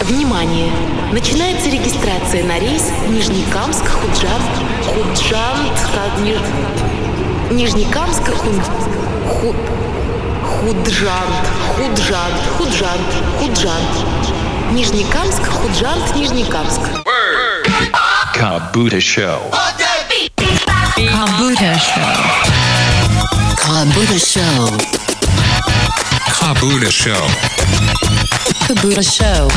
Внимание! 0.00 0.72
Начинается 1.12 1.68
регистрация 1.68 2.44
на 2.44 2.58
рейс 2.58 2.84
Нижнекамск, 3.08 3.84
Худжан, 3.86 4.40
Худжант, 4.84 5.78
как 5.94 6.18
Ни- 6.20 7.54
Нижнекамск, 7.54 8.22
Хун, 8.24 8.62
Ху, 9.28 9.54
Худжант, 10.44 11.48
Худжант, 11.76 12.34
Худжант, 12.56 13.14
Худжант. 13.38 14.72
Нижнекамск, 14.72 15.42
Худжант, 15.46 16.16
Нижнекамск. 16.16 16.80
Kabuta 18.34 19.00
Show. 19.00 19.40
Kabuta 20.96 21.74
Show. 21.76 22.16
Kabuta 23.56 24.18
Show. 24.18 24.78
Kabuta 26.40 26.90
Show. 26.90 27.26
Kabuta 28.70 29.02
Show. 29.02 29.48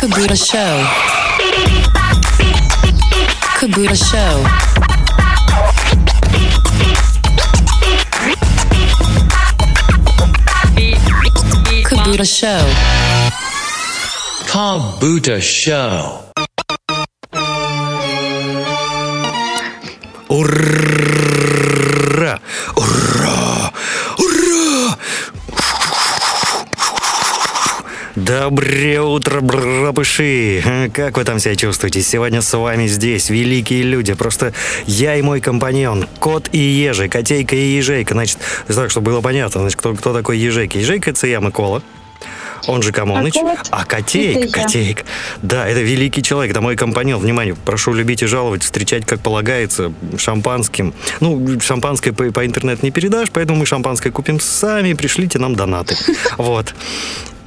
Kabuta 0.00 0.34
Show. 0.34 0.74
Kabuta 3.60 3.94
Show. 3.94 4.42
Kabuta 11.84 12.24
Show. 12.26 12.66
Kabuta 14.50 15.40
Show. 15.40 16.24
Urr. 20.28 21.03
Утро, 29.14 29.40
брапыши! 29.40 30.60
А, 30.66 30.88
Как 30.90 31.16
вы 31.16 31.24
там 31.24 31.38
себя 31.38 31.54
чувствуете? 31.54 32.02
Сегодня 32.02 32.42
с 32.42 32.52
вами 32.56 32.86
здесь 32.88 33.30
великие 33.30 33.82
люди. 33.82 34.12
Просто 34.14 34.52
я 34.86 35.14
и 35.16 35.22
мой 35.22 35.40
компаньон, 35.40 36.06
кот 36.18 36.48
и 36.52 36.58
ежик, 36.58 37.12
котейка 37.12 37.54
и 37.54 37.76
ежейка. 37.76 38.14
Значит, 38.14 38.38
так, 38.66 38.90
чтобы 38.90 39.12
было 39.12 39.20
понятно, 39.20 39.60
значит, 39.60 39.78
кто, 39.78 39.94
кто 39.94 40.12
такой 40.12 40.38
ежейка? 40.38 40.78
Ежейка– 40.78 41.10
это 41.12 41.26
я, 41.28 41.38
Микола. 41.38 41.82
Он 42.66 42.82
же 42.82 42.92
Камоныч. 42.92 43.34
А 43.36 43.84
кот 43.84 44.04
А 44.14 44.18
я. 44.18 44.48
котейка. 44.48 45.04
Да, 45.42 45.68
это 45.68 45.80
великий 45.80 46.22
человек, 46.22 46.50
это 46.52 46.60
мой 46.60 46.76
компаньон. 46.76 47.20
Внимание, 47.20 47.54
прошу 47.54 47.92
любить 47.92 48.22
и 48.22 48.26
жаловать, 48.26 48.64
встречать 48.64 49.04
как 49.06 49.20
полагается, 49.20 49.92
шампанским. 50.16 50.92
Ну, 51.20 51.60
шампанское 51.60 52.12
по, 52.12 52.24
по 52.32 52.44
интернету 52.44 52.80
не 52.84 52.90
передашь, 52.90 53.28
поэтому 53.30 53.58
мы 53.60 53.66
шампанское 53.66 54.10
купим 54.10 54.40
сами, 54.40 54.94
пришлите 54.94 55.38
нам 55.38 55.54
донаты. 55.54 55.94
Вот. 56.38 56.74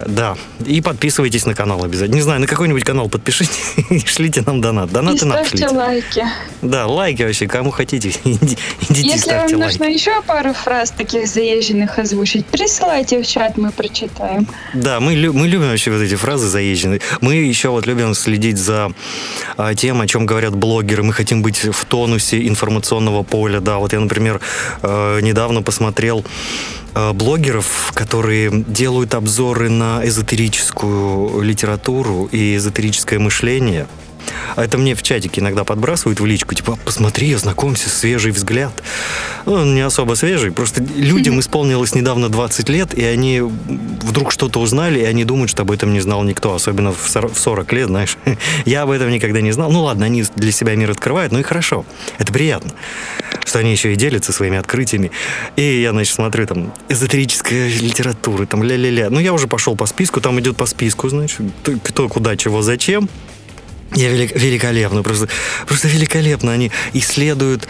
Да. 0.06 0.36
И 0.66 0.80
подписывайтесь 0.82 1.46
на 1.46 1.54
канал 1.56 1.84
обязательно. 1.84 2.16
Не 2.16 2.22
знаю, 2.22 2.40
на 2.40 2.48
какой-нибудь 2.48 2.84
канал 2.84 3.10
подпишитесь 3.10 3.74
и 3.90 4.00
шлите 4.06 4.44
нам 4.46 4.62
донат. 4.62 4.90
И 4.90 4.94
Донаты 4.94 5.26
нам 5.26 5.38
ставьте 5.46 5.58
шлите. 5.58 5.76
лайки. 5.76 6.24
Да, 6.62 6.86
лайки 6.88 7.24
вообще, 7.24 7.48
кому 7.48 7.72
хотите. 7.72 8.10
Иди- 8.24 8.58
Идите, 8.90 9.08
Если 9.10 9.30
вам 9.32 9.48
ставьте 9.48 9.58
нужно 9.58 9.86
лайки. 9.86 9.98
еще 9.98 10.22
пару 10.22 10.54
фраз 10.54 10.92
таких 10.92 11.28
заезженных 11.28 11.98
озвучить, 11.98 12.46
присылайте 12.46 13.22
в 13.24 13.28
чат, 13.28 13.58
мы 13.58 13.72
прочитаем. 13.72 14.48
Да, 14.74 15.00
мы, 15.00 15.16
мы 15.32 15.48
любим 15.48 15.68
вообще 15.70 15.92
вот 15.92 16.02
эти 16.02 16.16
фразы 16.16 16.48
заезженные. 16.48 17.02
Мы 17.22 17.36
еще 17.36 17.70
вот 17.70 17.86
любим 17.88 18.14
следить 18.14 18.58
за 18.58 18.92
а, 19.58 19.74
тем, 19.74 20.02
о 20.02 20.08
чем 20.08 20.26
говорят 20.26 20.56
блогеры. 20.56 21.04
Мы 21.04 21.14
хотим 21.14 21.42
быть 21.42 21.58
в 21.66 21.86
тонусе 21.86 22.48
информационного 22.48 23.24
поля. 23.24 23.60
Да, 23.62 23.78
вот 23.78 23.94
я, 23.94 24.00
например, 24.00 24.42
э, 24.84 25.20
недавно 25.22 25.62
посмотрел 25.62 26.24
блогеров, 27.14 27.92
которые 27.94 28.64
делают 28.68 29.14
обзоры 29.14 29.70
на 29.70 30.02
эзотерическую 30.06 31.42
литературу 31.42 32.30
и 32.32 32.56
эзотерическое 32.56 33.20
мышление. 33.20 33.88
А 34.56 34.64
это 34.64 34.78
мне 34.78 34.96
в 34.96 35.04
чатике 35.04 35.42
иногда 35.42 35.64
подбрасывают 35.64 36.20
в 36.20 36.26
личку, 36.26 36.56
типа, 36.56 36.74
«А, 36.74 36.86
посмотри, 36.86 37.32
ознакомься, 37.34 37.90
свежий 37.90 38.32
взгляд. 38.32 38.72
Ну, 39.46 39.54
Он 39.54 39.76
не 39.76 39.82
особо 39.82 40.16
свежий, 40.16 40.52
просто 40.52 40.84
людям 40.96 41.40
исполнилось 41.40 41.96
недавно 41.96 42.30
20 42.30 42.70
лет, 42.70 42.94
и 42.94 43.04
они 43.04 43.42
вдруг 43.42 44.32
что-то 44.32 44.60
узнали, 44.60 45.00
и 45.00 45.04
они 45.04 45.24
думают, 45.24 45.50
что 45.52 45.64
об 45.64 45.72
этом 45.72 45.94
не 45.94 46.00
знал 46.00 46.24
никто, 46.24 46.54
особенно 46.54 46.92
в 46.92 47.10
сор- 47.10 47.30
в 47.32 47.40
40 47.40 47.72
лет, 47.74 47.88
знаешь. 47.88 48.18
Я 48.66 48.84
об 48.84 48.90
этом 48.92 49.10
никогда 49.10 49.42
не 49.42 49.52
знал. 49.52 49.72
Ну 49.72 49.84
ладно, 49.84 50.06
они 50.06 50.24
для 50.36 50.52
себя 50.52 50.76
мир 50.76 50.92
открывают, 50.92 51.32
ну 51.32 51.40
и 51.40 51.44
хорошо, 51.44 51.86
это 52.18 52.32
приятно, 52.34 52.72
что 53.46 53.60
они 53.60 53.72
еще 53.72 53.94
и 53.94 53.96
делятся 53.96 54.32
своими 54.32 54.58
открытиями. 54.58 55.12
И 55.56 55.82
я, 55.82 55.92
значит, 55.92 56.16
смотрю, 56.16 56.46
там, 56.48 56.74
эзотерическая 56.90 57.70
литература, 57.70 58.46
там, 58.46 58.64
ля-ля-ля. 58.64 59.10
Ну, 59.10 59.20
я 59.20 59.34
уже 59.34 59.48
пошел 59.48 59.76
по 59.76 59.86
списку, 59.86 60.22
там 60.22 60.40
идет 60.40 60.58
по 60.58 60.66
списку, 60.66 61.10
значит, 61.10 61.42
кто, 61.84 62.08
куда, 62.10 62.36
чего, 62.36 62.62
зачем. 62.62 63.10
Я 63.96 64.10
велик- 64.10 64.38
великолепно, 64.38 65.04
просто, 65.04 65.28
просто 65.66 65.88
великолепно. 65.88 66.52
Они 66.52 66.72
исследуют 66.94 67.68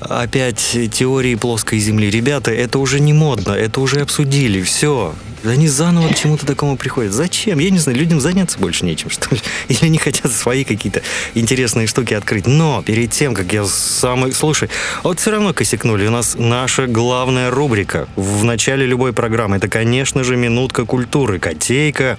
опять 0.00 0.76
теории 0.92 1.34
плоской 1.34 1.78
Земли. 1.78 2.10
Ребята, 2.10 2.50
это 2.50 2.78
уже 2.78 3.00
не 3.00 3.12
модно, 3.12 3.52
это 3.52 3.80
уже 3.80 4.00
обсудили, 4.00 4.62
все. 4.62 5.14
Они 5.44 5.68
заново 5.68 6.08
к 6.08 6.16
чему-то 6.16 6.44
такому 6.44 6.76
приходят. 6.76 7.12
Зачем? 7.12 7.58
Я 7.58 7.70
не 7.70 7.78
знаю, 7.78 7.98
людям 7.98 8.20
заняться 8.20 8.58
больше 8.58 8.84
нечем, 8.84 9.10
что 9.10 9.34
ли? 9.34 9.40
Или 9.68 9.78
они 9.82 9.98
хотят 9.98 10.32
свои 10.32 10.64
какие-то 10.64 11.02
интересные 11.34 11.86
штуки 11.86 12.14
открыть. 12.14 12.46
Но 12.46 12.82
перед 12.82 13.12
тем, 13.12 13.34
как 13.34 13.52
я 13.52 13.64
самый... 13.64 14.32
Слушай, 14.32 14.68
вот 15.02 15.20
все 15.20 15.30
равно 15.30 15.54
косякнули. 15.54 16.06
У 16.06 16.10
нас 16.10 16.36
наша 16.38 16.86
главная 16.86 17.50
рубрика 17.50 18.08
в 18.16 18.44
начале 18.44 18.86
любой 18.86 19.12
программы. 19.12 19.56
Это, 19.56 19.68
конечно 19.68 20.24
же, 20.24 20.36
минутка 20.36 20.84
культуры. 20.84 21.38
Котейка. 21.38 22.18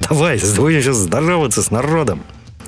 Давай, 0.00 0.38
будем 0.56 0.82
сейчас 0.82 0.96
здороваться 0.96 1.62
с 1.62 1.70
народом. 1.70 2.22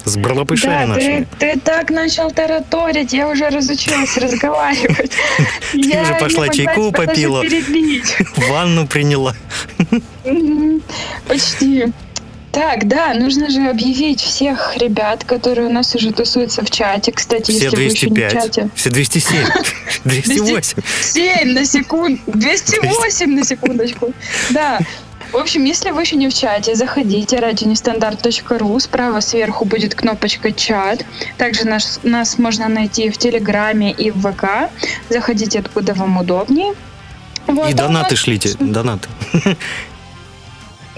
С 0.09 0.17
барлопышами 0.17 0.73
Да, 0.73 0.87
нашими. 0.87 1.27
ты, 1.39 1.53
ты 1.55 1.61
так 1.61 1.91
начал 1.91 2.31
тараторить, 2.31 3.13
я 3.13 3.29
уже 3.29 3.49
разучилась 3.51 4.17
разговаривать. 4.17 5.13
Ты 5.73 5.79
Я 5.89 6.03
уже 6.03 6.15
пошла 6.15 6.49
чайку 6.49 6.93
попила. 6.93 7.45
Ванну 8.49 8.87
приняла. 8.87 9.35
Почти. 11.27 11.87
Так, 12.51 12.89
да, 12.89 13.13
нужно 13.15 13.51
же 13.51 13.61
объявить 13.69 14.21
всех 14.21 14.77
ребят, 14.79 15.23
которые 15.25 15.69
у 15.69 15.73
нас 15.73 15.95
уже 15.95 16.13
тусуются 16.13 16.65
в 16.65 16.71
чате. 16.71 17.13
Кстати, 17.13 17.51
Все 17.53 17.65
если 17.65 17.77
вы 17.77 17.83
еще 17.83 18.07
не 18.09 18.13
в 18.13 18.15
205. 18.15 18.33
чате. 18.45 18.71
Все 18.75 18.91
207. 18.91 19.39
208. 20.05 20.79
7 21.03 21.53
на 21.53 21.65
секунду. 21.67 22.21
208 22.27 23.27
на 23.35 23.45
секундочку. 23.45 24.13
Да. 24.51 24.79
В 25.33 25.37
общем, 25.37 25.65
если 25.65 25.91
вы 25.91 26.03
еще 26.03 26.17
не 26.17 26.29
в 26.29 26.35
чате, 26.35 26.75
заходите 26.75 27.37
радионестандарт.ру. 27.39 28.79
Справа 28.81 29.21
сверху 29.21 29.65
будет 29.67 29.95
кнопочка 29.95 30.53
«Чат». 30.53 31.05
Также 31.37 31.67
нас, 31.67 32.01
нас 32.03 32.39
можно 32.39 32.69
найти 32.69 33.11
в 33.11 33.19
Телеграме 33.19 33.93
и 33.93 34.11
в 34.11 34.21
ВК. 34.23 34.71
Заходите, 35.11 35.59
откуда 35.59 35.93
вам 35.95 36.17
удобнее. 36.19 36.73
Вот, 37.47 37.69
И 37.69 37.73
а 37.73 37.77
донаты 37.77 38.11
нас- 38.15 38.21
шлите. 38.21 38.55
Донаты. 38.59 39.09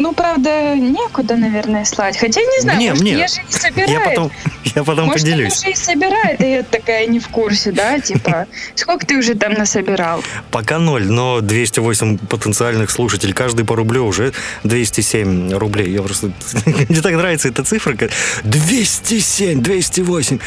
Ну, 0.00 0.14
правда, 0.14 0.74
некуда, 0.76 1.36
наверное, 1.36 1.84
слать. 1.84 2.16
Хотя, 2.16 2.40
не 2.40 2.60
знаю, 2.62 2.78
Мне, 2.78 2.88
может, 2.90 3.02
мне. 3.02 3.12
я 3.18 3.28
же 3.28 3.42
не 3.42 3.52
собираю. 3.52 3.90
Я 4.00 4.00
потом, 4.00 4.30
я 4.74 4.84
потом 4.84 5.06
Может, 5.06 5.20
поделюсь. 5.22 5.62
она 5.62 5.70
уже 5.70 5.70
и 5.70 5.74
собирает, 5.74 6.40
и 6.40 6.50
я 6.50 6.62
такая 6.62 7.06
не 7.06 7.18
в 7.18 7.28
курсе, 7.28 7.70
да? 7.70 8.00
Типа, 8.00 8.46
сколько 8.74 9.04
ты 9.04 9.18
уже 9.18 9.34
там 9.34 9.52
насобирал? 9.52 10.22
Пока 10.50 10.78
ноль, 10.78 11.04
но 11.06 11.40
208 11.42 12.16
потенциальных 12.18 12.90
слушателей. 12.90 13.34
Каждый 13.34 13.66
по 13.66 13.76
рублю 13.76 14.06
уже 14.06 14.32
207 14.64 15.52
рублей. 15.52 15.90
Я 15.90 16.00
просто... 16.02 16.32
Мне 16.64 17.02
так 17.02 17.12
нравится 17.12 17.48
эта 17.48 17.62
цифра. 17.62 17.94
как 17.94 18.10
207, 18.44 19.60
208. 19.60 20.38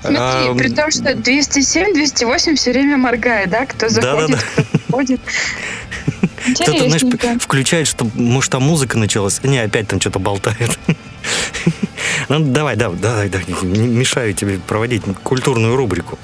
Смотри, 0.00 0.58
при 0.58 0.68
том, 0.68 0.90
что 0.90 1.14
207, 1.14 1.92
208 1.92 2.56
все 2.56 2.72
время 2.72 2.96
моргает, 2.96 3.50
да? 3.50 3.66
Кто 3.66 3.88
заходит, 3.90 4.38
кто 4.38 4.78
выходит. 4.92 5.20
Кто-то, 6.54 6.88
знаешь, 6.88 7.42
включает, 7.42 7.86
что, 7.86 8.06
может, 8.14 8.50
там 8.50 8.62
музыка 8.62 8.98
началась. 8.98 9.42
Не, 9.42 9.58
опять 9.58 9.88
там 9.88 10.00
что-то 10.00 10.18
болтает. 10.18 10.78
Ну, 12.28 12.40
давай, 12.40 12.76
давай, 12.76 12.98
давай, 12.98 13.28
давай, 13.28 13.46
мешаю 13.62 14.34
тебе 14.34 14.58
проводить 14.58 15.02
культурную 15.22 15.76
рубрику. 15.76 16.18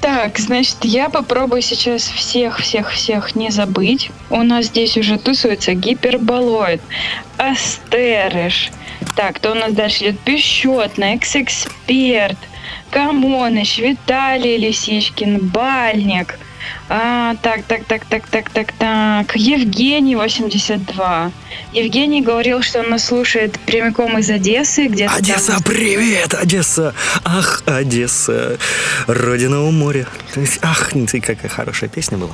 Так, 0.00 0.38
значит, 0.38 0.76
я 0.82 1.08
попробую 1.08 1.62
сейчас 1.62 2.02
всех-всех-всех 2.02 3.34
не 3.34 3.50
забыть. 3.50 4.10
У 4.30 4.42
нас 4.42 4.66
здесь 4.66 4.96
уже 4.96 5.18
тусуется 5.18 5.74
гиперболоид, 5.74 6.80
астерыш. 7.36 8.70
Так, 9.16 9.36
кто 9.36 9.52
у 9.52 9.54
нас 9.54 9.72
дальше 9.72 10.04
идет? 10.04 10.20
Пещетный, 10.20 11.14
экс-эксперт, 11.14 12.38
Камоныч, 12.90 13.78
Виталий 13.78 14.56
Лисичкин, 14.56 15.48
Бальник. 15.48 16.38
А, 16.88 17.34
так, 17.42 17.64
так, 17.64 17.84
так, 17.84 18.04
так, 18.04 18.26
так, 18.28 18.50
так, 18.50 18.72
так. 18.72 19.36
Евгений 19.36 20.16
82. 20.16 21.30
Евгений 21.72 22.20
говорил, 22.20 22.62
что 22.62 22.80
он 22.80 22.90
нас 22.90 23.04
слушает 23.04 23.58
прямиком 23.60 24.18
из 24.18 24.30
Одессы, 24.30 24.88
там- 24.88 25.14
Одесса, 25.14 25.58
привет, 25.64 26.34
Одесса! 26.34 26.94
Ах, 27.24 27.62
Одесса, 27.66 28.58
родина 29.06 29.62
у 29.64 29.70
моря. 29.70 30.06
Ах, 30.62 30.92
ты 31.10 31.20
какая 31.20 31.48
хорошая 31.48 31.88
песня 31.88 32.18
была. 32.18 32.32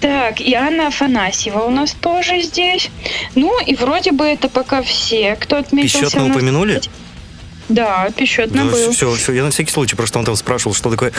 Так, 0.00 0.40
и 0.40 0.52
Анна 0.54 0.88
Афанасьева 0.88 1.60
у 1.60 1.70
нас 1.70 1.92
тоже 1.92 2.42
здесь. 2.42 2.90
Ну, 3.36 3.60
и 3.64 3.76
вроде 3.76 4.10
бы 4.10 4.24
это 4.24 4.48
пока 4.48 4.82
все, 4.82 5.36
кто 5.36 5.56
отметился. 5.58 6.00
Песчетно 6.00 6.24
у 6.24 6.28
нас. 7.68 7.78
упомянули? 7.78 8.08
Да, 8.08 8.10
песчетно 8.16 8.64
был. 8.66 8.92
все, 8.92 9.14
все, 9.14 9.32
я 9.32 9.44
на 9.44 9.50
всякий 9.50 9.70
случай, 9.72 9.96
просто 9.96 10.18
он 10.18 10.24
там 10.24 10.36
спрашивал, 10.36 10.74
что 10.74 10.90
такое. 10.90 11.12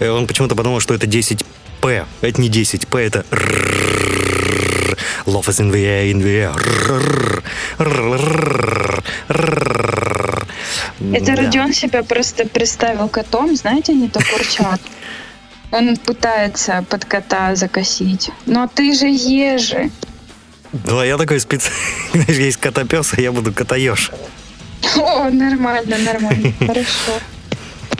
Э, 0.00 0.10
Он 0.10 0.26
почему-то 0.26 0.54
подумал, 0.54 0.80
что 0.80 0.94
это 0.94 1.06
10П. 1.06 2.04
Это 2.20 2.40
не 2.40 2.48
10П, 2.50 3.00
это. 3.00 3.24
Love 5.26 5.48
is 5.48 5.60
in 5.60 5.70
the 5.70 5.84
air, 5.84 6.10
in 6.12 6.20
the 6.22 6.52
air. 6.52 6.54
Это 11.12 11.26
Да. 11.26 11.36
Родион 11.36 11.72
себя 11.72 12.02
просто 12.02 12.46
представил 12.46 13.08
котом, 13.08 13.56
знаете, 13.56 13.92
они 13.92 14.08
так 14.08 14.24
урчат. 14.34 14.80
Он 15.70 15.96
пытается 15.96 16.84
под 16.88 17.04
кота 17.04 17.56
закосить. 17.56 18.30
Но 18.46 18.68
ты 18.72 18.94
же 18.94 19.06
ежи. 19.06 19.90
Ну, 20.84 20.98
а 20.98 21.06
я 21.06 21.16
такой 21.16 21.40
спец... 21.40 21.70
Знаешь, 22.12 22.38
есть 22.38 22.56
котопес, 22.58 23.12
а 23.16 23.20
я 23.20 23.32
буду 23.32 23.52
котоеж. 23.52 24.10
О, 24.96 25.30
нормально, 25.30 25.98
нормально. 25.98 26.52
Хорошо. 26.60 27.20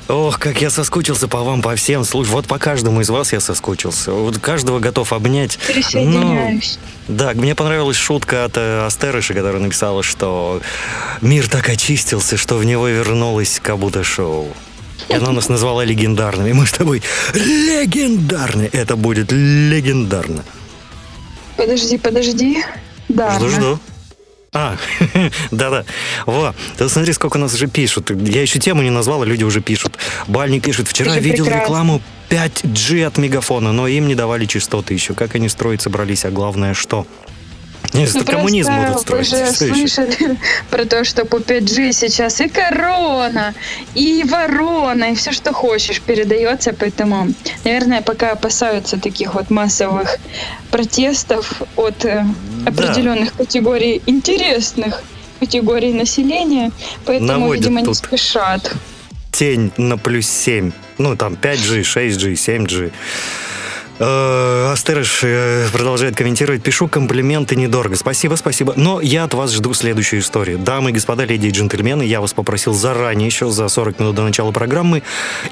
Ох, 0.09 0.39
как 0.39 0.61
я 0.61 0.69
соскучился 0.69 1.29
по 1.29 1.43
вам, 1.43 1.63
по 1.63 1.75
всем. 1.77 2.05
Слушай, 2.05 2.31
вот 2.31 2.47
по 2.47 2.59
каждому 2.59 3.01
из 3.01 3.09
вас 3.09 3.33
я 3.33 3.41
соскучился. 3.41 4.13
Вот 4.13 4.39
каждого 4.39 4.79
готов 4.79 5.13
обнять. 5.15 5.59
Ну, 5.67 5.75
Присоединяюсь. 5.75 6.79
да, 7.09 7.33
мне 7.33 7.55
понравилась 7.55 7.97
шутка 7.97 8.45
от 8.45 8.57
э, 8.57 8.85
Астерыши, 8.85 9.33
которая 9.33 9.63
написала, 9.63 10.03
что 10.03 10.61
мир 11.23 11.49
так 11.49 11.71
очистился, 11.71 12.37
что 12.37 12.59
в 12.59 12.65
него 12.65 12.87
вернулось 12.89 13.61
как 13.63 13.79
будто 13.79 14.05
шоу. 14.05 14.49
И 15.09 15.15
она 15.15 15.33
нас 15.33 15.49
назвала 15.49 15.85
легендарными. 15.85 16.53
Мы 16.53 16.67
с 16.67 16.73
тобой 16.73 17.03
легендарны. 17.33 18.69
Это 18.73 18.97
будет 18.97 19.33
легендарно. 19.33 20.45
Подожди, 21.57 21.97
подожди. 21.97 22.63
Да. 23.09 23.39
Жду-жду. 23.39 23.79
А, 24.55 24.77
да-да. 25.51 25.85
Во, 26.27 26.55
ты 26.79 26.89
смотри, 26.89 27.13
сколько 27.13 27.39
нас 27.39 27.55
уже 27.55 27.67
пишут. 27.67 28.11
Я 28.11 28.41
еще 28.41 28.61
тему 28.61 28.83
не 28.83 28.91
назвал, 28.91 29.23
а 29.23 29.27
люди 29.27 29.43
уже 29.43 29.61
пишут. 29.61 29.99
Бальник 30.29 30.63
пишет, 30.65 30.87
вчера 30.87 31.19
видел 31.19 31.45
прекрасно. 31.45 31.65
рекламу 31.65 32.03
5G 32.31 33.05
от 33.05 33.19
Мегафона, 33.19 33.73
но 33.73 33.89
им 33.89 34.07
не 34.07 34.15
давали 34.15 34.47
частоты 34.47 34.95
еще. 34.95 35.15
Как 35.15 35.35
они 35.35 35.49
строить 35.49 35.83
собрались, 35.83 36.25
а 36.25 36.31
главное, 36.31 36.73
что? 36.73 37.05
Нет, 37.93 38.11
Ну, 38.15 38.25
коммунизм 38.25 38.73
будут 38.75 39.01
строить. 39.01 39.31
Вы 39.31 39.39
же 39.47 39.53
слышали 39.53 40.39
про 40.71 40.85
то, 40.85 41.05
что 41.05 41.25
по 41.25 41.37
5G 41.37 41.93
сейчас 41.93 42.41
и 42.41 42.49
корона, 42.49 43.55
и 43.95 44.25
ворона, 44.25 45.13
и 45.13 45.15
все, 45.15 45.33
что 45.33 45.53
хочешь, 45.53 46.01
передается. 46.01 46.73
Поэтому, 46.73 47.29
наверное, 47.65 48.03
пока 48.03 48.33
опасаются 48.33 48.99
таких 48.99 49.35
вот 49.35 49.51
массовых 49.51 50.17
протестов 50.71 51.63
от 51.77 52.05
э, 52.05 52.25
Да. 52.65 52.71
определенных 52.71 53.35
категорий 53.35 54.03
интересных 54.07 55.03
категорий 55.41 55.93
населения, 55.93 56.71
поэтому, 57.05 57.29
Наводят 57.33 57.65
видимо, 57.65 57.81
не 57.83 57.95
спешат. 57.95 58.73
Тень 59.31 59.73
на 59.77 59.99
плюс 59.99 60.27
7. 60.27 60.73
Ну, 60.99 61.17
там 61.17 61.35
5G, 61.35 61.83
6G, 61.83 62.33
7G. 62.35 62.93
Э, 63.99 64.71
Астерыш 64.73 65.21
э, 65.23 65.69
продолжает 65.73 66.17
комментировать. 66.17 66.63
Пишу 66.63 66.89
комплименты 66.89 67.55
недорого. 67.55 67.95
Спасибо, 67.95 68.35
спасибо. 68.35 68.75
Но 68.77 69.01
я 69.01 69.25
от 69.25 69.35
вас 69.35 69.53
жду 69.53 69.73
следующую 69.73 70.21
историю. 70.21 70.59
Дамы 70.59 70.91
и 70.91 70.93
господа, 70.93 71.25
леди 71.25 71.47
и 71.47 71.51
джентльмены, 71.51 72.03
я 72.03 72.21
вас 72.21 72.33
попросил 72.33 72.75
заранее, 72.75 73.27
еще 73.27 73.51
за 73.51 73.69
40 73.69 74.01
минут 74.01 74.17
до 74.17 74.23
начала 74.23 74.51
программы, 74.51 75.03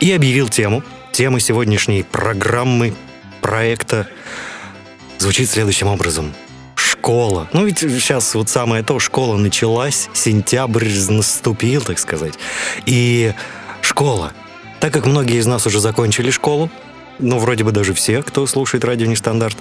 и 0.01 0.11
объявил 0.13 0.49
тему. 0.49 0.83
Тема 1.13 1.39
сегодняшней 1.41 2.03
программы, 2.03 2.95
проекта 3.41 4.09
звучит 5.19 5.49
следующим 5.49 5.87
образом. 5.87 6.33
Школа. 6.75 7.49
Ну 7.53 7.65
ведь 7.65 7.79
сейчас 7.79 8.35
вот 8.35 8.49
самое 8.49 8.83
то, 8.83 8.99
школа 8.99 9.37
началась, 9.37 10.09
сентябрь 10.15 10.89
наступил, 11.09 11.83
так 11.83 11.99
сказать. 11.99 12.35
И 12.87 13.35
школа. 13.83 14.33
Так 14.81 14.93
как 14.93 15.07
многие 15.07 15.37
из 15.37 15.47
нас 15.47 15.65
уже 15.67 15.79
закончили 15.79 16.31
школу, 16.31 16.71
ну, 17.19 17.39
вроде 17.39 17.65
бы 17.65 17.73
даже 17.73 17.95
все, 17.95 18.23
кто 18.23 18.47
слушает 18.47 18.85
радио 18.85 19.07
Нестандарт, 19.07 19.57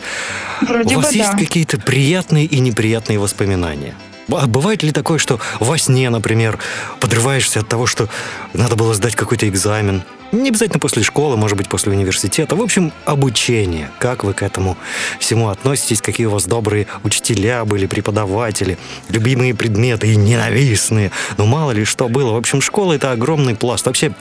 Вроде 0.62 0.96
у 0.96 1.00
бы 1.00 1.04
вас 1.04 1.14
есть 1.14 1.32
да. 1.32 1.38
какие-то 1.38 1.80
приятные 1.80 2.46
и 2.46 2.60
неприятные 2.60 3.20
воспоминания? 3.20 3.96
А 4.30 4.48
бывает 4.48 4.84
ли 4.84 4.92
такое, 4.92 5.18
что 5.18 5.40
во 5.60 5.78
сне, 5.78 6.10
например, 6.10 6.58
подрываешься 7.00 7.60
от 7.60 7.68
того, 7.68 7.86
что 7.86 8.08
надо 8.54 8.76
было 8.76 8.94
сдать 8.94 9.16
какой-то 9.16 9.48
экзамен? 9.48 10.04
Не 10.32 10.48
обязательно 10.48 10.80
после 10.80 11.04
школы, 11.04 11.36
может 11.36 11.58
быть, 11.58 11.68
после 11.68 11.92
университета. 11.92 12.56
В 12.56 12.62
общем, 12.62 12.94
обучение. 13.04 13.92
Как 14.00 14.24
вы 14.24 14.34
к 14.34 14.44
этому 14.44 14.78
всему 15.20 15.50
относитесь? 15.50 16.02
Какие 16.02 16.28
у 16.28 16.32
вас 16.32 16.46
добрые 16.46 16.88
учителя 17.04 17.66
были, 17.66 17.86
преподаватели, 17.86 18.78
любимые 19.10 19.54
предметы 19.54 20.14
и 20.14 20.16
ненавистные? 20.16 21.12
Ну, 21.38 21.46
мало 21.46 21.72
ли 21.72 21.84
что 21.84 22.08
было. 22.08 22.32
В 22.32 22.38
общем, 22.38 22.62
школа— 22.62 22.94
это 22.96 23.12
огромный 23.12 23.56
пласт. 23.56 23.86
Вообще, 23.86 24.14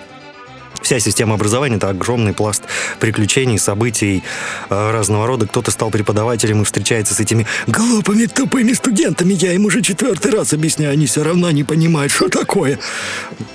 Вся 0.91 0.99
система 0.99 1.35
образования– 1.35 1.77
это 1.77 1.91
огромный 1.91 2.33
пласт 2.33 2.65
приключений, 2.99 3.61
событий 3.61 4.25
э, 4.71 4.91
разного 4.91 5.25
рода. 5.25 5.47
Кто-то 5.47 5.71
стал 5.71 5.89
преподавателем 5.91 6.63
и 6.63 6.65
встречается 6.65 7.15
с 7.15 7.21
этими 7.21 7.47
глупыми, 7.69 8.27
тупыми 8.27 8.73
студентами. 8.73 9.33
Я 9.35 9.53
им 9.53 9.67
уже 9.67 9.83
четвертый 9.83 10.33
раз 10.33 10.53
объясняю, 10.53 10.91
они 10.91 11.07
все 11.07 11.23
равно 11.23 11.49
не 11.53 11.63
понимают, 11.63 12.11
что 12.11 12.29
такое. 12.29 12.81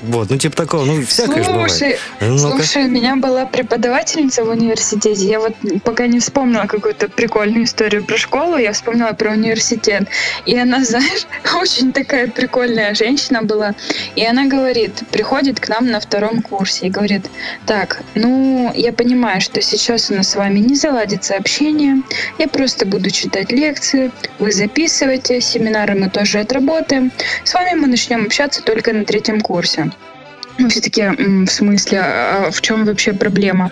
Вот, 0.04 0.30
ну 0.30 0.38
типа 0.38 0.56
такого, 0.56 0.86
ну 0.86 1.06
всякое 1.06 1.44
же 1.44 1.52
бывает. 1.52 1.72
Слушай, 1.72 2.00
Ну-ка. 2.22 2.40
слушай, 2.64 2.86
у 2.86 2.90
меня 2.90 3.18
была 3.18 3.46
преподавательница 3.46 4.46
в 4.46 4.50
университете. 4.50 5.26
Я 5.26 5.42
вот 5.42 5.56
пока 5.84 6.08
не 6.08 6.22
вспомнила 6.22 6.68
какую-то 6.68 7.10
прикольную 7.10 7.66
историю 7.66 8.06
про 8.06 8.18
школу, 8.18 8.56
я 8.56 8.72
вспомнила 8.72 9.12
про 9.12 9.32
университет. 9.32 10.08
И 10.46 10.58
она, 10.58 10.86
знаешь, 10.86 11.28
очень 11.54 11.92
такая 11.92 12.30
прикольная 12.30 12.96
женщина 12.96 13.44
была. 13.44 13.76
И 14.16 14.26
она 14.26 14.46
говорит, 14.46 15.04
приходит 15.12 15.60
к 15.60 15.68
нам 15.68 15.92
на 15.92 16.00
втором 16.00 16.42
курсе 16.42 16.88
и 16.88 16.90
говорит, 16.90 17.25
так, 17.66 18.02
ну, 18.16 18.72
я 18.76 18.94
понимаю, 18.94 19.42
что 19.42 19.62
сейчас 19.62 20.12
у 20.12 20.16
нас 20.16 20.30
с 20.30 20.36
вами 20.36 20.60
не 20.60 20.76
заладится 20.76 21.36
общение, 21.36 22.02
я 22.38 22.48
просто 22.48 22.86
буду 22.86 23.10
читать 23.10 23.52
лекции, 23.52 24.12
вы 24.40 24.52
записывайте, 24.52 25.42
семинары 25.42 25.96
мы 25.96 26.10
тоже 26.10 26.40
отработаем. 26.40 27.12
С 27.44 27.54
вами 27.54 27.80
мы 27.80 27.88
начнем 27.88 28.26
общаться 28.26 28.62
только 28.62 28.94
на 28.94 29.06
третьем 29.06 29.42
курсе. 29.42 29.92
Ну, 30.58 30.70
все 30.70 30.82
таки 30.82 31.04
в 31.08 31.48
смысле, 31.48 32.00
а 32.02 32.50
в 32.52 32.62
чем 32.62 32.86
вообще 32.86 33.14
проблема? 33.14 33.72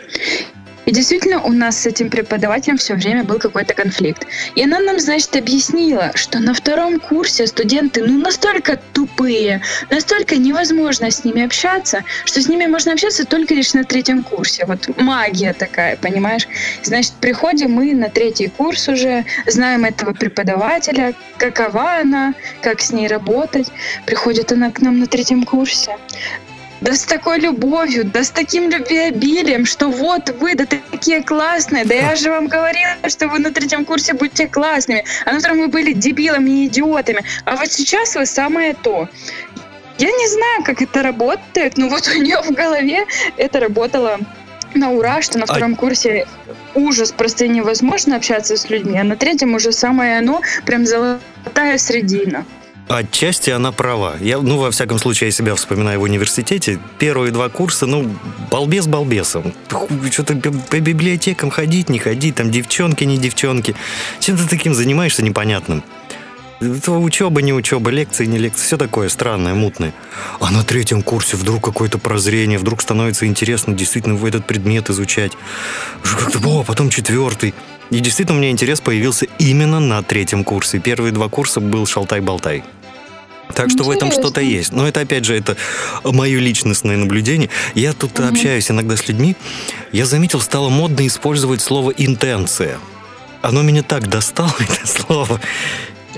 И 0.86 0.92
действительно, 0.92 1.42
у 1.42 1.52
нас 1.52 1.82
с 1.82 1.86
этим 1.86 2.10
преподавателем 2.10 2.78
все 2.78 2.96
время 2.96 3.24
был 3.24 3.40
какой-то 3.40 3.74
конфликт. 3.74 4.28
И 4.56 4.64
она 4.64 4.80
нам, 4.80 5.00
значит, 5.00 5.36
объяснила, 5.36 6.12
что 6.16 6.40
на 6.40 6.54
втором 6.54 7.00
курсе 7.00 7.48
студенты, 7.48 8.04
ну, 8.04 8.20
настолько 8.20 8.80
тупые, 8.94 9.62
настолько 9.90 10.36
невозможно 10.36 11.10
с 11.10 11.24
ними 11.24 11.44
общаться, 11.44 12.04
что 12.26 12.42
с 12.42 12.48
ними 12.48 12.66
можно 12.66 12.94
общаться 12.94 13.26
только 13.26 13.54
лишь 13.54 13.74
на 13.74 13.84
третьем 13.84 14.24
курсе. 14.24 14.66
Вот 14.66 14.90
магия 14.98 15.54
такая, 15.54 15.96
понимаешь? 15.98 16.48
Значит, 16.84 17.14
приходим 17.22 17.72
мы 17.72 17.94
на 17.94 18.10
третий 18.10 18.48
курс 18.48 18.88
уже, 18.88 19.26
знаем 19.48 19.86
этого 19.86 20.14
преподавателя, 20.14 21.14
какова 21.38 22.00
она, 22.02 22.34
как 22.62 22.82
с 22.82 22.92
ней 22.92 23.08
работать. 23.08 23.68
Приходит 24.06 24.52
она 24.52 24.72
к 24.72 24.82
нам 24.82 25.00
на 25.00 25.08
третьем 25.08 25.44
курсе. 25.44 25.96
Да 26.84 26.94
с 26.94 27.06
такой 27.06 27.40
любовью, 27.40 28.04
да 28.04 28.26
с 28.26 28.30
таким 28.30 28.70
любвеобилием, 28.70 29.66
что 29.66 29.88
вот 29.88 30.32
вы, 30.42 30.54
да 30.56 30.66
такие 30.66 31.24
классные, 31.24 31.86
да 31.86 31.96
я 31.96 32.16
же 32.18 32.30
вам 32.30 32.48
говорила, 32.48 32.98
что 33.08 33.30
вы 33.30 33.40
на 33.40 33.54
третьем 33.54 33.86
курсе 33.86 34.14
будете 34.14 34.50
классными, 34.50 35.06
а 35.26 35.32
на 35.32 35.40
втором 35.40 35.60
вы 35.60 35.68
были 35.70 35.94
дебилами 35.94 36.64
и 36.64 36.68
идиотами, 36.68 37.24
а 37.46 37.56
вот 37.56 37.72
сейчас 37.72 38.16
вы 38.16 38.26
самое 38.26 38.74
то. 38.74 39.08
Я 39.98 40.12
не 40.12 40.28
знаю, 40.28 40.64
как 40.66 40.82
это 40.82 41.02
работает, 41.02 41.78
но 41.78 41.88
вот 41.88 42.06
у 42.18 42.22
нее 42.22 42.42
в 42.42 42.52
голове 42.52 43.06
это 43.38 43.62
работало 43.62 44.20
на 44.74 44.92
ура, 44.92 45.22
что 45.22 45.38
на 45.38 45.46
А- 45.46 45.48
втором 45.48 45.78
курсе 45.78 46.28
ужас, 46.76 47.14
просто 47.14 47.48
невозможно 47.48 48.18
общаться 48.18 48.58
с 48.58 48.70
людьми, 48.70 49.00
а 49.00 49.06
на 49.06 49.16
третьем 49.16 49.56
уже 49.56 49.72
самое 49.72 50.18
оно, 50.18 50.42
прям 50.66 50.86
золотая 50.86 51.78
средина. 51.78 52.44
Отчасти 52.94 53.50
она 53.50 53.72
права. 53.72 54.18
Я, 54.22 54.40
ну, 54.40 54.60
во 54.60 54.70
всяком 54.70 55.00
случае, 55.00 55.30
я 55.30 55.32
себя 55.32 55.56
вспоминаю 55.56 56.00
в 56.00 56.04
университете. 56.04 56.80
Первые 57.00 57.32
два 57.32 57.50
курса, 57.50 57.88
ну, 57.88 58.08
балбес 58.52 58.86
балбесом. 58.86 59.52
Что-то 60.12 60.36
по 60.70 60.80
библиотекам 60.80 61.50
ходить, 61.50 61.90
не 61.90 61.98
ходить, 61.98 62.36
там 62.36 62.52
девчонки, 62.52 63.04
не 63.04 63.18
девчонки. 63.18 63.76
Чем 64.20 64.38
ты 64.38 64.48
таким 64.48 64.76
занимаешься 64.76 65.24
непонятным? 65.24 65.84
Учеба, 66.62 67.42
не 67.42 67.52
учеба, 67.52 67.90
лекции, 67.90 68.26
не 68.26 68.38
лекции, 68.38 68.64
все 68.64 68.78
такое 68.78 69.10
странное, 69.10 69.56
мутное. 69.56 69.92
А 70.40 70.52
на 70.52 70.64
третьем 70.64 71.02
курсе 71.02 71.36
вдруг 71.36 71.64
какое-то 71.64 71.98
прозрение, 71.98 72.60
вдруг 72.60 72.80
становится 72.84 73.26
интересно 73.26 73.74
действительно 73.74 74.14
в 74.14 74.24
этот 74.24 74.46
предмет 74.46 74.92
изучать. 74.92 75.32
Как-то, 76.04 76.40
о, 76.48 76.64
потом 76.64 76.92
четвертый. 76.92 77.56
И 77.90 78.00
действительно 78.00 78.38
у 78.38 78.40
меня 78.40 78.52
интерес 78.52 78.82
появился 78.82 79.26
именно 79.40 79.80
на 79.80 80.04
третьем 80.04 80.44
курсе. 80.44 80.78
Первые 80.78 81.12
два 81.12 81.28
курса 81.28 81.60
был 81.60 81.88
шалтай-болтай. 81.88 82.64
Так 83.56 83.70
что 83.70 83.84
в 83.84 83.90
этом 83.90 84.08
Интересно. 84.10 84.24
что-то 84.24 84.42
есть. 84.42 84.72
Но 84.72 84.88
это, 84.88 85.02
опять 85.02 85.26
же, 85.26 85.36
это 85.36 85.56
мое 86.04 86.40
личностное 86.40 86.98
наблюдение. 86.98 87.50
Я 87.76 87.94
тут 87.94 88.20
общаюсь 88.20 88.70
иногда 88.72 88.98
с 88.98 89.08
людьми. 89.08 89.36
Я 89.92 90.06
заметил, 90.06 90.42
стало 90.42 90.70
модно 90.70 91.06
использовать 91.08 91.62
слово 91.62 91.92
«интенция». 91.92 92.80
Оно 93.42 93.62
меня 93.62 93.84
так 93.84 94.08
достало, 94.08 94.54
это 94.60 94.88
слово. 94.88 95.40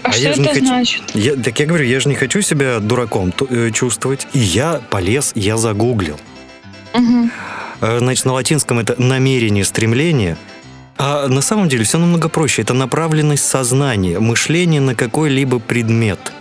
А, 0.03 0.11
что 0.11 0.21
я 0.21 0.31
это 0.31 0.43
хочу- 0.43 0.65
значит? 0.65 1.01
Я, 1.15 1.35
так 1.35 1.59
я 1.59 1.65
говорю, 1.65 1.85
я 1.85 1.99
же 1.99 2.07
не 2.09 2.15
хочу 2.15 2.41
себя 2.41 2.79
дураком 2.79 3.33
э, 3.49 3.71
чувствовать. 3.71 4.27
И 4.33 4.39
я 4.39 4.81
полез, 4.89 5.31
я 5.35 5.57
загуглил. 5.57 6.19
Э, 7.81 7.99
Значит, 7.99 8.25
на 8.25 8.33
латинском 8.33 8.79
это 8.79 8.95
намерение, 9.01 9.65
стремление. 9.65 10.37
А 10.97 11.27
на 11.27 11.41
самом 11.41 11.67
деле 11.67 11.83
все 11.83 11.97
намного 11.97 12.29
проще. 12.29 12.61
Это 12.61 12.73
направленность 12.73 13.45
сознания, 13.45 14.19
мышление 14.19 14.79
на 14.79 14.95
какой-либо 14.95 15.59
предмет. 15.59 16.31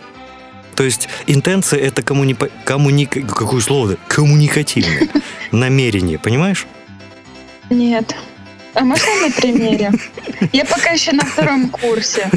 То 0.74 0.84
есть 0.84 1.08
интенция 1.26 1.80
это 1.80 2.02
коммуни... 2.02 2.36
коммуника... 2.64 3.20
Какое 3.22 3.60
слово? 3.60 3.96
Коммуникативное. 4.08 5.08
Намерение, 5.52 6.18
понимаешь? 6.18 6.66
Нет. 7.70 8.14
А 8.74 8.84
можно 8.84 9.08
на 9.20 9.30
примере? 9.30 9.92
Я 10.52 10.64
пока 10.64 10.90
еще 10.90 11.12
на 11.12 11.24
втором 11.24 11.70
курсе. 11.70 12.28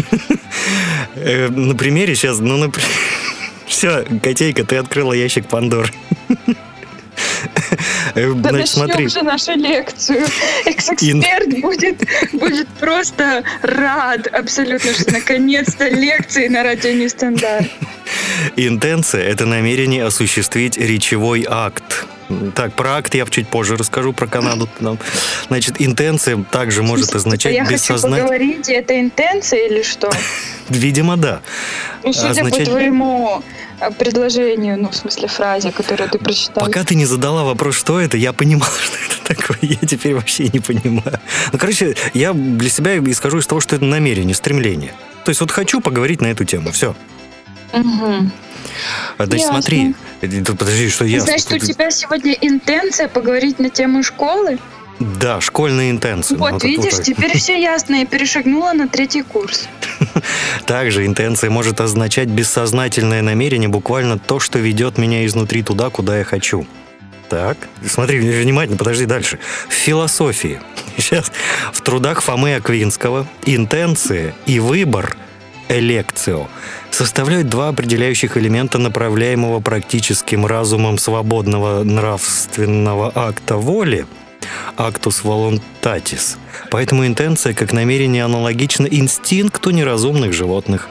Э, 1.15 1.49
на 1.49 1.75
примере 1.75 2.15
сейчас, 2.15 2.39
ну, 2.39 2.57
например... 2.57 2.87
Все, 3.65 4.05
котейка, 4.23 4.63
ты 4.63 4.77
открыла 4.77 5.13
ящик 5.13 5.47
Пандоры. 5.47 5.91
Э, 8.15 8.31
Значит, 8.31 8.69
смотри. 8.69 9.03
начнем 9.05 9.09
же 9.09 9.21
нашу 9.21 9.51
лекцию. 9.53 10.25
Экс-эксперт 10.65 11.59
будет, 11.61 12.03
будет 12.33 12.67
просто 12.79 13.43
рад 13.61 14.27
абсолютно, 14.27 14.93
что 14.93 15.11
наконец-то 15.11 15.87
лекции 15.87 16.47
на 16.47 16.63
радио 16.63 16.91
нестандарт. 16.91 17.67
Интенция– 18.55 19.23
это 19.23 19.45
намерение 19.45 20.05
осуществить 20.05 20.77
речевой 20.77 21.45
акт. 21.47 22.05
Так, 22.55 22.73
про 22.73 22.95
акт 22.97 23.15
я 23.15 23.25
чуть 23.25 23.47
позже 23.47 23.77
расскажу, 23.77 24.11
про 24.13 24.27
Канаду. 24.27 24.67
там. 24.79 24.97
Значит, 25.47 25.75
интенция 25.79 26.43
также 26.51 26.83
может 26.83 27.15
означать 27.15 27.53
Я 27.53 27.63
хочу 27.63 27.75
бессознательно. 27.75 28.23
поговорить, 28.23 28.69
это 28.69 28.99
интенция 28.99 29.67
или 29.67 29.81
что? 29.83 30.09
Видимо, 30.69 31.15
да. 31.17 31.41
Ну, 32.03 32.11
судя 32.11 32.31
Означать- 32.31 32.65
по 32.65 32.71
твоему 32.71 33.43
э, 33.79 33.91
предложению, 33.91 34.77
ну, 34.81 34.89
в 34.89 34.95
смысле 34.95 35.27
фразе, 35.29 35.71
которую 35.71 36.09
ты 36.09 36.17
прочитал. 36.19 36.65
Пока 36.65 36.83
ты 36.83 36.95
не 36.95 37.05
задала 37.05 37.43
вопрос, 37.45 37.75
что 37.75 37.99
это, 37.99 38.17
я 38.17 38.33
понимал, 38.33 38.69
что 38.83 38.97
это 38.97 39.35
такое. 39.35 39.57
Я 39.61 39.87
теперь 39.87 40.13
вообще 40.13 40.49
не 40.49 40.59
понимаю. 40.59 41.19
Ну, 41.53 41.57
короче, 41.59 41.95
я 42.13 42.33
для 42.33 42.69
себя 42.69 42.97
исхожу 42.99 43.39
из 43.39 43.47
того, 43.47 43.61
что 43.61 43.77
это 43.77 43.85
намерение, 43.85 44.35
стремление. 44.35 44.93
То 45.23 45.29
есть 45.29 45.39
вот 45.39 45.51
хочу 45.51 45.79
поговорить 45.79 46.21
на 46.21 46.27
эту 46.27 46.43
тему. 46.43 46.71
Все. 46.71 46.93
Мгм. 47.73 48.31
Значит, 49.17 49.33
Ясно. 49.39 49.53
смотри. 49.53 49.95
Э, 50.21 50.27
Подожди, 50.43 50.89
что 50.89 51.05
я... 51.05 51.19
Значит, 51.21 51.51
у 51.51 51.59
тебя 51.59 51.91
сегодня 51.91 52.33
интенция 52.41 53.07
поговорить 53.07 53.59
на 53.59 53.69
тему 53.69 54.03
школы? 54.03 54.59
Да, 54.99 55.41
школьная 55.41 55.91
интенция. 55.91 56.37
Вот, 56.37 56.51
Ну, 56.51 56.57
это 56.57 56.67
видишь, 56.67 56.93
вот- 56.93 57.03
теперь 57.03 57.37
все 57.37 57.61
ясно. 57.61 57.95
Я 57.95 58.05
перешагнула 58.05 58.73
на 58.73 58.87
третий 58.87 59.21
курс. 59.21 59.67
Также 60.65 61.05
интенция 61.05 61.49
может 61.51 61.79
означать 61.81 62.29
бессознательное 62.29 63.21
намерение, 63.21 63.69
буквально 63.69 64.17
то, 64.17 64.39
что 64.39 64.57
ведет 64.57 64.97
меня 64.97 65.25
изнутри 65.25 65.61
туда, 65.61 65.89
куда 65.89 66.17
я 66.17 66.23
хочу. 66.23 66.65
Так, 67.29 67.57
смотри 67.85 68.19
внимательно, 68.19 68.77
подожди 68.77 69.05
дальше. 69.05 69.37
В 69.67 69.73
философии, 69.73 70.61
сейчас, 70.97 71.31
в 71.73 71.81
трудах 71.81 72.21
Фомы 72.21 72.55
Аквинского, 72.55 73.27
интенция 73.45 74.33
и 74.45 74.59
выбор, 74.59 75.15
элекцио, 75.69 76.47
составляют 76.91 77.49
два 77.49 77.69
определяющих 77.69 78.37
элемента 78.37 78.77
направляемого 78.77 79.59
практическим 79.59 80.45
разумом 80.45 80.97
свободного 80.97 81.83
нравственного 81.83 83.11
акта 83.13 83.57
воли, 83.57 84.05
актус 84.77 85.23
волонтатис. 85.23 86.37
Поэтому 86.71 87.05
интенция 87.05 87.53
как 87.53 87.73
намерение 87.73 88.23
аналогично 88.23 88.85
инстинкту 88.85 89.71
неразумных 89.71 90.33
животных, 90.33 90.89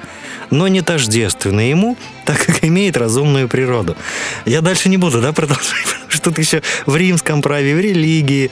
но 0.51 0.69
не 0.69 0.83
тождественна 0.83 1.69
ему, 1.69 1.97
так 2.25 2.45
как 2.45 2.65
имеет 2.65 2.97
разумную 2.97 3.49
природу. 3.49 3.97
Я 4.45 4.61
дальше 4.61 4.89
не 4.89 4.97
буду, 4.97 5.21
да, 5.21 5.33
продолжать, 5.33 5.85
потому 5.85 6.11
что 6.11 6.31
тут 6.31 6.39
еще 6.39 6.63
в 6.87 6.97
римском 6.97 7.43
праве, 7.43 7.75
в 7.75 7.81
религии, 7.81 8.51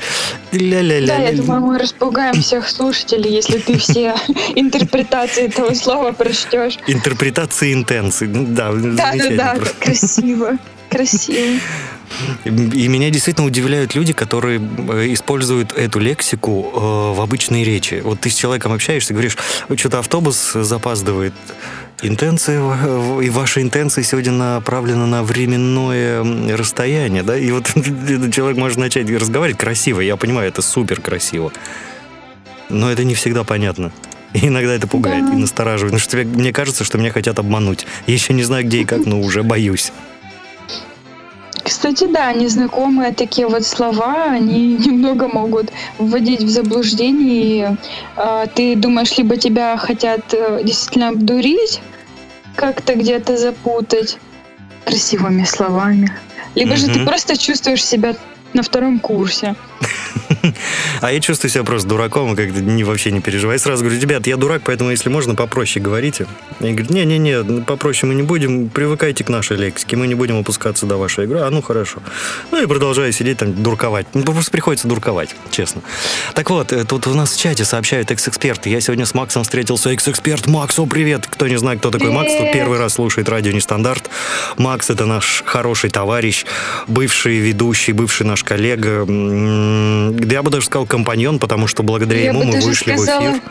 ля-ля-ля. 0.53 1.07
Да, 1.07 1.23
я 1.23 1.33
думаю, 1.33 1.61
мы 1.61 1.79
распугаем 1.79 2.41
всех 2.41 2.69
слушателей, 2.69 3.33
если 3.33 3.59
ты 3.59 3.79
все 3.79 4.15
интерпретации 4.55 5.45
этого 5.45 5.75
слова 5.75 6.13
прочтешь. 6.13 6.79
Интерпретация 6.87 7.73
интенции. 7.73 8.27
Ну, 8.27 8.47
Да, 8.49 8.73
Да, 8.73 9.13
да, 9.15 9.31
да, 9.31 9.57
красиво. 9.81 10.59
Красиво. 10.91 11.59
И 12.45 12.89
меня 12.89 13.11
действительно 13.11 13.47
удивляют 13.47 13.95
люди, 13.95 14.13
которые 14.13 14.61
э, 14.61 15.13
используют 15.13 15.73
эту 15.73 15.99
лексику 15.99 16.71
э, 16.73 17.17
в 17.17 17.21
обычной 17.21 17.65
речи. 17.65 18.01
Вот 18.05 18.21
ты 18.21 18.31
с 18.31 18.35
человеком 18.35 18.73
общаешься, 18.73 19.13
говоришь, 19.13 19.37
что-то 19.77 19.99
автобус 19.99 20.53
запаздывает. 20.53 21.35
Интенция, 22.03 22.61
и 23.23 23.31
ваша 23.31 23.63
интенция 23.63 24.05
сегодня 24.05 24.33
направлена 24.33 25.07
на 25.07 25.23
временное 25.23 26.57
расстояние, 26.57 27.23
да? 27.23 27.37
И 27.39 27.51
вот 27.51 27.65
человек 28.35 28.59
может 28.59 28.77
начать 28.79 29.09
разговаривать 29.11 29.59
красиво, 29.59 30.01
я 30.01 30.17
понимаю, 30.17 30.49
это 30.49 30.61
супер 30.61 31.01
красиво. 31.01 31.53
Но 32.69 32.91
это 32.91 33.05
не 33.05 33.15
всегда 33.15 33.45
понятно. 33.45 33.91
И 34.33 34.49
иногда 34.49 34.75
это 34.75 34.87
пугает 34.89 35.25
Да. 35.27 35.33
и 35.33 35.37
настораживает. 35.37 35.93
Потому 35.95 36.01
что 36.01 36.11
тебе- 36.11 36.25
мне 36.25 36.53
кажется, 36.53 36.83
что 36.85 36.99
меня 36.99 37.13
хотят 37.13 37.39
обмануть. 37.39 37.87
Я 38.07 38.15
еще 38.15 38.33
не 38.35 38.43
знаю, 38.43 38.65
где 38.65 38.79
и 38.81 38.85
как, 38.85 39.07
но 39.07 39.21
уже 39.21 39.43
боюсь. 39.43 39.93
Кстати, 41.65 42.07
да, 42.07 42.31
незнакомые 42.33 43.15
такие 43.15 43.47
вот 43.49 43.65
слова, 43.65 44.25
они 44.25 44.77
немного 44.87 45.29
могут 45.29 45.73
вводить 45.99 46.43
в 46.43 46.49
заблуждение. 46.49 47.43
И, 47.43 47.77
а, 48.17 48.47
ты 48.47 48.77
думаешь, 48.77 49.17
либо 49.17 49.37
тебя 49.37 49.77
хотят 49.79 50.35
э, 50.35 50.61
действительно 50.63 51.09
обдурить, 51.09 51.81
как-то 52.55 52.95
где-то 52.95 53.39
запутать 53.39 54.19
красивыми 54.85 55.45
словами, 55.45 56.13
либо 56.55 56.77
же 56.77 56.89
ты 56.89 57.05
просто 57.05 57.37
чувствуешь 57.39 57.83
себя 57.83 58.15
на 58.53 58.63
втором 58.63 59.01
курсе. 59.01 59.55
А 61.01 61.13
я 61.13 61.21
чувствую 61.21 61.51
себя 61.51 61.65
просто 61.65 61.89
дураком 61.89 62.33
и 62.33 62.37
как-то 62.37 62.61
не, 62.61 62.85
вообще 62.85 63.11
не 63.11 63.21
переживаю. 63.21 63.57
Я 63.57 63.59
сразу 63.59 63.85
говорю, 63.85 64.01
ребят, 64.01 64.27
я 64.27 64.37
дурак, 64.37 64.63
поэтому 64.65 64.91
если 64.91 65.09
можно, 65.09 65.35
попроще 65.35 65.83
говорите. 65.85 66.27
Они 66.61 66.73
говорят, 66.73 66.91
не-не-не, 66.91 67.43
ну, 67.43 67.63
попроще 67.63 68.09
мы 68.09 68.15
не 68.15 68.23
будем, 68.23 68.69
привыкайте 68.69 69.25
к 69.25 69.29
нашей 69.29 69.57
лексике, 69.57 69.97
мы 69.97 70.07
не 70.07 70.15
будем 70.15 70.39
опускаться 70.39 70.87
до 70.87 70.97
вашей 70.97 71.25
игры. 71.25 71.41
А 71.41 71.51
ну 71.51 71.63
хорошо. 71.63 72.01
Ну 72.51 72.63
и 72.63 72.67
продолжаю 72.67 73.13
сидеть 73.13 73.39
там, 73.39 73.63
дурковать. 73.63 74.07
Ну, 74.15 74.23
просто 74.23 74.51
приходится 74.51 74.89
дурковать, 74.89 75.35
честно. 75.51 75.83
Так 76.35 76.51
вот, 76.51 76.73
э, 76.73 76.85
тут 76.85 77.07
у 77.07 77.15
нас 77.15 77.33
в 77.33 77.41
чате 77.41 77.65
сообщают 77.65 78.11
экс-эксперты. 78.11 78.71
Я 78.71 78.81
сегодня 78.81 79.07
с 79.07 79.15
Максом 79.15 79.43
встретился. 79.43 79.91
Экс-эксперт 79.91 80.47
Макс, 80.47 80.79
о, 80.79 80.87
привет! 80.87 81.27
Кто 81.27 81.47
не 81.49 81.57
знает, 81.57 81.81
кто 81.81 81.91
такой 81.91 82.11
Макс, 82.11 82.33
Привет! 82.33 82.53
первый 82.53 82.79
раз 82.79 82.95
слушает 82.95 83.29
радио 83.29 83.53
Нестандарт. 83.53 84.11
Макс 84.57 84.91
это 84.91 85.07
наш 85.07 85.43
хороший 85.45 85.91
товарищ, 85.91 86.45
бывший 86.87 87.39
ведущий, 87.39 87.93
бывший 87.93 88.27
наш 88.27 88.45
коллега. 88.45 89.05
Да 90.35 90.39
я 90.39 90.43
бы 90.43 90.51
даже 90.51 90.67
сказал 90.67 90.85
компаньон, 90.85 91.39
потому 91.39 91.69
что 91.69 91.85
благодаря 91.85 92.21
Я 92.23 92.27
ему 92.31 92.43
мы 92.43 92.61
вышли 92.61 92.95
в 92.95 92.99
сказала, 92.99 93.31
эфир. 93.31 93.43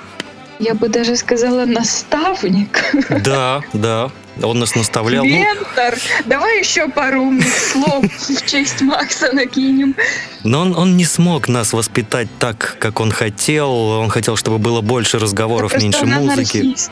я 0.59 0.73
бы 0.73 0.89
даже 0.89 1.15
сказала 1.15 1.63
наставник, 1.65 2.83
Да, 3.23 3.61
да. 3.71 4.11
Он 4.41 4.59
нас 4.59 4.75
наставлял. 4.75 5.23
Ну, 5.23 5.29
ментор. 5.29 5.95
Давай 6.25 6.59
еще 6.59 6.89
пару 6.89 7.21
умных 7.21 7.47
слов 7.55 8.03
в 8.03 8.45
честь 8.45 8.81
Макса 8.81 9.31
накинем. 9.31 9.95
но 10.43 10.59
он, 10.61 10.75
он 10.75 10.97
не 10.97 11.05
смог 11.05 11.47
нас 11.47 11.71
воспитать 11.71 12.27
так, 12.39 12.75
как 12.79 12.99
он 12.99 13.11
хотел. 13.11 13.69
Он 13.71 14.09
хотел, 14.09 14.35
чтобы 14.35 14.57
было 14.57 14.81
больше 14.81 15.19
разговоров, 15.19 15.71
Просто 15.71 15.85
меньше 15.87 16.05
музыки. 16.05 16.57
анархист. 16.57 16.91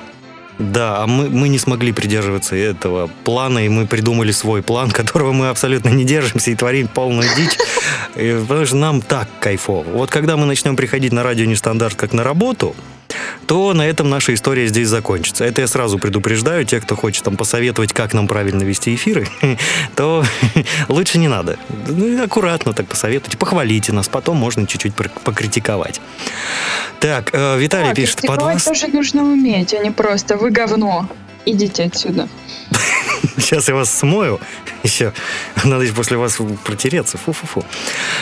Да, 0.59 1.03
а 1.03 1.07
мы, 1.07 1.29
мы 1.29 1.49
не 1.49 1.57
смогли 1.57 1.91
придерживаться 1.91 2.55
этого 2.55 3.09
плана, 3.23 3.65
и 3.65 3.69
мы 3.69 3.87
придумали 3.87 4.31
свой 4.31 4.61
план, 4.61 4.91
которого 4.91 5.31
мы 5.31 5.49
абсолютно 5.49 5.89
не 5.89 6.03
держимся 6.03 6.51
и 6.51 6.55
творим 6.55 6.87
полную 6.87 7.29
дичь, 7.35 7.57
потому 8.47 8.65
что 8.65 8.75
нам 8.75 9.01
так 9.01 9.27
кайфово. 9.39 9.83
Вот 9.83 10.09
когда 10.09 10.37
мы 10.37 10.45
начнем 10.45 10.75
приходить 10.75 11.13
на 11.13 11.23
радио 11.23 11.45
нестандарт 11.45 11.95
как 11.95 12.13
на 12.13 12.23
работу, 12.23 12.75
то 13.47 13.73
на 13.73 13.83
этом 13.83 14.09
наша 14.09 14.33
история 14.33 14.67
здесь 14.67 14.87
закончится. 14.87 15.45
Это 15.45 15.61
я 15.61 15.67
сразу 15.67 15.99
предупреждаю, 15.99 16.65
те, 16.65 16.79
кто 16.79 16.95
хочет 16.95 17.23
там 17.23 17.37
посоветовать, 17.37 17.93
как 17.93 18.13
нам 18.13 18.27
правильно 18.27 18.63
вести 18.63 18.95
эфиры, 18.95 19.27
то 19.95 20.23
лучше 20.87 21.17
не 21.17 21.27
надо. 21.27 21.57
Ну, 21.87 22.23
аккуратно 22.23 22.73
так 22.73 22.87
посоветуйте, 22.87 23.37
похвалите 23.37 23.93
нас, 23.93 24.07
потом 24.07 24.37
можно 24.37 24.67
чуть-чуть 24.67 24.93
покритиковать. 24.95 26.01
Так, 26.99 27.29
э, 27.33 27.57
Виталий 27.59 27.89
Да, 27.89 27.95
пишет, 27.95 28.21
под 28.21 28.41
вас... 28.41 28.63
тоже 28.63 28.87
нужно 28.87 29.23
уметь, 29.23 29.73
а 29.73 29.77
не 29.79 29.91
просто 29.91 30.37
«вы 30.37 30.51
говно, 30.51 31.07
идите 31.45 31.83
отсюда». 31.83 32.27
Сейчас 33.37 33.67
я 33.67 33.75
вас 33.75 33.89
смою. 33.93 34.39
Еще. 34.83 35.13
Надо 35.63 35.83
еще 35.83 35.93
после 35.93 36.17
вас 36.17 36.37
протереться. 36.63 37.17
Фу-фу-фу. 37.17 37.63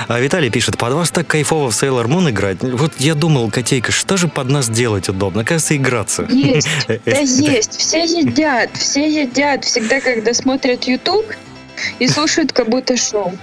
А 0.08 0.20
Виталий 0.20 0.50
пишет, 0.50 0.78
под 0.78 0.94
вас 0.94 1.12
так 1.12 1.28
кайфово 1.28 1.72
в 1.72 1.74
Sailor 1.74 2.06
Moon 2.08 2.30
играть. 2.30 2.58
Вот 2.62 2.94
я 2.98 3.16
думал, 3.16 3.50
Котейка, 3.50 3.92
что 3.92 4.18
же 4.18 4.28
под 4.28 4.50
нас 4.50 4.70
делать 4.70 5.10
удобно? 5.10 5.42
Оказывается, 5.42 5.76
играться. 5.76 6.24
Есть, 6.30 6.68
да 6.88 7.20
есть. 7.20 7.78
Все 7.78 8.04
едят, 8.04 8.72
все 8.74 9.08
едят. 9.08 9.66
Всегда, 9.66 10.00
когда 10.00 10.34
смотрят 10.34 10.84
YouTube 10.86 11.26
и 12.00 12.08
слушают 12.08 12.52
как 12.52 12.70
будто 12.70 12.98
шоу. 12.98 13.34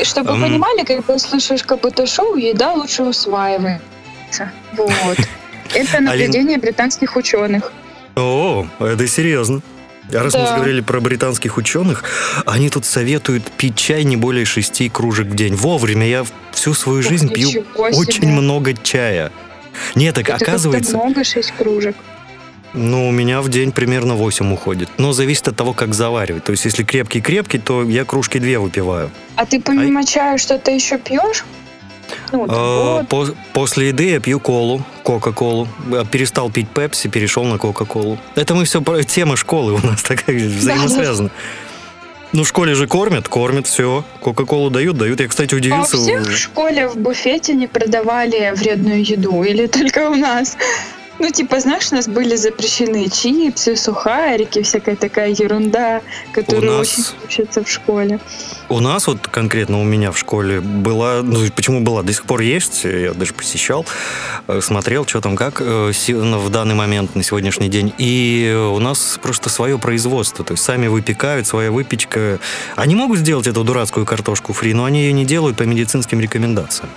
И 0.00 0.04
чтобы 0.04 0.34
вы 0.34 0.42
понимали, 0.42 0.84
когда 0.84 1.18
слушаешь 1.18 1.62
как 1.62 1.80
будто 1.80 2.06
шоу, 2.06 2.36
еда 2.36 2.72
лучше 2.72 3.02
усваивается. 3.02 4.52
Вот. 4.76 5.18
Это 5.74 6.00
наблюдение 6.00 6.58
британских 6.58 7.16
ученых. 7.16 7.72
О, 8.14 8.66
это 8.78 9.06
серьезно. 9.06 9.60
А 10.12 10.22
раз 10.22 10.34
мы 10.34 10.40
Да. 10.40 10.46
заговорили 10.48 10.80
про 10.80 11.00
британских 11.00 11.56
ученых, 11.56 12.04
они 12.46 12.70
тут 12.70 12.84
советуют 12.84 13.44
пить 13.52 13.76
чай 13.76 14.04
не 14.04 14.16
более 14.16 14.44
шести 14.44 14.88
кружек 14.88 15.26
в 15.26 15.34
день. 15.34 15.54
Вовремя 15.54 16.06
я 16.08 16.24
всю 16.52 16.74
свою 16.74 17.00
Ух, 17.00 17.04
жизнь 17.06 17.32
пью 17.32 17.48
ничего 17.48 17.64
очень 17.76 18.22
себе. 18.22 18.26
много 18.28 18.74
чая. 18.74 19.32
Нет, 19.94 20.14
так 20.14 20.28
Это 20.28 20.36
оказывается, 20.44 20.96
много, 20.96 21.22
шесть 21.24 21.52
кружек. 21.58 21.96
ну, 22.72 23.08
у 23.08 23.10
меня 23.10 23.42
в 23.42 23.48
день 23.48 23.72
примерно 23.72 24.14
8 24.14 24.52
уходит. 24.52 24.88
Но 24.98 25.12
зависит 25.12 25.48
от 25.48 25.56
того, 25.56 25.72
как 25.74 25.92
заваривать. 25.92 26.44
То 26.44 26.52
есть, 26.52 26.64
если 26.64 26.82
крепкий-крепкий, 26.84 27.58
то 27.58 27.82
я 27.82 28.04
кружки 28.04 28.38
две 28.38 28.58
выпиваю. 28.58 29.10
А 29.34 29.44
ты 29.44 29.60
помимо 29.60 30.04
чая 30.04 30.38
что-то 30.38 30.70
еще 30.70 30.98
пьешь? 30.98 31.44
Ну, 32.32 32.46
А, 32.48 33.04
по- 33.04 33.28
после 33.52 33.88
еды 33.88 34.10
я 34.10 34.20
пью 34.20 34.40
колу, 34.40 34.82
кока-колу. 35.02 35.68
А, 35.92 36.04
Перестал 36.04 36.50
пить 36.50 36.68
пепси, 36.68 37.08
перешел 37.08 37.44
на 37.44 37.58
кока-колу. 37.58 38.18
Это 38.34 38.54
мы 38.54 38.64
все 38.64 38.80
про 38.82 39.02
тема 39.02 39.36
школы 39.36 39.72
у 39.74 39.86
нас 39.86 40.02
такая 40.08 40.36
взаимосвязана. 40.36 41.30
Ну, 42.32 42.42
в 42.42 42.48
школе 42.48 42.74
же 42.74 42.86
кормят, 42.86 43.28
кормят, 43.28 43.66
все. 43.66 44.04
Кока-колу 44.20 44.68
дают, 44.68 44.96
дают. 44.98 45.20
Я, 45.20 45.28
кстати, 45.28 45.54
А 45.54 45.56
у 45.56 45.58
удивился. 45.58 45.96
всех 45.96 46.22
в 46.26 46.36
школе 46.36 46.88
в 46.88 46.96
буфете 46.96 47.54
не 47.54 47.66
продавали 47.68 48.52
вредную 48.56 49.02
еду? 49.04 49.42
Или 49.42 49.66
только 49.78 50.10
у 50.10 50.14
нас? 50.16 50.56
Ну, 51.18 51.30
типа, 51.30 51.60
знаешь, 51.60 51.88
у 51.92 51.94
нас 51.94 52.08
были 52.08 52.36
запрещены 52.36 53.08
чипсы, 53.08 53.74
сухарики, 53.76 54.62
всякая 54.62 54.96
такая 54.96 55.30
ерунда, 55.30 56.02
которая 56.32 56.70
У 56.70 56.78
нас- 56.78 56.98
очень 56.98 57.04
учится 57.24 57.64
в 57.64 57.70
школе. 57.70 58.20
У 58.68 58.80
нас 58.80 59.06
вот 59.06 59.26
конкретно 59.28 59.80
у 59.80 59.84
меня 59.84 60.12
в 60.12 60.18
школе 60.18 60.60
была, 60.60 61.22
ну 61.22 61.38
почему 61.54 61.80
была, 61.80 62.02
до 62.02 62.12
сих 62.12 62.24
пор 62.24 62.40
есть, 62.40 62.84
я 62.84 63.14
даже 63.14 63.32
посещал, 63.32 63.86
э, 64.48 64.60
смотрел, 64.60 65.06
что 65.06 65.20
там 65.20 65.36
как 65.36 65.60
э, 65.60 65.92
ну, 66.08 66.38
в 66.38 66.50
данный 66.50 66.74
момент, 66.74 67.14
на 67.14 67.22
сегодняшний 67.22 67.68
день. 67.68 67.94
И 67.96 68.54
у 68.74 68.78
нас 68.78 69.18
просто 69.22 69.48
свое 69.48 69.78
производство, 69.78 70.44
то 70.44 70.52
есть 70.52 70.64
сами 70.64 70.88
выпекают, 70.88 71.46
своя 71.46 71.70
выпечка. 71.70 72.38
Они 72.74 72.94
могут 72.94 73.18
сделать 73.18 73.46
эту 73.46 73.64
дурацкую 73.64 74.04
картошку 74.04 74.52
фри, 74.52 74.74
но 74.74 74.84
они 74.84 75.00
ее 75.02 75.12
не 75.12 75.24
делают 75.24 75.56
по 75.56 75.62
медицинским 75.62 76.20
рекомендациям. 76.20 76.90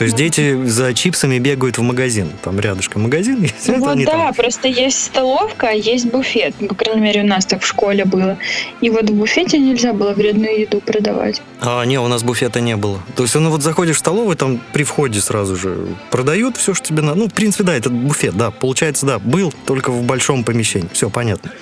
То 0.00 0.04
есть 0.04 0.16
дети 0.16 0.58
за 0.64 0.94
чипсами 0.94 1.38
бегают 1.38 1.76
в 1.76 1.82
магазин. 1.82 2.30
Там 2.42 2.58
рядышком 2.58 3.02
магазин, 3.02 3.40
Ну 3.66 3.74
это 3.74 3.80
вот 3.80 3.98
да, 3.98 4.10
там 4.10 4.34
просто 4.34 4.66
есть 4.66 5.04
столовка, 5.04 5.68
а 5.68 5.72
есть 5.72 6.06
буфет. 6.06 6.54
Ну, 6.58 6.68
По 6.68 6.74
крайней 6.74 7.02
мере, 7.02 7.20
у 7.20 7.26
нас 7.26 7.44
так 7.44 7.60
в 7.60 7.66
школе 7.66 8.06
было. 8.06 8.38
И 8.80 8.88
вот 8.88 9.10
в 9.10 9.12
буфете 9.12 9.58
нельзя 9.58 9.92
было 9.92 10.14
вредную 10.14 10.58
еду 10.58 10.80
продавать. 10.80 11.42
А, 11.60 11.84
не, 11.84 12.00
у 12.00 12.08
нас 12.08 12.22
буфета 12.22 12.60
не 12.60 12.76
было. 12.76 12.98
То 13.14 13.24
есть, 13.24 13.34
ну 13.34 13.50
вот 13.50 13.62
заходишь 13.62 13.96
в 13.96 13.98
столовую, 13.98 14.38
там 14.38 14.58
при 14.72 14.84
входе 14.84 15.20
сразу 15.20 15.54
же 15.54 15.76
продают 16.10 16.56
все, 16.56 16.72
что 16.72 16.86
тебе 16.86 17.02
надо. 17.02 17.18
Ну, 17.18 17.28
в 17.28 17.34
принципе, 17.34 17.64
да, 17.64 17.76
это 17.76 17.90
буфет, 17.90 18.34
да. 18.34 18.50
Получается, 18.50 19.04
да, 19.04 19.18
был 19.18 19.52
только 19.66 19.92
в 19.92 20.02
большом 20.04 20.44
помещении. 20.44 20.88
Все 20.94 21.10
понятно. 21.10 21.52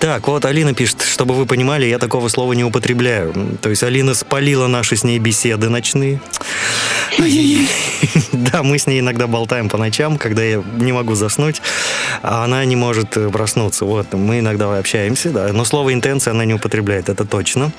Так, 0.00 0.26
вот 0.26 0.44
Алина 0.44 0.74
пишет, 0.74 1.02
чтобы 1.02 1.34
вы 1.34 1.46
понимали, 1.46 1.86
я 1.86 2.00
такого 2.00 2.26
слова 2.26 2.52
не 2.52 2.64
употребляю. 2.64 3.32
То 3.62 3.70
есть 3.70 3.84
Алина 3.84 4.14
спалила 4.14 4.66
наши 4.66 4.96
с 4.96 5.04
ней 5.04 5.20
беседы 5.20 5.68
ночные. 5.68 6.20
Ай-яй-яй. 7.16 7.59
Да, 8.32 8.62
мы 8.62 8.78
с 8.78 8.86
ней 8.86 9.00
иногда 9.00 9.26
болтаем 9.26 9.68
по 9.68 9.76
ночам, 9.76 10.16
когда 10.16 10.42
я 10.42 10.62
не 10.76 10.92
могу 10.92 11.14
заснуть, 11.14 11.60
а 12.22 12.44
она 12.44 12.64
не 12.64 12.74
может 12.76 13.16
э, 13.16 13.28
проснуться. 13.30 13.84
Вот, 13.84 14.12
мы 14.12 14.40
иногда 14.40 14.76
общаемся, 14.78 15.30
да. 15.30 15.52
Но 15.52 15.64
слово 15.64 15.92
интенция 15.92 16.32
она 16.32 16.44
не 16.44 16.54
употребляет, 16.54 17.08
это 17.08 17.24
точно. 17.24 17.70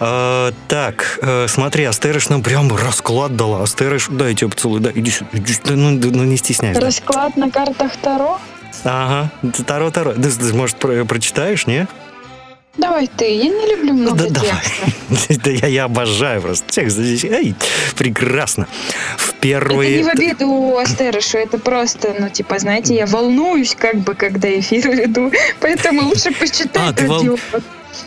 А, 0.00 0.52
так, 0.68 1.18
э, 1.22 1.46
смотри, 1.48 1.84
Астерыш 1.84 2.28
нам 2.28 2.42
прям 2.42 2.74
расклад 2.74 3.36
дала. 3.36 3.62
Астерыш, 3.62 4.08
дай 4.10 4.30
я 4.30 4.34
тебя 4.34 4.50
поцелую, 4.50 4.80
да, 4.80 4.90
иди 4.94 5.10
сюда, 5.10 5.28
иди 5.32 5.52
сюда, 5.52 5.74
ну, 5.74 5.90
ну, 5.90 6.24
не 6.24 6.36
стесняйся. 6.36 6.80
да. 6.80 6.86
Расклад 6.86 7.36
на 7.36 7.50
картах 7.50 7.96
Таро? 7.96 8.40
Ага, 8.82 9.30
Таро-Таро. 9.66 10.14
Да, 10.16 10.28
ты, 10.30 10.52
может, 10.54 10.76
про- 10.76 11.04
прочитаешь, 11.04 11.66
не? 11.66 11.86
Давай 12.76 13.06
ты, 13.06 13.24
я 13.36 13.44
не 13.44 13.70
люблю 13.76 13.92
много 13.94 14.24
да 14.28 14.40
давай. 14.40 14.50
текста. 14.50 15.40
Да 15.44 15.50
я, 15.50 15.66
я 15.68 15.84
обожаю 15.84 16.42
просто 16.42 16.64
текст. 16.68 16.98
Эй, 16.98 17.54
прекрасно. 17.96 18.66
В 19.16 19.28
Это 19.30 19.38
первые... 19.40 19.98
не 19.98 20.02
в 20.02 20.08
обиду 20.08 20.78
Астерышу, 20.78 21.38
это 21.38 21.58
просто, 21.58 22.14
ну, 22.18 22.28
типа, 22.30 22.58
знаете, 22.58 22.94
я 22.94 23.06
волнуюсь, 23.06 23.74
как 23.76 23.96
бы, 24.00 24.14
когда 24.14 24.48
эфир 24.58 24.88
веду, 24.96 25.30
поэтому 25.60 26.08
лучше 26.08 26.30
А, 26.30 26.32
почитать 26.40 26.96
ты 26.96 27.06
вол-. 27.06 27.38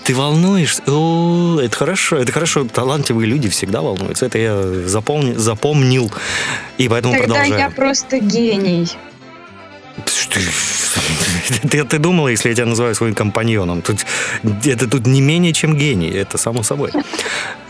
Ты 0.03 0.13
волнуешься? 0.13 0.81
О, 0.87 1.59
это 1.61 1.75
хорошо, 1.77 2.17
это 2.17 2.31
хорошо. 2.33 2.65
Талантливые 2.65 3.27
люди 3.27 3.47
всегда 3.47 3.81
волнуются. 3.81 4.25
Это 4.25 4.37
я 4.37 4.51
запомни- 4.85 5.35
запомнил. 5.37 6.11
И 6.77 6.89
поэтому 6.89 7.13
Тогда 7.13 7.35
продолжаю. 7.35 7.59
я 7.61 7.69
просто 7.69 8.19
гений. 8.19 8.89
Ты, 10.05 10.41
ты- 11.69 11.83
ты 11.83 11.97
думала, 11.97 12.27
если 12.29 12.49
я 12.49 12.55
тебя 12.55 12.65
называю 12.65 12.95
своим 12.95 13.15
компаньоном? 13.15 13.81
Тут, 13.81 14.05
это 14.65 14.87
тут 14.87 15.05
не 15.07 15.21
менее, 15.21 15.53
чем 15.53 15.75
гений. 15.75 16.09
Это 16.11 16.37
само 16.37 16.63
собой. 16.63 16.91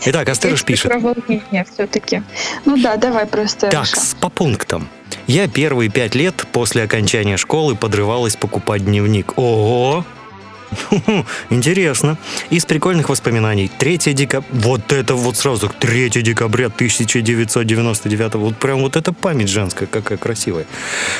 Итак, 0.04 0.28
Астерыш 0.28 0.64
пишет. 0.64 0.90
Про 0.90 0.98
волнение 0.98 1.64
все-таки. 1.72 2.22
Ну 2.64 2.76
да, 2.76 2.96
давай 2.96 3.26
просто. 3.26 3.68
Так, 3.68 3.88
по 4.20 4.28
пунктам. 4.28 4.88
Я 5.26 5.48
первые 5.48 5.90
пять 5.90 6.14
лет 6.14 6.46
после 6.52 6.82
окончания 6.82 7.36
школы 7.36 7.76
подрывалась 7.76 8.36
покупать 8.36 8.84
дневник. 8.84 9.36
Ого! 9.36 10.04
Интересно. 11.50 12.18
Из 12.50 12.64
прикольных 12.64 13.08
воспоминаний. 13.08 13.70
3 13.78 13.98
декабря... 14.14 14.48
Вот 14.50 14.92
это 14.92 15.14
вот 15.14 15.36
сразу. 15.36 15.68
3 15.68 16.10
декабря 16.22 16.66
1999. 16.66 18.34
Вот 18.34 18.56
прям 18.56 18.80
вот 18.80 18.96
эта 18.96 19.12
память 19.12 19.48
женская, 19.48 19.86
какая 19.86 20.18
красивая. 20.18 20.66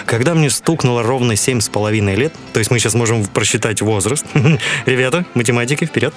Когда 0.06 0.34
мне 0.34 0.50
стукнуло 0.50 1.02
ровно 1.02 1.37
семь 1.37 1.61
с 1.61 1.68
половиной 1.68 2.16
лет, 2.16 2.32
то 2.52 2.58
есть 2.58 2.70
мы 2.70 2.78
сейчас 2.78 2.94
можем 2.94 3.24
просчитать 3.26 3.82
возраст. 3.82 4.26
Ребята, 4.87 5.24
математики, 5.34 5.84
вперед. 5.84 6.14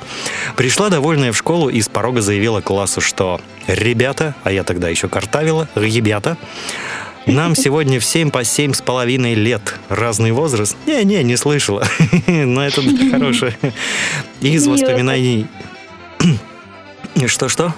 Пришла 0.56 0.90
довольная 0.90 1.32
в 1.32 1.38
школу 1.38 1.70
и 1.70 1.82
с 1.82 1.88
порога 1.88 2.22
заявила 2.22 2.62
классу, 2.62 3.02
что 3.02 3.42
«Ребята», 3.68 4.36
а 4.44 4.52
я 4.52 4.64
тогда 4.64 4.90
еще 4.90 5.08
картавила, 5.08 5.70
«Ребята», 5.76 6.38
нам 7.26 7.56
сегодня 7.56 8.00
в 8.00 8.06
7 8.06 8.32
по 8.32 8.44
семь 8.44 8.74
с 8.74 8.82
половиной 8.82 9.36
лет. 9.36 9.76
Разный 9.90 10.32
возраст? 10.32 10.76
Не-не, 10.88 11.24
не 11.24 11.38
слышала. 11.38 11.84
Но 12.28 12.66
это 12.66 12.82
хорошее. 13.12 13.56
Из 14.42 14.66
воспоминаний... 14.68 15.48
Что-что? 17.28 17.74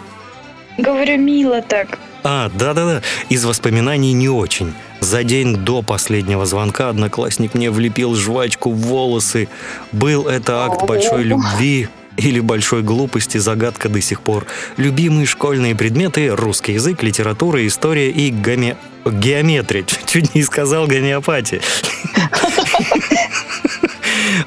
Говорю, 0.78 1.18
мило 1.18 1.62
так. 1.62 2.00
А, 2.24 2.50
да-да-да. 2.54 3.02
Из 3.30 3.44
воспоминаний 3.44 4.14
не 4.14 4.30
очень. 4.30 4.74
За 5.02 5.24
день 5.24 5.58
до 5.58 5.82
последнего 5.82 6.46
звонка 6.46 6.90
одноклассник 6.90 7.54
мне 7.54 7.70
влепил 7.70 8.16
жвачку 8.16 8.72
в 8.72 8.78
волосы. 8.78 9.50
Был 9.92 10.28
это 10.28 10.66
акт 10.66 10.86
большой 10.86 11.24
любви 11.24 11.90
или 12.18 12.40
большой 12.40 12.84
глупости, 12.84 13.38
загадка 13.38 13.90
до 13.90 14.02
сих 14.02 14.22
пор. 14.22 14.46
Любимые 14.78 15.26
школьные 15.26 15.76
предметы– 15.76 16.30
русский 16.36 16.74
язык, 16.74 17.04
литература, 17.04 17.66
история 17.66 18.10
и 18.12 18.32
гоме... 18.32 18.78
геометрия. 19.06 19.84
Чуть 20.06 20.36
не 20.36 20.44
сказал 20.44 20.88
гомеопатия. 20.88 21.62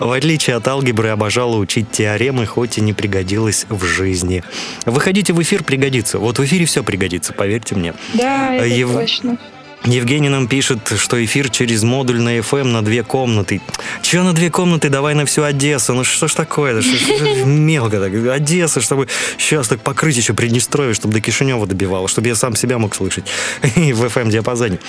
В 0.01 0.11
отличие 0.11 0.57
от 0.57 0.67
алгебры, 0.69 1.09
обожала 1.09 1.57
учить 1.57 1.91
теоремы, 1.91 2.47
хоть 2.47 2.79
и 2.79 2.81
не 2.81 2.93
пригодилась 2.93 3.67
в 3.69 3.85
жизни. 3.85 4.43
Выходите 4.85 5.33
в 5.33 5.43
эфир, 5.43 5.63
пригодится. 5.65 6.19
Вот 6.19 6.39
в 6.39 6.45
эфире 6.45 6.65
все 6.67 6.83
пригодится, 6.83 7.33
поверьте 7.33 7.75
мне. 7.75 7.95
Да, 8.15 8.55
это 8.55 8.67
Ев- 8.67 8.93
точно. 8.93 9.39
Евгений 9.87 10.29
нам 10.29 10.49
пишет, 10.49 10.81
что 10.99 11.25
эфир 11.25 11.49
через 11.49 11.85
модуль 11.85 12.21
на 12.21 12.39
FM 12.39 12.65
на 12.65 12.83
две 12.83 13.05
комнаты. 13.05 13.61
Че 14.03 14.25
на 14.25 14.33
две 14.33 14.51
комнаты? 14.51 14.89
Давай 14.89 15.15
на 15.15 15.25
всю 15.27 15.45
Одессу. 15.45 15.95
Ну 15.95 16.03
что 16.03 16.27
ж 16.27 16.35
такое? 16.35 16.83
Что, 16.83 16.97
что 16.97 17.25
ж 17.25 17.45
мелко 17.45 18.01
так. 18.01 18.13
Одесса, 18.13 18.81
чтобы 18.81 19.07
сейчас 19.39 19.69
так 19.69 19.81
покрыть 19.81 20.17
еще 20.17 20.35
Приднестровье, 20.35 20.93
чтобы 20.93 21.15
до 21.15 21.21
Кишинева 21.21 21.67
добивало, 21.69 22.09
чтобы 22.09 22.27
я 22.27 22.35
сам 22.35 22.57
себя 22.57 22.79
мог 22.79 22.97
слышать 22.97 23.27
в 23.63 24.05
FM 24.05 24.31
диапазоне. 24.31 24.81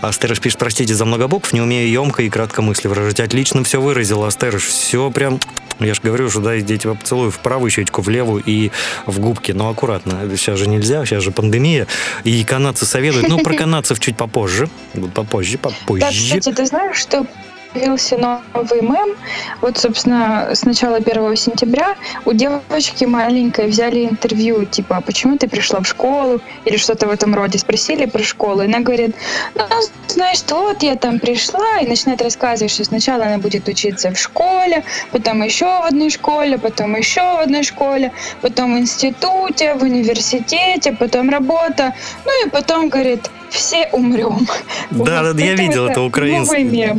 Астерыш 0.00 0.40
пишет, 0.40 0.58
простите 0.58 0.94
за 0.94 1.04
много 1.04 1.28
букв, 1.28 1.52
не 1.52 1.60
умею 1.60 1.90
емко 1.90 2.22
и 2.22 2.30
кратко 2.30 2.62
мысли 2.62 2.88
выражать. 2.88 3.20
Отлично 3.20 3.62
все 3.64 3.82
выразил, 3.82 4.24
Астерыш. 4.24 4.64
Все 4.64 5.10
прям... 5.10 5.40
Я 5.80 5.94
же 5.94 6.00
говорю, 6.02 6.30
что 6.30 6.40
да, 6.40 6.54
я 6.54 6.62
тебя 6.62 6.94
поцелую 6.94 7.30
в 7.30 7.38
правую 7.38 7.70
щечку, 7.70 8.02
в 8.02 8.08
левую 8.08 8.42
и 8.44 8.70
в 9.06 9.18
губки. 9.18 9.52
Но 9.52 9.68
аккуратно. 9.68 10.20
Сейчас 10.36 10.58
же 10.58 10.68
нельзя, 10.68 11.04
сейчас 11.04 11.22
же 11.22 11.32
пандемия. 11.32 11.86
И 12.24 12.44
канадцы 12.44 12.86
советуют. 12.86 13.28
Ну, 13.28 13.38
про 13.38 13.54
канадцев 13.54 13.98
чуть 13.98 14.16
попозже. 14.26 14.68
Вот 14.94 15.12
Попозже, 15.12 15.58
Да, 15.62 15.70
попозже. 15.70 16.36
кстати, 16.38 16.52
ты 16.54 16.66
знаешь, 16.66 16.96
что 16.96 17.26
появился 17.72 18.18
новый 18.18 18.82
мем. 18.82 19.16
Вот, 19.62 19.78
собственно, 19.78 20.50
с 20.52 20.64
начала 20.64 20.96
1 20.96 21.36
сентября 21.36 21.96
у 22.26 22.32
девочки 22.32 23.06
маленькой 23.06 23.66
взяли 23.68 24.04
интервью, 24.04 24.64
типа, 24.66 24.96
«А 24.98 25.00
почему 25.00 25.38
ты 25.38 25.48
пришла 25.48 25.80
в 25.80 25.86
школу? 25.86 26.40
Или 26.66 26.76
что-то 26.76 27.06
в 27.06 27.10
этом 27.10 27.34
роде. 27.34 27.58
Спросили 27.58 28.04
про 28.06 28.22
школу. 28.22 28.60
И 28.62 28.66
она 28.66 28.80
говорит, 28.80 29.16
ну, 29.54 29.64
знаешь, 30.08 30.42
вот 30.50 30.82
я 30.82 30.96
там 30.96 31.18
пришла, 31.18 31.78
и 31.80 31.86
начинает 31.88 32.20
рассказывать, 32.22 32.72
что 32.72 32.84
сначала 32.84 33.24
она 33.24 33.38
будет 33.38 33.66
учиться 33.68 34.10
в 34.10 34.18
школе, 34.18 34.84
потом 35.10 35.42
еще 35.42 35.64
в 35.64 35.84
одной 35.86 36.10
школе, 36.10 36.58
потом 36.58 36.94
еще 36.96 37.22
в 37.22 37.40
одной 37.40 37.62
школе, 37.62 38.12
потом 38.42 38.74
в 38.74 38.78
институте, 38.78 39.74
в 39.74 39.82
университете, 39.82 40.92
потом 40.92 41.30
работа. 41.30 41.94
Ну 42.26 42.46
и 42.46 42.50
потом, 42.50 42.90
говорит, 42.90 43.30
все 43.52 43.88
умрем. 43.92 44.46
Да, 44.90 45.22
Вот. 45.22 45.36
да, 45.36 45.44
я 45.44 45.54
видел 45.54 45.86
это 45.86 46.00
украинский. 46.00 46.92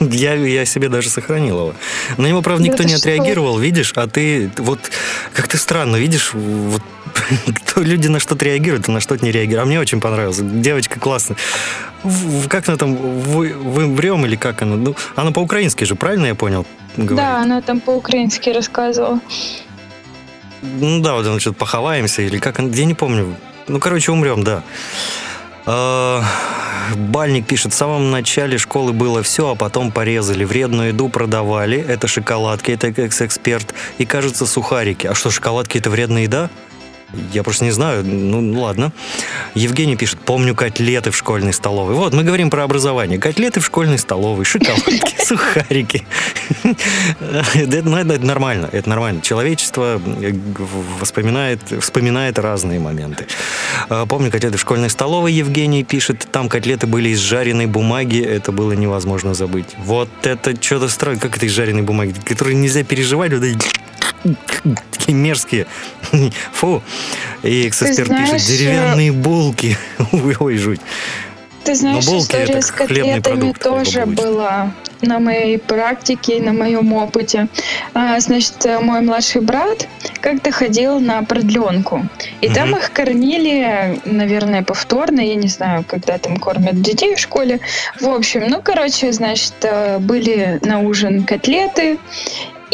Я, 0.10 0.34
я 0.34 0.66
себе 0.66 0.88
даже 0.90 1.08
сохранил 1.08 1.58
его. 1.58 1.74
На 2.18 2.26
него, 2.26 2.42
правда, 2.42 2.62
Да 2.62 2.68
никто 2.68 2.82
ты 2.82 2.88
не 2.90 2.96
что? 2.96 3.08
отреагировал, 3.08 3.58
видишь, 3.58 3.92
а 3.96 4.06
ты 4.06 4.50
вот 4.58 4.78
как-то 5.32 5.56
странно, 5.56 5.96
видишь, 5.96 6.34
вот 6.34 6.82
кто 7.64 7.80
люди 7.80 8.08
на 8.08 8.20
что-то 8.20 8.44
реагируют, 8.44 8.86
а 8.88 8.92
на 8.92 9.00
что-то 9.00 9.24
не 9.24 9.32
реагируют. 9.32 9.62
А 9.62 9.66
мне 9.66 9.80
очень 9.80 10.00
понравилось. 10.02 10.38
Девочка 10.42 11.00
классная. 11.00 11.38
Как 12.48 12.68
она 12.68 12.76
там, 12.76 12.96
вы, 12.96 13.54
вы 13.54 13.86
врем 13.94 14.26
или 14.26 14.36
как 14.36 14.60
она? 14.60 14.76
Ну, 14.76 14.94
она 15.16 15.30
по-украински 15.30 15.84
же, 15.84 15.94
правильно 15.94 16.26
я 16.26 16.34
понял? 16.34 16.66
говорит? 16.96 17.16
Да, 17.16 17.38
она 17.40 17.62
там 17.62 17.80
по-украински 17.80 18.50
рассказывала. 18.50 19.20
Ну 20.62 21.00
да, 21.00 21.14
вот 21.14 21.26
он 21.26 21.40
что-то 21.40 21.56
поховаемся 21.56 22.20
или 22.22 22.38
как, 22.38 22.58
я 22.58 22.84
не 22.84 22.94
помню. 22.94 23.34
Ну, 23.68 23.78
короче, 23.80 24.12
умрем, 24.12 24.44
да. 24.44 24.62
А, 25.66 26.22
Бальник 26.96 27.46
пишет, 27.46 27.72
в 27.72 27.76
самом 27.76 28.10
начале 28.10 28.58
школы 28.58 28.92
было 28.92 29.22
все, 29.22 29.52
а 29.52 29.54
потом 29.54 29.90
порезали. 29.90 30.44
Вредную 30.44 30.88
еду 30.88 31.08
продавали. 31.08 31.78
Это 31.78 32.06
шоколадки, 32.06 32.72
это 32.72 32.88
экс-эксперт. 32.88 33.74
И, 33.98 34.04
кажется, 34.04 34.46
сухарики. 34.46 35.06
А 35.06 35.14
что, 35.14 35.30
шоколадки 35.30 35.78
это 35.78 35.90
вредная 35.90 36.22
еда? 36.22 36.50
Я 37.32 37.42
просто 37.42 37.64
не 37.64 37.70
знаю. 37.70 38.04
Ну, 38.04 38.60
ладно. 38.60 38.92
Евгений 39.54 39.96
пишет, 39.96 40.18
помню 40.20 40.54
котлеты 40.54 41.10
в 41.10 41.16
школьной 41.16 41.52
столовой. 41.52 41.94
Вот, 41.94 42.14
мы 42.14 42.22
говорим 42.22 42.50
про 42.50 42.64
образование. 42.64 43.18
Котлеты 43.18 43.60
в 43.60 43.66
школьной 43.66 43.98
столовой, 43.98 44.44
шоколадки, 44.44 45.14
сухарики. 45.24 46.04
Ну, 47.84 47.96
это 47.96 48.24
нормально, 48.24 48.68
это 48.72 48.88
нормально. 48.88 49.20
Человечество 49.20 50.00
э, 50.20 50.32
воспоминает, 51.00 51.60
вспоминает 51.80 52.38
разные 52.38 52.80
моменты. 52.80 53.26
А, 53.88 54.06
Помню 54.06 54.30
котлеты 54.30 54.56
в 54.56 54.60
школьной 54.60 54.90
столовой, 54.90 55.32
Евгений 55.32 55.84
пишет, 55.84 56.26
там 56.30 56.48
котлеты 56.48 56.86
были 56.86 57.10
из 57.10 57.18
жареной 57.18 57.66
бумаги, 57.66 58.22
это 58.22 58.52
было 58.52 58.72
невозможно 58.72 59.34
забыть. 59.34 59.76
Вот 59.78 60.08
это 60.22 60.54
что-то 60.60 60.88
странное, 60.88 61.20
как 61.20 61.36
это 61.36 61.46
из 61.46 61.52
жареной 61.52 61.82
бумаги, 61.82 62.14
которые 62.24 62.56
нельзя 62.56 62.84
переживать, 62.84 63.32
вот 63.32 63.42
такие 64.90 65.14
мерзкие. 65.14 65.66
Фу. 66.52 66.82
И 67.42 67.68
эксперт 67.68 67.96
пишет, 67.96 68.46
деревянные 68.46 69.12
булки. 69.12 69.76
Ой, 70.40 70.56
жуть. 70.56 70.80
Ты 71.64 71.74
знаешь, 71.74 72.04
булки 72.04 72.24
история 72.24 72.60
с 72.60 72.70
котлетами 72.70 73.52
тоже 73.52 74.04
была 74.04 74.70
на 75.00 75.18
моей 75.18 75.58
практике 75.58 76.38
и 76.38 76.40
на 76.40 76.52
моем 76.52 76.92
опыте. 76.92 77.48
А, 77.94 78.20
значит, 78.20 78.64
э, 78.64 78.80
мой 78.80 79.00
младший 79.00 79.40
брат 79.40 79.86
как-то 80.20 80.50
ходил 80.50 81.00
на 81.00 81.22
продленку. 81.22 82.06
И 82.40 82.48
там 82.48 82.70
Мгм. 82.70 82.78
их 82.78 82.92
кормили, 82.92 84.00
наверное, 84.04 84.62
повторно. 84.62 85.20
Я 85.20 85.34
не 85.34 85.48
знаю, 85.48 85.84
когда 85.86 86.18
там 86.18 86.36
кормят 86.36 86.80
детей 86.80 87.14
в 87.14 87.18
школе. 87.18 87.60
В 88.00 88.08
общем, 88.08 88.44
ну, 88.48 88.60
короче, 88.62 89.12
значит, 89.12 89.54
э, 89.62 89.98
были 89.98 90.58
на 90.62 90.80
ужин 90.80 91.24
котлеты. 91.24 91.98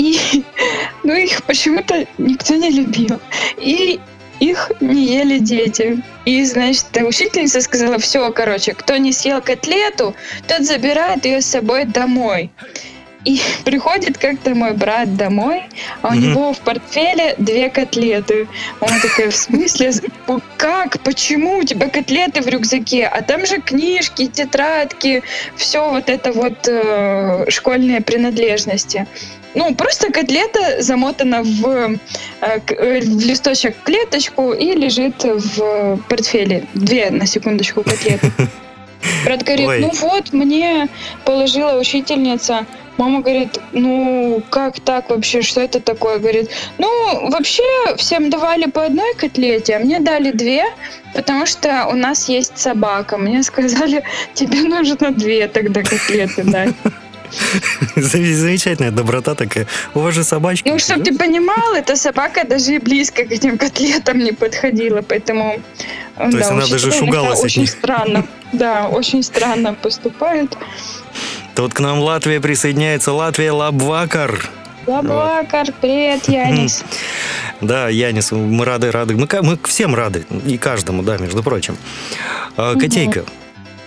И, 0.00 0.18
ну, 1.04 1.14
их 1.14 1.42
почему-то 1.44 2.06
никто 2.16 2.54
не 2.56 2.70
любил. 2.70 3.20
И 3.58 4.00
их 4.40 4.72
не 4.80 5.04
ели 5.04 5.38
дети. 5.38 6.02
И, 6.24 6.42
значит, 6.44 6.86
учительница 6.96 7.60
сказала, 7.60 7.98
все, 7.98 8.32
короче, 8.32 8.72
кто 8.72 8.96
не 8.96 9.12
съел 9.12 9.42
котлету, 9.42 10.14
тот 10.48 10.62
забирает 10.62 11.26
ее 11.26 11.42
с 11.42 11.46
собой 11.46 11.84
домой. 11.84 12.50
И 13.26 13.42
приходит 13.66 14.16
как-то 14.16 14.54
мой 14.54 14.72
брат 14.72 15.14
домой, 15.16 15.64
а 16.00 16.08
у 16.08 16.14
него 16.14 16.54
в 16.54 16.60
портфеле 16.60 17.34
две 17.36 17.68
котлеты. 17.68 18.48
Он 18.80 18.88
такой, 19.02 19.28
в 19.28 19.36
смысле, 19.36 19.92
как, 20.56 20.98
почему 21.00 21.58
у 21.58 21.64
тебя 21.64 21.90
котлеты 21.90 22.40
в 22.40 22.48
рюкзаке? 22.48 23.06
А 23.06 23.20
там 23.20 23.44
же 23.44 23.60
книжки, 23.60 24.28
тетрадки, 24.28 25.22
все 25.56 25.90
вот 25.90 26.08
это 26.08 26.32
вот 26.32 26.66
э, 26.66 27.50
школьные 27.50 28.00
принадлежности. 28.00 29.06
Ну, 29.54 29.74
просто 29.74 30.12
котлета 30.12 30.80
замотана 30.82 31.42
в, 31.42 31.66
э, 31.66 31.98
э, 32.40 33.00
в 33.00 33.20
листочек 33.26 33.76
клеточку 33.82 34.52
и 34.52 34.74
лежит 34.74 35.24
в 35.24 35.98
портфеле. 36.08 36.66
Две, 36.74 37.10
на 37.10 37.26
секундочку, 37.26 37.82
котлеты. 37.82 38.30
Брат 39.24 39.42
говорит, 39.42 39.68
Ой. 39.68 39.80
ну 39.80 39.90
вот, 39.92 40.32
мне 40.32 40.88
положила 41.24 41.78
учительница. 41.78 42.66
Мама 42.96 43.22
говорит, 43.22 43.58
ну 43.72 44.42
как 44.50 44.78
так 44.80 45.08
вообще, 45.08 45.40
что 45.40 45.62
это 45.62 45.80
такое? 45.80 46.18
Говорит, 46.18 46.50
ну 46.78 47.30
вообще 47.30 47.62
всем 47.96 48.28
давали 48.28 48.66
по 48.66 48.84
одной 48.84 49.14
котлете, 49.14 49.76
а 49.76 49.78
мне 49.78 50.00
дали 50.00 50.32
две, 50.32 50.64
потому 51.14 51.46
что 51.46 51.86
у 51.86 51.94
нас 51.94 52.28
есть 52.28 52.58
собака. 52.58 53.16
Мне 53.16 53.42
сказали, 53.42 54.02
тебе 54.34 54.62
нужно 54.62 55.12
две 55.12 55.48
тогда 55.48 55.82
котлеты 55.82 56.44
дать. 56.44 56.74
Замечательная 57.96 58.90
доброта 58.90 59.34
такая. 59.34 59.66
У 59.94 60.00
вас 60.00 60.14
же 60.14 60.24
собачки. 60.24 60.68
Ну, 60.68 60.78
чтобы 60.78 61.04
ты 61.04 61.16
понимал, 61.16 61.74
эта 61.74 61.96
собака 61.96 62.46
даже 62.46 62.74
и 62.74 62.78
близко 62.78 63.24
к 63.24 63.30
этим 63.32 63.58
котлетам 63.58 64.18
не 64.18 64.32
подходила, 64.32 65.02
поэтому... 65.02 65.60
То 66.16 66.36
есть 66.36 66.50
она 66.50 66.66
даже 66.66 66.92
шугалась 66.92 67.42
Очень 67.42 67.66
странно. 67.66 68.26
Да, 68.52 68.88
очень 68.88 69.22
странно 69.22 69.74
поступают. 69.74 70.56
Тут 71.54 71.74
к 71.74 71.80
нам 71.80 71.98
Латвия 72.00 72.40
присоединяется. 72.40 73.12
Латвия 73.12 73.52
Лабвакар. 73.52 74.48
Лабакар, 74.86 75.68
привет, 75.80 76.28
Янис. 76.28 76.84
Да, 77.60 77.90
Янис, 77.90 78.32
мы 78.32 78.64
рады, 78.64 78.90
рады. 78.90 79.14
Мы, 79.14 79.28
мы 79.42 79.58
всем 79.64 79.94
рады. 79.94 80.24
И 80.46 80.56
каждому, 80.56 81.02
да, 81.02 81.18
между 81.18 81.42
прочим. 81.42 81.76
А, 82.56 82.74
Котейка. 82.74 83.20
м, 83.20 83.26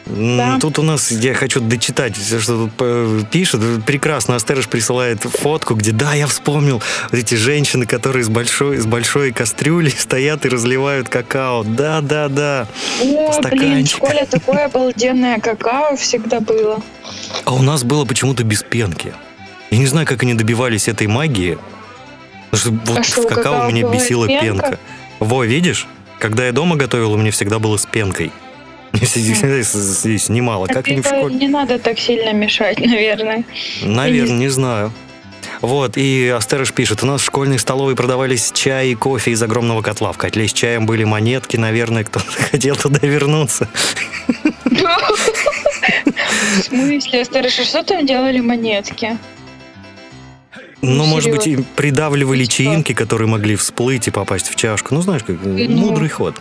Да. 0.06 0.58
Тут 0.60 0.80
у 0.80 0.84
нас, 0.84 1.12
я 1.12 1.34
хочу 1.34 1.62
дочитать, 1.62 2.18
всё, 2.18 2.40
что 2.40 2.66
тут 2.66 2.72
э, 2.80 3.22
пишут. 3.32 3.62
Прекрасно, 3.86 4.36
Астерыш 4.36 4.68
присылает 4.68 5.22
фотку, 5.24 5.76
где, 5.76 5.92
да, 5.92 6.14
я 6.14 6.28
вспомнил, 6.28 6.82
вот 7.10 7.18
эти 7.18 7.36
женщины, 7.36 7.86
которые 7.86 8.24
с 8.24 8.30
большой, 8.30 8.78
с 8.78 8.86
большой 8.86 9.32
кастрюли 9.32 9.90
стоят 9.98 10.46
и 10.46 10.50
разливают 10.50 11.08
какао. 11.08 11.64
Да, 11.64 12.02
да, 12.02 12.28
да. 12.28 12.68
О, 13.02 13.42
блин, 13.50 13.86
в 13.86 13.90
школе 13.90 14.26
такое 14.26 14.66
обалденное 14.66 15.40
какао 15.40 15.96
всегда 15.96 16.42
было. 16.42 16.82
А 17.46 17.54
у 17.54 17.62
нас 17.62 17.84
было 17.84 18.04
почему-то 18.06 18.44
без 18.44 18.64
пенки. 18.64 19.14
Я 19.72 19.78
не 19.78 19.88
знаю, 19.88 20.06
как 20.06 20.24
они 20.24 20.34
добивались 20.34 20.88
этой 20.88 21.08
магии. 21.08 21.58
Потому 22.52 22.60
что 22.60 22.92
вот 22.92 23.00
А 23.00 23.04
что, 23.04 23.22
в 23.22 23.28
какао 23.28 23.44
какао 23.44 23.72
меня 23.72 23.90
бесила 23.90 24.28
пенка? 24.28 24.44
пенка. 24.44 24.80
Во, 25.20 25.44
видишь? 25.44 25.88
Когда 26.20 26.46
я 26.46 26.52
дома 26.52 26.76
готовил, 26.76 27.14
у 27.14 27.18
меня 27.18 27.32
всегда 27.32 27.58
было 27.58 27.78
с 27.78 27.86
пенкой. 27.86 28.32
С- 28.94 30.20
снимала. 30.20 30.68
Как 30.68 30.88
они 30.88 31.02
в 31.02 31.06
школе? 31.06 31.36
Не 31.36 31.48
надо 31.48 31.80
так 31.80 32.00
сильно 32.00 32.32
мешать, 32.34 32.80
наверное. 32.86 33.44
Наверное, 33.82 34.38
не 34.38 34.50
знаю. 34.50 34.92
Вот, 35.62 35.98
и 35.98 36.28
Астерыш 36.28 36.74
пишет, 36.74 37.04
у 37.04 37.06
нас 37.06 37.22
в 37.22 37.26
школьной 37.26 37.58
столовой 37.58 37.96
продавались 37.96 38.52
чай 38.54 38.90
и 38.90 38.96
кофе 38.96 39.32
из 39.32 39.42
огромного 39.42 39.82
котла. 39.82 40.12
В 40.12 40.18
котле 40.18 40.48
с 40.48 40.54
чаем 40.54 40.86
были 40.86 41.04
монетки, 41.06 41.58
наверное, 41.58 42.04
кто-то 42.04 42.30
хотел 42.52 42.76
туда 42.76 43.00
вернуться. 43.08 43.68
В 46.58 46.64
смысле, 46.64 47.26
старше, 47.26 47.64
что 47.64 47.84
там 47.84 48.06
делали 48.06 48.40
монетки? 48.40 49.18
Ну, 50.84 50.92
Ну, 50.98 51.06
может 51.06 51.32
быть, 51.32 51.42
и 51.48 51.52
серьезно. 51.52 51.66
придавливали 51.76 52.42
И 52.42 52.46
что? 52.46 52.54
чаинки, 52.58 52.94
которые 52.94 53.28
могли 53.28 53.56
всплыть 53.56 54.08
и 54.08 54.12
попасть 54.12 54.50
в 54.50 54.56
чашку. 54.56 54.94
Ну, 54.94 55.02
знаешь, 55.02 55.24
как 55.24 55.38
мудрый 55.44 56.10
ход. 56.10 56.36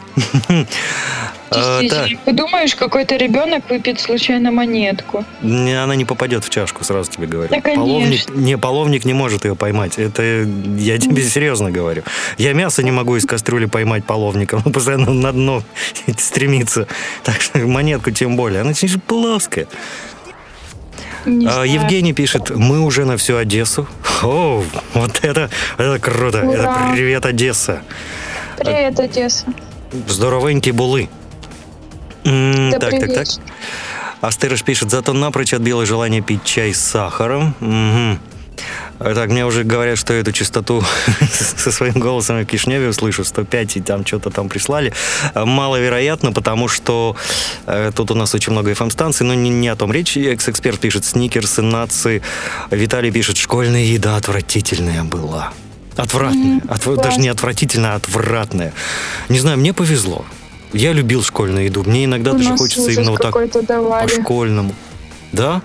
А, 1.55 1.81
Действительно, 1.83 2.21
подумаешь, 2.25 2.75
какой-то 2.75 3.17
ребенок 3.17 3.69
выпьет 3.69 4.01
случайно 4.01 4.51
монетку. 4.51 5.25
не, 5.43 5.75
она 5.75 5.95
не 5.95 6.07
попадет 6.07 6.45
в 6.45 6.49
чашку, 6.51 6.83
сразу 6.83 7.11
тебе 7.11 7.27
говорю. 7.27 7.51
Да, 7.51 7.61
конечно. 7.61 7.85
половник, 7.85 8.35
не, 8.35 8.57
половник 8.59 9.05
не 9.05 9.13
может 9.13 9.45
ее 9.45 9.55
поймать. 9.55 9.99
Это 9.99 10.23
я 10.79 10.99
тебе 10.99 11.23
серьезно 11.23 11.71
говорю. 11.71 12.03
Я 12.39 12.55
мясо 12.55 12.83
не 12.83 12.91
могу 12.91 13.17
из 13.17 13.27
кастрюли 13.27 13.67
поймать 13.67 14.05
половником. 14.07 14.63
Он 14.65 14.73
постоянно 14.73 15.13
на 15.13 15.31
дно 15.33 15.63
стремится. 16.19 16.87
Так 17.23 17.41
что 17.43 17.59
монетку 17.59 18.11
тем 18.11 18.35
более. 18.37 18.63
Она 18.63 18.71
очень 18.71 18.89
же 18.89 18.99
плоская. 18.99 19.67
Знаю. 21.25 21.71
Евгений 21.73 22.13
пишет, 22.13 22.51
мы 22.51 22.81
уже 22.81 23.05
на 23.05 23.17
всю 23.17 23.37
Одессу. 23.37 23.87
О, 24.23 24.63
вот 24.95 25.19
это, 25.23 25.51
это 25.79 25.99
круто. 25.99 26.39
Это 26.39 26.63
Ура. 26.63 26.91
привет, 26.93 27.27
Одесса. 27.27 27.83
Привет, 28.59 28.99
Одесса. 28.99 29.47
Здоровенькие 30.09 30.73
булы. 30.75 31.09
М, 32.25 32.71
Да 32.71 32.79
так, 32.79 32.91
так, 32.91 33.01
так. 33.01 33.09
привет. 33.09 33.41
Астерыш 34.21 34.63
пишет, 34.63 34.91
зато 34.91 35.13
напрочь 35.13 35.53
отбило 35.53 35.85
желание 35.85 36.21
пить 36.23 36.45
чай 36.45 36.73
с 36.73 36.81
сахаром. 36.81 37.55
Мгм. 37.61 38.21
А 39.05 39.15
Так, 39.15 39.31
мне 39.31 39.45
уже 39.45 39.65
говорят, 39.65 39.99
что 39.99 40.13
эту 40.13 40.31
частоту 40.33 40.85
со 41.57 41.73
своим 41.73 41.95
голосом 41.95 42.39
я 42.39 42.45
в 42.45 42.47
Кишневе 42.47 42.89
услышу, 42.89 43.25
105, 43.25 43.77
и 43.77 43.81
там 43.81 44.07
что-то 44.07 44.31
там 44.31 44.49
прислали. 44.49 44.93
А, 45.35 45.45
Маловероятно, 45.45 46.33
потому 46.33 46.69
что 46.69 47.17
э, 47.67 47.91
тут 47.95 48.13
у 48.13 48.15
нас 48.15 48.33
очень 48.35 48.53
много 48.53 48.71
FM-станций, 48.71 49.27
но 49.27 49.35
не, 49.35 49.51
не 49.51 49.69
о 49.69 49.75
том 49.77 49.93
речь. 49.93 50.17
Экс-эксперт 50.17 50.79
пишет 50.79 51.05
сникерсы, 51.05 51.63
нации. 51.63 52.23
Виталий 52.71 53.11
пишет, 53.11 53.39
школьная 53.39 53.83
еда 53.83 54.17
отвратительная 54.17 55.03
была. 55.03 55.53
Отвратная. 55.97 56.61
Отв- 56.61 56.97
Даже 57.03 57.19
не 57.19 57.29
отвратительная, 57.29 57.95
а 57.95 57.97
отвратная. 57.97 58.73
Не 59.29 59.41
знаю, 59.41 59.59
мне 59.59 59.73
повезло. 59.73 60.25
Я 60.73 60.93
любил 60.93 61.23
школьную 61.25 61.65
еду. 61.67 61.83
Мне 61.85 62.05
иногда 62.05 62.33
У 62.33 62.39
даже 62.39 62.57
хочется 62.57 62.91
именно 62.93 63.11
вот 63.11 63.21
так 63.21 63.67
давали. 63.67 64.07
по-школьному. 64.07 64.75
Да? 65.33 65.61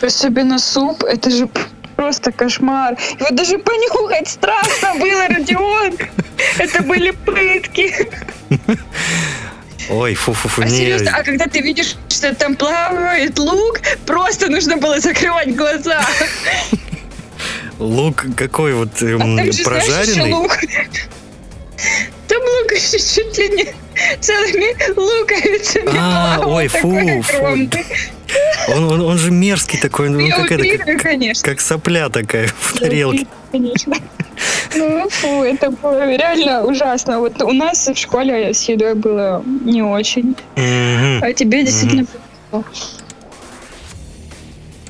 Особенно 0.00 0.58
суп, 0.58 1.04
это 1.04 1.30
же 1.30 1.48
просто 2.02 2.32
кошмар. 2.32 2.96
Его 3.20 3.28
даже 3.30 3.58
понюхать 3.58 4.28
страшно 4.28 4.94
было, 4.98 5.28
Родион. 5.28 5.92
Это 6.58 6.82
были 6.82 7.12
пытки. 7.12 8.08
Ой, 9.88 10.14
фу-фу-фу, 10.14 10.62
А 10.62 10.64
не. 10.64 10.70
серьезно, 10.76 11.12
а 11.16 11.22
когда 11.22 11.46
ты 11.46 11.60
видишь, 11.60 11.96
что 12.08 12.34
там 12.34 12.56
плавает 12.56 13.38
лук, 13.38 13.80
просто 14.06 14.48
нужно 14.50 14.76
было 14.76 14.98
закрывать 15.00 15.54
глаза. 15.54 16.00
Лук 17.78 18.24
какой 18.36 18.74
вот 18.74 18.90
А 19.00 19.04
эм, 19.06 19.34
знаешь, 19.34 19.62
прожаренный? 19.64 20.32
лук. 20.32 20.58
Там 22.32 22.42
еще 22.74 22.98
чуть 22.98 23.38
ли 23.38 23.48
не 23.50 23.74
целыми 24.20 24.94
луковицами 24.96 25.98
А, 25.98 26.36
плавал, 26.38 26.54
ой, 26.54 26.68
фу, 26.68 27.22
фу. 27.22 27.44
Он, 28.68 28.84
он, 28.84 29.00
он 29.02 29.18
же 29.18 29.30
мерзкий 29.30 29.78
такой, 29.78 30.08
ну, 30.08 30.18
Я 30.18 30.36
как, 30.36 30.52
это, 30.52 30.60
утрирую, 30.60 30.96
как, 30.96 31.02
конечно. 31.02 31.50
как 31.50 31.60
сопля 31.60 32.08
такая 32.08 32.48
в 32.48 32.78
тарелке. 32.78 33.26
Конечно. 33.50 33.96
Ну, 34.74 35.10
фу, 35.10 35.42
это 35.42 35.70
было 35.70 36.16
реально 36.16 36.64
ужасно. 36.64 37.18
Вот 37.20 37.42
у 37.42 37.52
нас 37.52 37.86
в 37.86 37.96
школе 37.96 38.54
с 38.54 38.62
едой 38.62 38.94
было 38.94 39.44
не 39.44 39.82
очень. 39.82 40.34
Мгм. 40.56 41.22
А 41.22 41.32
тебе 41.34 41.64
действительно 41.64 42.06
повезло. 42.50 42.64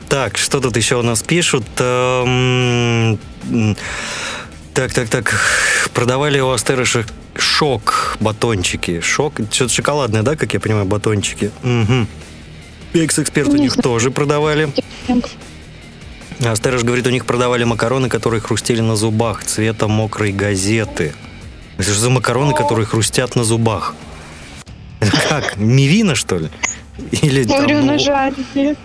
Так, 0.09 0.39
что 0.39 0.61
тут 0.61 0.77
еще 0.77 0.97
у 0.97 1.03
нас 1.03 1.23
пишут? 1.23 1.65
Так, 4.75 4.93
так, 4.93 5.09
так. 5.09 5.35
Продавали 5.93 6.41
у 6.41 6.51
Астерыша 6.51 7.05
шок 7.37 8.17
батончики. 8.21 9.01
Шок, 9.01 9.35
что-то 9.51 9.73
шоколадное, 9.73 10.23
да, 10.23 10.35
как 10.37 10.55
я 10.55 10.61
понимаю, 10.61 10.87
батончики? 10.87 11.51
Угу. 11.63 12.07
Экс-эксперт 12.95 13.49
у 13.49 13.57
них 13.57 13.77
тоже 13.77 14.11
продавали. 14.11 14.73
Астерыш 16.45 16.83
говорит, 16.83 17.07
у 17.07 17.11
них 17.11 17.27
продавали 17.27 17.65
макароны, 17.65 18.09
которые 18.09 18.41
хрустели 18.41 18.81
на 18.81 18.97
зубах 18.97 19.45
цвета 19.45 19.89
мокрой 19.89 20.33
газеты. 20.33 21.15
Это 21.77 21.93
же 21.93 21.99
за 21.99 22.11
макароны, 22.11 22.55
которые 22.55 22.87
хрустят 22.87 23.37
на 23.37 23.45
зубах. 23.45 23.95
Это 25.01 25.21
как? 25.29 25.57
Мивина, 25.57 26.15
что 26.15 26.39
ли? 26.39 26.51
Или, 27.11 27.45
там, 27.45 27.59
Говорю, 27.59 27.81
ну, 27.81 27.87
нажарили. 27.87 28.77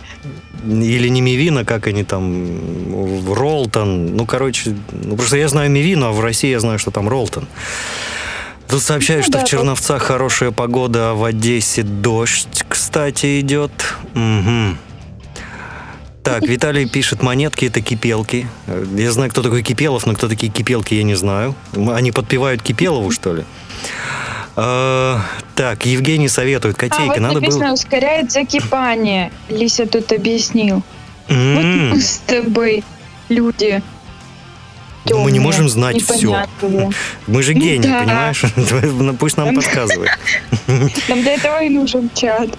или 0.66 1.08
не 1.10 1.22
Мивина, 1.22 1.66
как 1.66 1.88
они 1.88 2.04
там, 2.04 3.34
Ролтон. 3.34 4.16
Ну, 4.16 4.26
короче, 4.26 4.76
ну, 4.92 5.16
просто 5.16 5.38
я 5.38 5.48
знаю 5.48 5.70
Мивину, 5.72 6.08
а 6.08 6.12
в 6.12 6.20
России 6.22 6.50
я 6.50 6.60
знаю, 6.60 6.80
что 6.80 6.92
там 6.92 7.08
Ролтон. 7.08 7.48
Тут 8.68 8.82
сообщают, 8.84 9.26
Ну 9.26 9.32
что 9.32 9.40
да, 9.40 9.46
в 9.46 9.50
Черновцах 9.50 10.02
хорошая 10.04 10.52
погода, 10.52 11.12
а 11.12 11.14
в 11.14 11.24
Одессе 11.24 11.84
дождь, 11.84 12.66
кстати, 12.68 13.40
идет. 13.40 13.72
Мгм. 14.14 14.78
Так, 16.22 16.42
Виталий 16.48 16.90
пишет, 16.90 17.24
монетки 17.24 17.66
это 17.66 17.80
кипелки. 17.80 18.46
Я 18.96 19.12
знаю, 19.14 19.32
кто 19.32 19.42
такой 19.42 19.64
Кипелов, 19.64 20.06
но 20.06 20.14
кто 20.16 20.28
такие 20.28 20.52
кипелки, 20.52 20.94
я 20.96 21.04
не 21.04 21.16
знаю. 21.16 21.56
Они 21.74 22.12
подпевают 22.12 22.62
Кипелову, 22.62 23.10
что 23.20 23.34
ли? 23.36 23.46
А, 24.60 25.22
так, 25.54 25.86
Евгений 25.86 26.28
советует, 26.28 26.76
А, 26.76 26.80
котейка, 26.80 27.06
вот 27.06 27.20
надо 27.20 27.36
написано, 27.36 27.66
было... 27.66 27.74
ускоряет 27.74 28.32
закипание. 28.32 29.32
Лися 29.50 29.86
тут 29.86 30.12
объяснил. 30.12 30.82
Вот 31.30 31.64
мы 31.64 32.02
с 32.02 32.18
тобой 32.26 32.84
люди. 33.30 33.84
Мы 35.06 35.32
не 35.32 35.40
можем 35.40 35.70
знать 35.70 36.02
все. 36.04 36.46
Мы 37.28 37.44
же 37.44 37.54
Ну 37.54 37.60
гении, 37.60 37.88
да. 37.88 38.02
понимаешь? 38.02 38.44
Ну, 38.56 39.14
Пусть 39.16 39.38
нам 39.38 39.56
подсказывает. 39.56 40.12
Нам 41.08 41.22
для 41.22 41.34
этого 41.34 41.64
и 41.64 41.70
нужен 41.70 42.10
чат. 42.14 42.50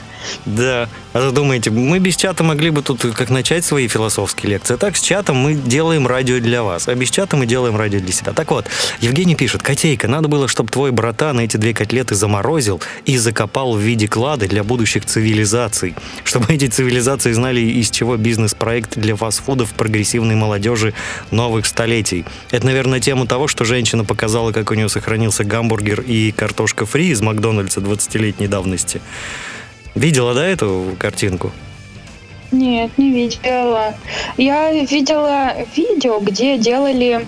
Да. 0.46 0.88
А 1.12 1.20
то 1.20 1.30
думаете, 1.30 1.70
мы 1.70 1.98
без 1.98 2.16
чата 2.16 2.44
могли 2.44 2.70
бы 2.70 2.82
тут 2.82 3.00
как 3.00 3.30
начать 3.30 3.64
свои 3.64 3.88
философские 3.88 4.52
лекции. 4.52 4.74
А 4.74 4.76
так 4.76 4.96
с 4.96 5.00
чатом 5.00 5.36
мы 5.36 5.54
делаем 5.54 6.06
радио 6.06 6.38
для 6.38 6.62
вас, 6.62 6.88
а 6.88 6.94
без 6.94 7.10
чата 7.10 7.36
мы 7.36 7.46
делаем 7.46 7.76
радио 7.76 8.00
для 8.00 8.12
себя. 8.12 8.32
Так 8.32 8.50
вот, 8.50 8.66
Евгений 9.00 9.34
пишет, 9.34 9.62
котейка, 9.62 10.06
надо 10.06 10.28
было, 10.28 10.48
чтобы 10.48 10.70
твой 10.70 10.90
братан 10.90 11.40
эти 11.40 11.56
две 11.56 11.72
котлеты 11.72 12.14
заморозил 12.14 12.80
и 13.06 13.16
закопал 13.16 13.74
в 13.74 13.80
виде 13.80 14.06
клада 14.06 14.46
для 14.46 14.62
будущих 14.64 15.06
цивилизаций. 15.06 15.94
Чтобы 16.24 16.52
эти 16.52 16.66
цивилизации 16.66 17.32
знали, 17.32 17.60
из 17.60 17.90
чего 17.90 18.16
бизнес-проект 18.16 18.98
для 18.98 19.16
фастфудов 19.16 19.70
прогрессивной 19.72 20.34
молодежи 20.34 20.94
новых 21.30 21.66
столетий. 21.66 22.24
Это, 22.50 22.66
наверное, 22.66 23.00
тема 23.00 23.26
того, 23.26 23.48
что 23.48 23.64
женщина 23.64 24.04
показала, 24.04 24.52
как 24.52 24.70
у 24.70 24.74
нее 24.74 24.88
сохранился 24.88 25.44
гамбургер 25.44 26.00
и 26.00 26.32
картошка 26.32 26.86
фри 26.86 27.08
из 27.08 27.20
Макдональдса 27.20 27.80
20-летней 27.80 28.48
давности. 28.48 29.00
Видела, 29.94 30.34
да, 30.34 30.46
эту 30.46 30.96
картинку? 30.98 31.52
Нет, 32.50 32.96
не 32.96 33.12
видела. 33.12 33.94
Я 34.36 34.72
видела 34.72 35.54
видео, 35.76 36.18
где 36.20 36.56
делали 36.56 37.26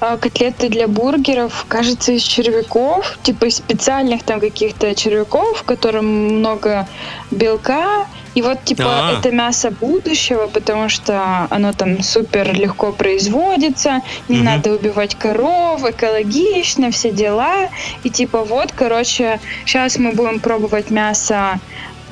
а, 0.00 0.16
котлеты 0.16 0.68
для 0.68 0.86
бургеров, 0.88 1.66
кажется, 1.68 2.12
из 2.12 2.22
червяков, 2.22 3.18
типа 3.22 3.46
из 3.46 3.56
специальных 3.56 4.22
там 4.22 4.40
каких-то 4.40 4.94
червяков, 4.94 5.58
в 5.58 5.62
котором 5.64 6.06
много 6.06 6.88
белка. 7.30 8.06
И 8.34 8.42
вот, 8.42 8.64
типа, 8.64 8.84
А. 8.86 9.18
это 9.18 9.30
мясо 9.32 9.70
будущего, 9.70 10.46
потому 10.46 10.88
что 10.88 11.46
оно 11.50 11.72
там 11.72 12.02
супер 12.02 12.52
легко 12.54 12.92
производится, 12.92 14.02
не 14.28 14.36
Мгм. 14.36 14.44
надо 14.44 14.72
убивать 14.72 15.16
коров, 15.16 15.84
экологично, 15.84 16.90
все 16.90 17.10
дела. 17.10 17.68
И 18.04 18.10
типа, 18.10 18.44
вот, 18.44 18.72
короче, 18.72 19.40
сейчас 19.66 19.98
мы 19.98 20.12
будем 20.12 20.38
пробовать 20.40 20.90
мясо 20.90 21.58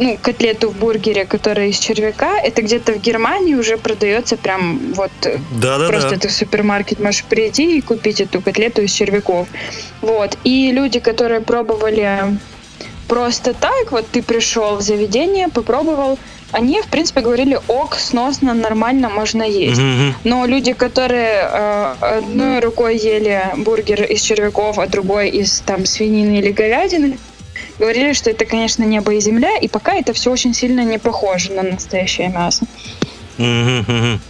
ну, 0.01 0.17
котлету 0.23 0.71
в 0.71 0.77
бургере, 0.77 1.25
которая 1.25 1.69
из 1.69 1.79
червяка, 1.79 2.39
это 2.39 2.63
где-то 2.63 2.93
в 2.93 3.01
Германии 3.01 3.55
уже 3.55 3.77
продается 3.77 4.37
прям 4.37 4.79
вот 4.95 5.11
э, 5.25 5.39
Да-да-да. 5.51 5.89
просто 5.89 6.19
ты 6.21 6.29
в 6.29 6.33
супермаркет 6.33 7.01
можешь 7.01 7.25
прийти 7.25 7.79
и 7.79 7.81
купить 7.81 8.21
эту 8.21 8.41
котлету 8.41 8.83
из 8.83 8.93
червяков. 8.93 9.49
Вот. 10.01 10.39
И 10.45 10.71
люди, 10.71 11.01
которые 11.01 11.41
пробовали 11.41 12.39
просто 13.09 13.55
так, 13.55 13.91
вот 13.91 14.07
ты 14.07 14.23
пришел 14.23 14.77
в 14.77 14.83
заведение, 14.83 15.49
попробовал, 15.49 16.19
они, 16.53 16.81
в 16.81 16.87
принципе, 16.87 17.21
говорили, 17.21 17.59
ок, 17.69 17.97
сносно, 17.97 18.55
нормально, 18.55 19.09
можно 19.09 19.43
есть. 19.43 19.81
Мгм. 19.81 20.15
Но 20.25 20.47
люди, 20.47 20.73
которые 20.73 21.43
э, 21.43 21.95
одной 22.01 22.61
рукой 22.61 22.97
ели 22.97 23.43
бургер 23.57 24.05
из 24.05 24.21
червяков, 24.21 24.79
а 24.79 24.87
другой 24.87 25.29
из 25.31 25.61
там 25.61 25.85
свинины 25.85 26.39
или 26.39 26.53
говядины, 26.53 27.19
говорили, 27.79 28.13
что 28.13 28.31
это, 28.31 28.45
конечно, 28.45 28.85
небо 28.85 29.13
и 29.13 29.21
земля, 29.21 29.57
и 29.59 29.69
пока 29.69 29.95
это 29.95 30.13
все 30.13 30.31
очень 30.31 30.55
сильно 30.55 30.85
не 30.85 30.99
похоже 30.99 31.53
на 31.53 31.63
настоящее 31.63 32.29
мясо. 32.29 32.67
Мгм. 33.37 34.21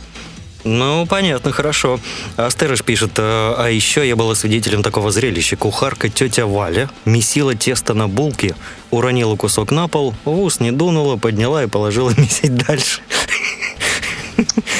Ну, 0.69 1.07
понятно, 1.07 1.51
хорошо. 1.51 1.99
Астерыш 2.37 2.83
пишет, 2.83 3.13
э, 3.17 3.23
а 3.57 3.69
еще 3.69 4.07
я 4.07 4.17
была 4.17 4.35
свидетелем 4.35 4.83
такого 4.83 5.11
зрелища. 5.11 5.57
Кухарка 5.57 6.11
тетя 6.11 6.45
Валя 6.47 6.91
месила 7.07 7.55
тесто 7.55 7.95
на 7.95 8.07
булке, 8.07 8.55
уронила 8.91 9.35
кусок 9.37 9.71
на 9.71 9.89
пол, 9.89 10.15
в 10.27 10.41
ус 10.41 10.61
не 10.61 10.71
дунула, 10.71 11.17
подняла 11.17 11.63
и 11.65 11.67
положила 11.69 12.13
месить 12.19 12.55
дальше. 12.55 13.01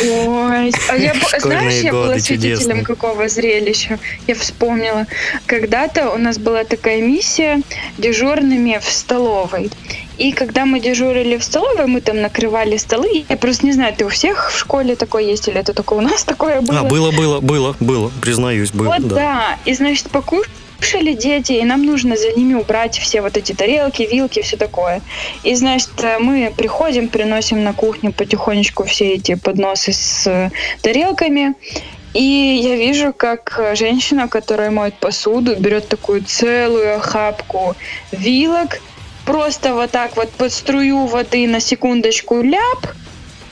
Ой, 0.05 0.73
а 0.89 0.97
я, 0.97 1.15
Школьные 1.15 1.41
знаешь, 1.41 1.75
я 1.83 1.93
была 1.93 2.19
свидетелем 2.19 2.57
чудесные. 2.59 2.85
какого 2.85 3.29
зрелища? 3.29 3.99
Я 4.27 4.35
вспомнила. 4.37 5.07
Когда-то 5.47 6.11
у 6.11 6.19
нас 6.19 6.39
была 6.39 6.65
такая 6.65 7.01
миссия 7.03 7.61
дежурными 7.97 8.79
в 8.81 8.85
столовой. 8.89 9.71
И 10.19 10.33
когда 10.33 10.67
мы 10.67 10.81
дежурили 10.81 11.37
в 11.37 11.45
столовой, 11.45 11.87
мы 11.87 12.01
там 12.01 12.21
накрывали 12.21 12.77
столы. 12.77 13.25
Я 13.29 13.37
просто 13.37 13.67
не 13.67 13.73
знаю, 13.73 13.95
ты 13.95 14.05
у 14.05 14.09
всех 14.09 14.51
в 14.51 14.59
школе 14.59 14.97
такое 14.97 15.23
есть 15.23 15.47
или 15.47 15.59
это 15.59 15.73
только 15.73 15.95
у 15.95 16.01
нас 16.01 16.25
такое 16.33 16.61
было? 16.61 16.81
А, 16.81 16.83
было, 16.83 17.13
было, 17.13 17.41
было, 17.41 17.77
было, 17.79 18.11
признаюсь, 18.21 18.73
было, 18.73 18.89
Вот 18.89 19.07
да. 19.07 19.15
да. 19.15 19.59
И 19.65 19.75
значит, 19.75 20.11
покушали 20.11 21.13
дети, 21.13 21.53
и 21.53 21.63
нам 21.63 21.87
нужно 21.87 22.17
за 22.17 22.33
ними 22.33 22.55
убрать 22.55 22.99
все 22.99 23.21
вот 23.21 23.37
эти 23.37 23.53
тарелки, 23.53 24.03
вилки, 24.03 24.43
все 24.43 24.57
такое. 24.57 25.03
И 25.45 25.55
значит, 25.55 25.91
мы 26.19 26.53
приходим, 26.57 27.09
приносим 27.09 27.63
на 27.63 27.73
кухню 27.73 28.13
потихонечку 28.13 28.85
все 28.85 29.15
эти 29.15 29.37
подносы 29.37 29.93
с 29.93 30.27
э, 30.27 30.51
тарелками. 30.83 31.55
И 32.15 32.61
я 32.65 32.75
вижу, 32.75 33.13
как 33.13 33.61
женщина, 33.75 34.27
которая 34.27 34.73
моет 34.73 34.95
посуду, 34.95 35.55
берет 35.55 35.89
такую 35.89 36.25
целую 36.25 36.97
охапку 36.97 37.77
вилок, 38.11 38.81
просто 39.29 39.75
вот 39.75 39.91
так 39.91 40.17
вот 40.17 40.31
под 40.31 40.53
струю 40.53 41.05
воды 41.05 41.47
на 41.47 41.61
секундочку 41.61 42.41
ляп, 42.41 42.87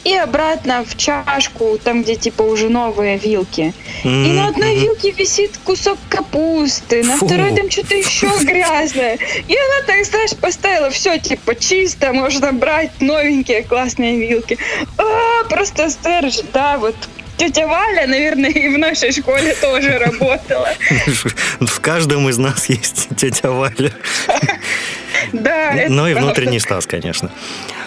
и 0.05 0.17
обратно 0.17 0.85
в 0.85 0.97
чашку, 0.97 1.79
там, 1.83 2.03
где 2.03 2.15
типа 2.15 2.43
уже 2.43 2.69
новые 2.69 3.19
вилки. 3.19 3.75
И 4.05 4.09
на 4.09 4.49
одной 4.49 4.77
вилке 4.77 5.11
висит 5.11 5.59
кусок 5.65 5.99
капусты, 6.09 7.03
на 7.03 7.17
Фу. 7.17 7.27
второй 7.27 7.55
там 7.55 7.71
что-то 7.71 7.95
еще 7.95 8.29
грязное. 8.43 9.19
И 9.49 9.55
она 9.55 9.87
так, 9.87 10.05
знаешь, 10.07 10.35
поставила 10.41 10.91
все 10.91 11.19
типа 11.19 11.55
чисто, 11.57 12.13
можно 12.13 12.53
брать 12.53 12.93
новенькие 13.01 13.63
классные 13.63 14.17
вилки. 14.17 14.57
А, 14.97 15.45
просто 15.49 15.91
стерж, 15.91 16.39
да, 16.55 16.79
вот 16.79 16.95
тетя 17.37 17.67
Валя, 17.67 18.07
наверное, 18.07 18.51
и 18.51 18.69
в 18.69 18.79
нашей 18.79 19.13
школе 19.13 19.55
тоже 19.61 19.99
работала. 19.99 20.73
В 21.61 21.81
каждом 21.81 22.29
из 22.29 22.39
нас 22.39 22.69
есть 22.69 23.09
тетя 23.17 23.51
Валя. 23.51 23.93
Да, 25.33 25.73
это 25.75 25.93
Ну 25.93 26.07
и 26.07 26.15
внутренний 26.15 26.61
Стас, 26.61 26.87
конечно. 26.87 27.31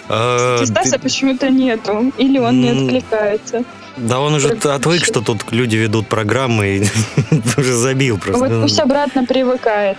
Э, 0.10 0.64
Стаса 0.66 1.00
почему-то 1.00 1.50
нету. 1.50 2.12
Или 2.18 2.40
он 2.40 2.62
не 2.62 2.70
откликается. 2.70 3.64
Да 3.98 4.20
он 4.20 4.34
уже 4.34 4.50
отвык, 4.50 5.04
что 5.04 5.22
тут 5.22 5.52
люди 5.52 5.76
ведут 5.76 6.08
программы 6.08 6.68
и 6.78 6.88
уже 7.58 7.74
забил 7.74 8.18
просто. 8.18 8.46
Вот 8.48 8.62
пусть 8.62 8.80
обратно 8.80 9.26
привыкает. 9.26 9.98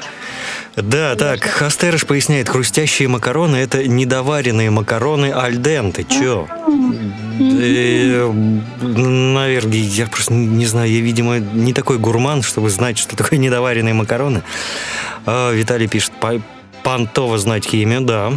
Да, 0.77 1.17
так, 1.17 1.61
Астерыш 1.63 2.07
поясняет, 2.07 2.49
хрустящие 2.49 3.09
макароны– 3.09 3.57
это 3.59 3.87
недоваренные 3.87 4.71
макароны 4.71 5.33
альденты. 5.33 6.05
Чё? 6.05 6.47
Э, 7.41 8.33
Наверное, 8.81 9.77
я 9.79 10.07
просто 10.07 10.33
не 10.33 10.67
знаю, 10.67 10.91
я, 10.91 11.01
видимо, 11.01 11.39
не 11.39 11.73
такой 11.73 11.99
гурман, 11.99 12.43
чтобы 12.43 12.71
знать, 12.71 12.99
что 12.99 13.17
такое 13.17 13.39
недоваренные 13.39 13.95
макароны. 13.95 14.43
А, 15.27 15.53
Виталий 15.53 15.89
пишет, 15.89 16.13
«Па- 16.21 16.41
понтово 16.83 17.39
знать 17.39 17.67
химию, 17.67 18.01
да. 18.03 18.33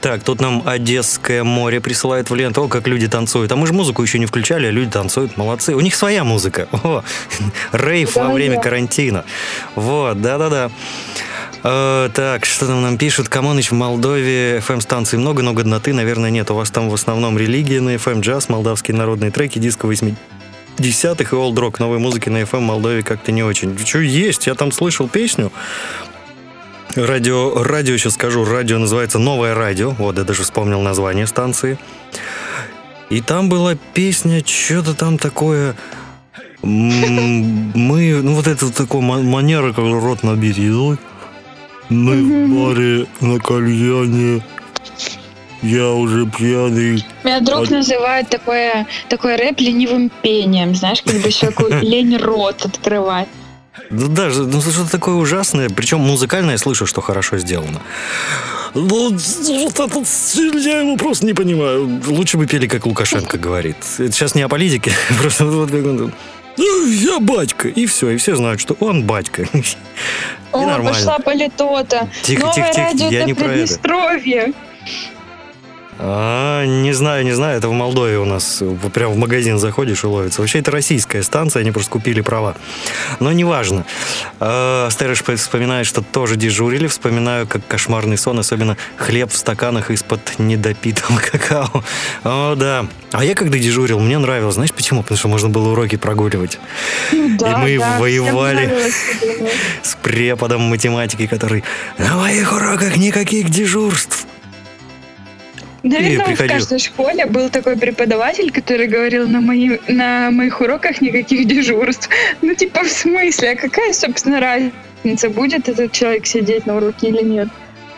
Так, 0.00 0.22
тут 0.22 0.40
нам 0.40 0.62
Одесское 0.64 1.44
море 1.44 1.80
присылает 1.80 2.30
в 2.30 2.34
ленту. 2.34 2.64
О, 2.64 2.68
как 2.68 2.88
люди 2.88 3.06
танцуют. 3.06 3.52
А 3.52 3.56
мы 3.56 3.66
же 3.66 3.74
музыку 3.74 4.02
еще 4.02 4.18
не 4.18 4.24
включали, 4.24 4.66
а 4.66 4.70
люди 4.70 4.90
танцуют. 4.90 5.36
Молодцы. 5.36 5.74
У 5.74 5.80
них 5.80 5.94
своя 5.94 6.24
музыка. 6.24 6.68
О, 6.72 7.02
рейв 7.72 8.16
во 8.16 8.30
время 8.30 8.58
карантина. 8.60 9.24
Вот, 9.74 10.22
да-да-да. 10.22 10.70
Э, 11.62 12.08
так, 12.14 12.46
что 12.46 12.66
там 12.66 12.80
нам 12.80 12.96
пишут? 12.96 13.28
Камоныч, 13.28 13.70
в 13.70 13.74
Молдове 13.74 14.58
FM-станций 14.66 15.18
много, 15.18 15.42
но 15.42 15.52
годноты, 15.52 15.92
наверное, 15.92 16.30
нет. 16.30 16.50
У 16.50 16.54
вас 16.54 16.70
там 16.70 16.88
в 16.88 16.94
основном 16.94 17.36
религия 17.36 17.82
на 17.82 17.96
FM, 17.96 18.20
джаз, 18.20 18.48
молдавские 18.48 18.96
народные 18.96 19.30
треки, 19.30 19.58
диско 19.58 19.86
80-х 19.86 21.36
и 21.36 21.38
олд-рок. 21.38 21.78
Новой 21.78 21.98
музыки 21.98 22.30
на 22.30 22.38
FM 22.40 22.58
в 22.58 22.62
Молдове 22.62 23.02
как-то 23.02 23.32
не 23.32 23.42
очень. 23.42 23.76
Что 23.84 23.98
есть? 23.98 24.46
Я 24.46 24.54
там 24.54 24.72
слышал 24.72 25.08
песню. 25.08 25.52
Радио, 26.96 27.62
радио, 27.62 27.96
сейчас 27.96 28.14
скажу, 28.14 28.44
радио 28.44 28.78
называется 28.78 29.18
«Новое 29.18 29.54
радио». 29.54 29.90
Вот, 29.90 30.18
я 30.18 30.24
даже 30.24 30.42
вспомнил 30.42 30.80
название 30.80 31.26
станции. 31.26 31.78
И 33.10 33.20
там 33.20 33.48
была 33.48 33.76
песня, 33.94 34.42
что-то 34.44 34.94
там 34.94 35.18
такое... 35.18 35.76
Мы, 36.62 38.20
ну 38.22 38.34
вот 38.34 38.46
это 38.46 38.70
такой 38.72 39.00
ма- 39.00 39.22
манера, 39.22 39.72
как 39.72 39.78
рот 39.84 40.22
набить 40.22 40.58
едой. 40.58 40.98
Мы 41.88 42.22
в 42.22 42.54
баре 42.54 43.06
на 43.20 43.38
кальяне. 43.38 44.42
Я 45.62 45.88
уже 45.90 46.26
пьяный. 46.26 47.04
Меня 47.24 47.40
друг 47.40 47.60
Вот. 47.60 47.70
называет 47.70 48.28
такое, 48.28 48.86
такой 49.08 49.36
рэп 49.36 49.60
ленивым 49.60 50.10
пением, 50.22 50.74
знаешь, 50.74 51.02
как 51.02 51.16
бы 51.16 51.30
человеку 51.30 51.66
лень 51.82 52.16
рот 52.18 52.64
открывать. 52.64 53.28
Да, 53.90 54.30
ж- 54.30 54.46
ну 54.46 54.60
что-то 54.60 54.90
такое 54.90 55.14
ужасное. 55.16 55.68
Причем 55.68 56.00
музыкально 56.00 56.52
я 56.52 56.58
слышу, 56.58 56.86
что 56.86 57.00
хорошо 57.00 57.38
сделано. 57.38 57.80
Ну, 58.74 59.10
вот 59.64 59.80
этот 59.80 60.06
стиль, 60.06 60.56
я 60.58 60.80
его 60.80 60.96
просто 60.96 61.26
не 61.26 61.34
понимаю. 61.34 62.00
Лучше 62.06 62.36
бы 62.38 62.46
пели, 62.46 62.68
как 62.68 62.86
Лукашенко 62.86 63.36
говорит. 63.36 63.76
Это 63.98 64.12
сейчас 64.12 64.34
не 64.36 64.42
о 64.42 64.48
политике, 64.48 64.92
просто 65.20 65.44
вот 65.46 65.70
как 65.70 65.84
он 65.86 66.12
«Ну, 66.56 66.86
Я 66.86 67.20
батька. 67.20 67.68
И 67.68 67.86
все, 67.86 68.10
и 68.10 68.16
все 68.16 68.36
знают, 68.36 68.60
что 68.60 68.76
он 68.80 69.04
батька. 69.04 69.48
О, 70.52 70.66
нормально. 70.66 70.90
пошла 70.90 71.18
политота. 71.18 72.08
Тихо, 72.22 72.46
Новое 72.46 72.54
тихо, 72.72 72.90
тихо, 72.92 73.10
я 73.10 73.24
не 73.24 73.34
про 73.34 73.54
это. 73.54 74.52
А, 76.02 76.64
не 76.64 76.92
знаю, 76.94 77.24
не 77.24 77.32
знаю, 77.32 77.58
это 77.58 77.68
в 77.68 77.72
Молдове 77.72 78.18
у 78.18 78.24
нас 78.24 78.62
прям 78.94 79.12
в 79.12 79.16
магазин 79.18 79.58
заходишь 79.58 80.02
и 80.02 80.06
ловится. 80.06 80.40
Вообще 80.40 80.60
это 80.60 80.70
российская 80.70 81.22
станция, 81.22 81.60
они 81.60 81.72
просто 81.72 81.90
купили 81.90 82.22
права. 82.22 82.56
Но 83.18 83.32
неважно. 83.32 83.84
А, 84.38 84.88
Стерыш 84.90 85.22
вспоминает, 85.22 85.86
что 85.86 86.02
тоже 86.02 86.36
дежурили. 86.36 86.86
Вспоминаю, 86.86 87.46
как 87.46 87.66
кошмарный 87.66 88.16
сон, 88.16 88.38
особенно 88.38 88.76
хлеб 88.96 89.32
в 89.32 89.36
стаканах 89.36 89.90
из-под 89.90 90.38
недопитого 90.38 91.18
какао. 91.32 91.84
О, 92.24 92.54
да. 92.54 92.86
А 93.12 93.24
я 93.24 93.34
когда 93.34 93.58
дежурил, 93.58 93.98
мне 93.98 94.18
нравилось. 94.18 94.54
Знаешь 94.54 94.72
почему? 94.72 95.02
Потому 95.02 95.18
что 95.18 95.28
можно 95.28 95.48
было 95.48 95.72
уроки 95.72 95.96
прогуливать. 95.96 96.58
Ну 97.12 97.36
да, 97.38 97.58
мы 97.58 97.78
да, 97.78 97.98
воевали. 97.98 98.70
С 99.82 99.96
преподом 100.02 100.62
математики, 100.62 101.26
который 101.26 101.64
на 101.98 102.16
моих 102.16 102.52
уроках 102.52 102.96
никаких 102.96 103.50
дежурств. 103.50 104.26
Наверное, 105.82 106.24
в 106.24 106.28
приходил. 106.28 106.54
каждой 106.54 106.78
школе 106.78 107.26
был 107.26 107.48
такой 107.48 107.76
преподаватель, 107.76 108.50
который 108.50 108.86
говорил 108.86 109.28
на, 109.28 109.40
мои, 109.40 109.78
на 109.88 110.30
моих 110.30 110.60
уроках 110.60 111.00
никаких 111.00 111.46
дежурств. 111.46 112.08
Ну, 112.42 112.54
типа, 112.54 112.84
в 112.84 112.88
смысле? 112.88 113.52
А 113.52 113.56
какая, 113.56 113.92
собственно, 113.92 114.40
разница, 114.40 115.30
будет 115.30 115.68
этот 115.68 115.92
человек 115.92 116.26
сидеть 116.26 116.66
на 116.66 116.76
уроке 116.76 117.08
или 117.08 117.22
нет? 117.22 117.48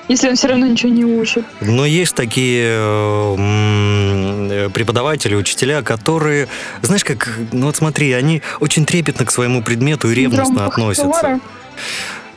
Если 0.09 0.29
он 0.29 0.37
все 0.37 0.49
равно 0.49 0.67
ничего 0.67 0.93
не 0.93 1.05
учит. 1.05 1.45
Но 1.61 1.87
есть 1.87 2.15
такие 2.15 2.67
э, 2.69 4.69
преподаватели, 4.75 5.35
учителя, 5.35 5.83
которые, 5.83 6.49
знаешь, 6.83 7.05
как, 7.05 7.39
ну 7.53 7.67
вот 7.67 7.77
смотри, 7.77 8.13
они 8.13 8.43
очень 8.61 8.85
трепетно 8.85 9.25
к 9.25 9.31
своему 9.31 9.63
предмету 9.63 10.11
и 10.11 10.15
ревностно 10.15 10.67
относятся. 10.67 11.41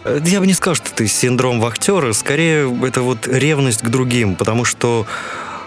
Э, 0.05 0.19
Я 0.23 0.39
бы 0.39 0.47
не 0.47 0.53
сказал, 0.53 0.75
что 0.75 0.89
это 0.89 1.07
синдром 1.07 1.59
вахтера, 1.59 2.13
скорее 2.13 2.71
это 2.85 3.01
вот 3.01 3.27
ревность 3.27 3.81
к 3.81 3.89
другим, 3.89 4.35
потому 4.35 4.63
что 4.63 5.05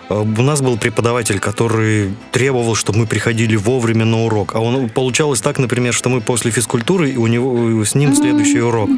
э, 0.09 0.15
у 0.15 0.43
нас 0.43 0.63
был 0.63 0.79
преподаватель, 0.79 1.41
который 1.41 2.15
требовал, 2.31 2.77
чтобы 2.77 3.01
мы 3.01 3.07
приходили 3.07 3.57
вовремя 3.57 4.05
на 4.05 4.25
урок. 4.25 4.55
А 4.55 4.61
он 4.61 4.89
получалось 4.89 5.41
так, 5.41 5.59
например, 5.59 5.93
что 5.93 6.09
мы 6.09 6.21
после 6.21 6.51
физкультуры, 6.53 7.11
и 7.11 7.17
у 7.17 7.27
него 7.27 7.85
с 7.85 7.95
ним 7.95 8.15
следующий 8.15 8.61
урок. 8.61 8.89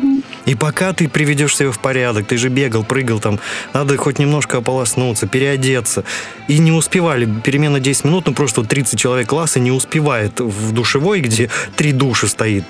И 0.46 0.54
пока 0.54 0.92
ты 0.92 1.08
приведешь 1.08 1.56
себя 1.56 1.70
в 1.70 1.78
порядок, 1.78 2.26
ты 2.26 2.36
же 2.36 2.48
бегал, 2.48 2.84
прыгал 2.84 3.20
там, 3.20 3.38
надо 3.72 3.96
хоть 3.96 4.18
немножко 4.18 4.58
ополоснуться, 4.58 5.26
переодеться. 5.26 6.04
И 6.48 6.58
не 6.58 6.72
успевали, 6.72 7.28
перемена 7.44 7.80
10 7.80 8.04
минут, 8.04 8.26
ну 8.26 8.34
просто 8.34 8.60
вот 8.60 8.68
30 8.68 8.98
человек 8.98 9.28
класса 9.28 9.60
не 9.60 9.70
успевает 9.70 10.40
в 10.40 10.72
душевой, 10.72 11.20
где 11.20 11.48
три 11.76 11.92
души 11.92 12.26
стоит. 12.26 12.64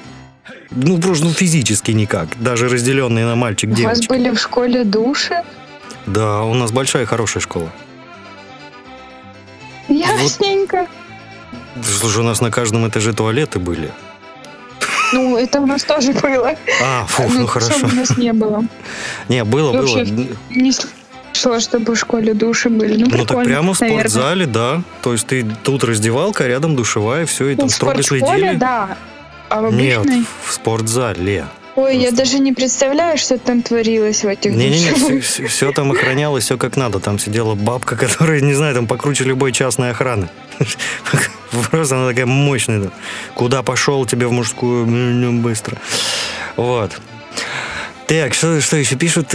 Ну, 0.71 0.99
просто 0.99 1.25
ну, 1.25 1.33
физически 1.33 1.91
никак, 1.91 2.29
даже 2.41 2.69
разделенные 2.69 3.27
на 3.27 3.35
У 3.35 3.83
вас 3.83 4.07
были 4.07 4.31
в 4.31 4.39
школе 4.39 4.85
души? 4.85 5.43
Да, 6.07 6.43
у 6.43 6.55
нас 6.55 6.71
большая 6.71 7.07
хорошая 7.07 7.43
школа. 7.43 7.71
Ясненько. 9.89 10.87
Слушай, 11.83 12.19
у 12.19 12.25
нас 12.25 12.41
на 12.41 12.51
каждом 12.51 12.89
этаже 12.89 13.13
туалеты 13.13 13.59
были. 13.59 13.91
Ну, 15.13 15.37
это 15.37 15.61
у 15.61 15.67
нас 15.67 15.83
тоже 15.83 16.13
было. 16.13 16.55
А, 16.83 17.05
фух, 17.07 17.27
ну 17.35 17.41
что 17.41 17.47
хорошо. 17.49 17.87
у 17.87 17.95
нас 17.95 18.17
не 18.17 18.33
было. 18.33 18.65
Не, 19.29 19.43
было, 19.45 19.73
было. 19.73 20.05
Не 20.51 20.73
слышала, 20.73 21.59
чтобы 21.59 21.95
в 21.95 21.99
школе 21.99 22.35
души 22.35 22.69
были. 22.69 23.03
Ну, 23.03 23.09
Ну 23.11 23.25
так 23.27 23.45
прямо 23.45 23.75
в 23.75 23.81
наверное. 23.81 24.09
спортзале, 24.09 24.47
да. 24.47 24.83
То 25.03 25.13
есть 25.13 25.27
ты 25.27 25.45
тут 25.65 25.83
раздевалка, 25.83 26.45
а 26.45 26.49
рядом 26.49 26.77
душевая, 26.77 27.27
все, 27.27 27.49
и 27.49 27.55
Ну, 27.55 27.63
там 27.63 27.69
в 27.69 27.73
строго 27.73 28.03
следили. 28.03 28.55
да. 28.55 28.97
А 29.51 29.61
в 29.63 29.73
Нет, 29.75 29.99
обычной? 29.99 30.25
в 30.47 30.53
спортзале. 30.53 31.47
Ой, 31.77 31.97
я 31.99 32.11
даже 32.11 32.39
не 32.39 32.53
представляю, 32.53 33.17
что 33.19 33.39
там 33.39 33.63
творилось 33.63 34.23
в 34.25 34.27
этих 34.29 34.53
Не-не-не, 34.53 34.91
душевых. 34.93 35.25
все, 35.25 35.73
там 35.73 35.93
охранялось, 35.93 36.45
все 36.45 36.57
как 36.59 36.77
надо. 36.77 36.99
Там 37.01 37.19
сидела 37.19 37.55
бабка, 37.55 37.97
которая, 38.09 38.41
не 38.41 38.55
знаю, 38.55 38.75
там 38.75 38.87
покруче 38.87 39.25
любой 39.25 39.53
частной 39.53 39.91
охраны. 39.91 40.29
Просто 41.71 41.97
она 41.97 42.09
такая 42.09 42.27
мощная. 42.27 42.81
да. 42.81 42.91
Куда 43.35 43.63
пошел 43.63 44.05
тебе 44.07 44.27
в 44.27 44.33
мужскую? 44.33 44.87
Быстро. 45.41 45.79
Вот. 46.57 47.01
Так, 48.11 48.35
что, 48.35 48.61
что 48.61 48.77
еще 48.77 48.97
пишут? 48.97 49.33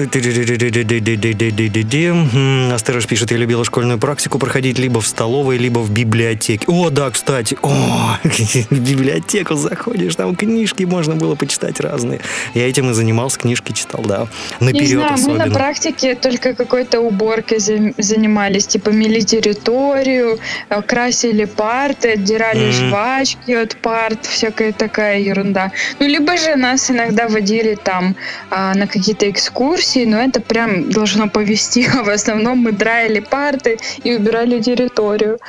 М, 2.34 2.74
Астерош 2.74 3.08
пишет, 3.08 3.32
я 3.32 3.38
любила 3.38 3.64
школьную 3.64 3.98
практику 4.00 4.38
проходить 4.38 4.78
либо 4.80 5.00
в 5.00 5.08
столовой, 5.08 5.58
либо 5.58 5.80
в 5.80 5.92
библиотеке. 5.92 6.66
О, 6.68 6.90
да, 6.90 7.10
кстати. 7.10 7.58
О, 7.62 8.18
в 8.26 8.80
библиотеку 8.80 9.56
заходишь, 9.56 10.16
там 10.18 10.36
книжки 10.36 10.84
можно 10.84 11.16
было 11.16 11.36
почитать 11.36 11.80
разные. 11.80 12.20
Я 12.54 12.68
этим 12.68 12.92
и 12.92 12.94
занимался, 12.94 13.40
книжки 13.40 13.72
читал, 13.72 14.02
да. 14.04 14.28
Не 14.60 14.74
Наперед 14.74 14.90
знаю, 14.90 15.08
мы 15.12 15.14
особенно. 15.14 15.46
на 15.46 15.54
практике 15.54 16.16
только 16.16 16.54
какой-то 16.54 17.00
уборкой 17.00 17.60
за- 17.60 17.94
занимались, 17.98 18.68
типа 18.68 18.90
мели 18.90 19.22
территорию, 19.22 20.38
э, 20.68 20.82
красили 20.82 21.46
парты, 21.46 22.10
отдирали 22.12 22.66
Мгм. 22.66 22.74
жвачки 22.74 23.52
от 23.54 23.78
парт, 23.78 24.26
всякая 24.26 24.74
такая 24.74 25.20
ерунда. 25.20 25.72
Ну, 26.00 26.08
либо 26.08 26.36
же 26.36 26.58
нас 26.58 26.92
иногда 26.92 27.30
водили 27.30 27.76
там 27.82 28.18
а, 28.52 28.65
а, 28.66 28.74
на 28.74 28.88
какие-то 28.88 29.30
экскурсии, 29.30 30.06
но 30.06 30.18
это 30.18 30.42
прям 30.42 30.90
должно 30.90 31.30
повести. 31.30 31.88
В 32.06 32.10
основном 32.10 32.60
мы 32.60 32.72
драили 32.72 33.20
парты 33.20 33.78
и 34.04 34.16
убирали 34.16 34.62
территорию. 34.62 35.40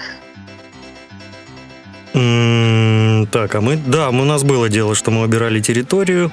Так, 3.32 3.54
а 3.54 3.60
мы, 3.60 3.76
да, 3.76 4.08
у 4.08 4.24
нас 4.24 4.42
было 4.42 4.68
дело, 4.68 4.94
что 4.94 5.10
мы 5.10 5.22
убирали 5.22 5.60
территорию. 5.60 6.30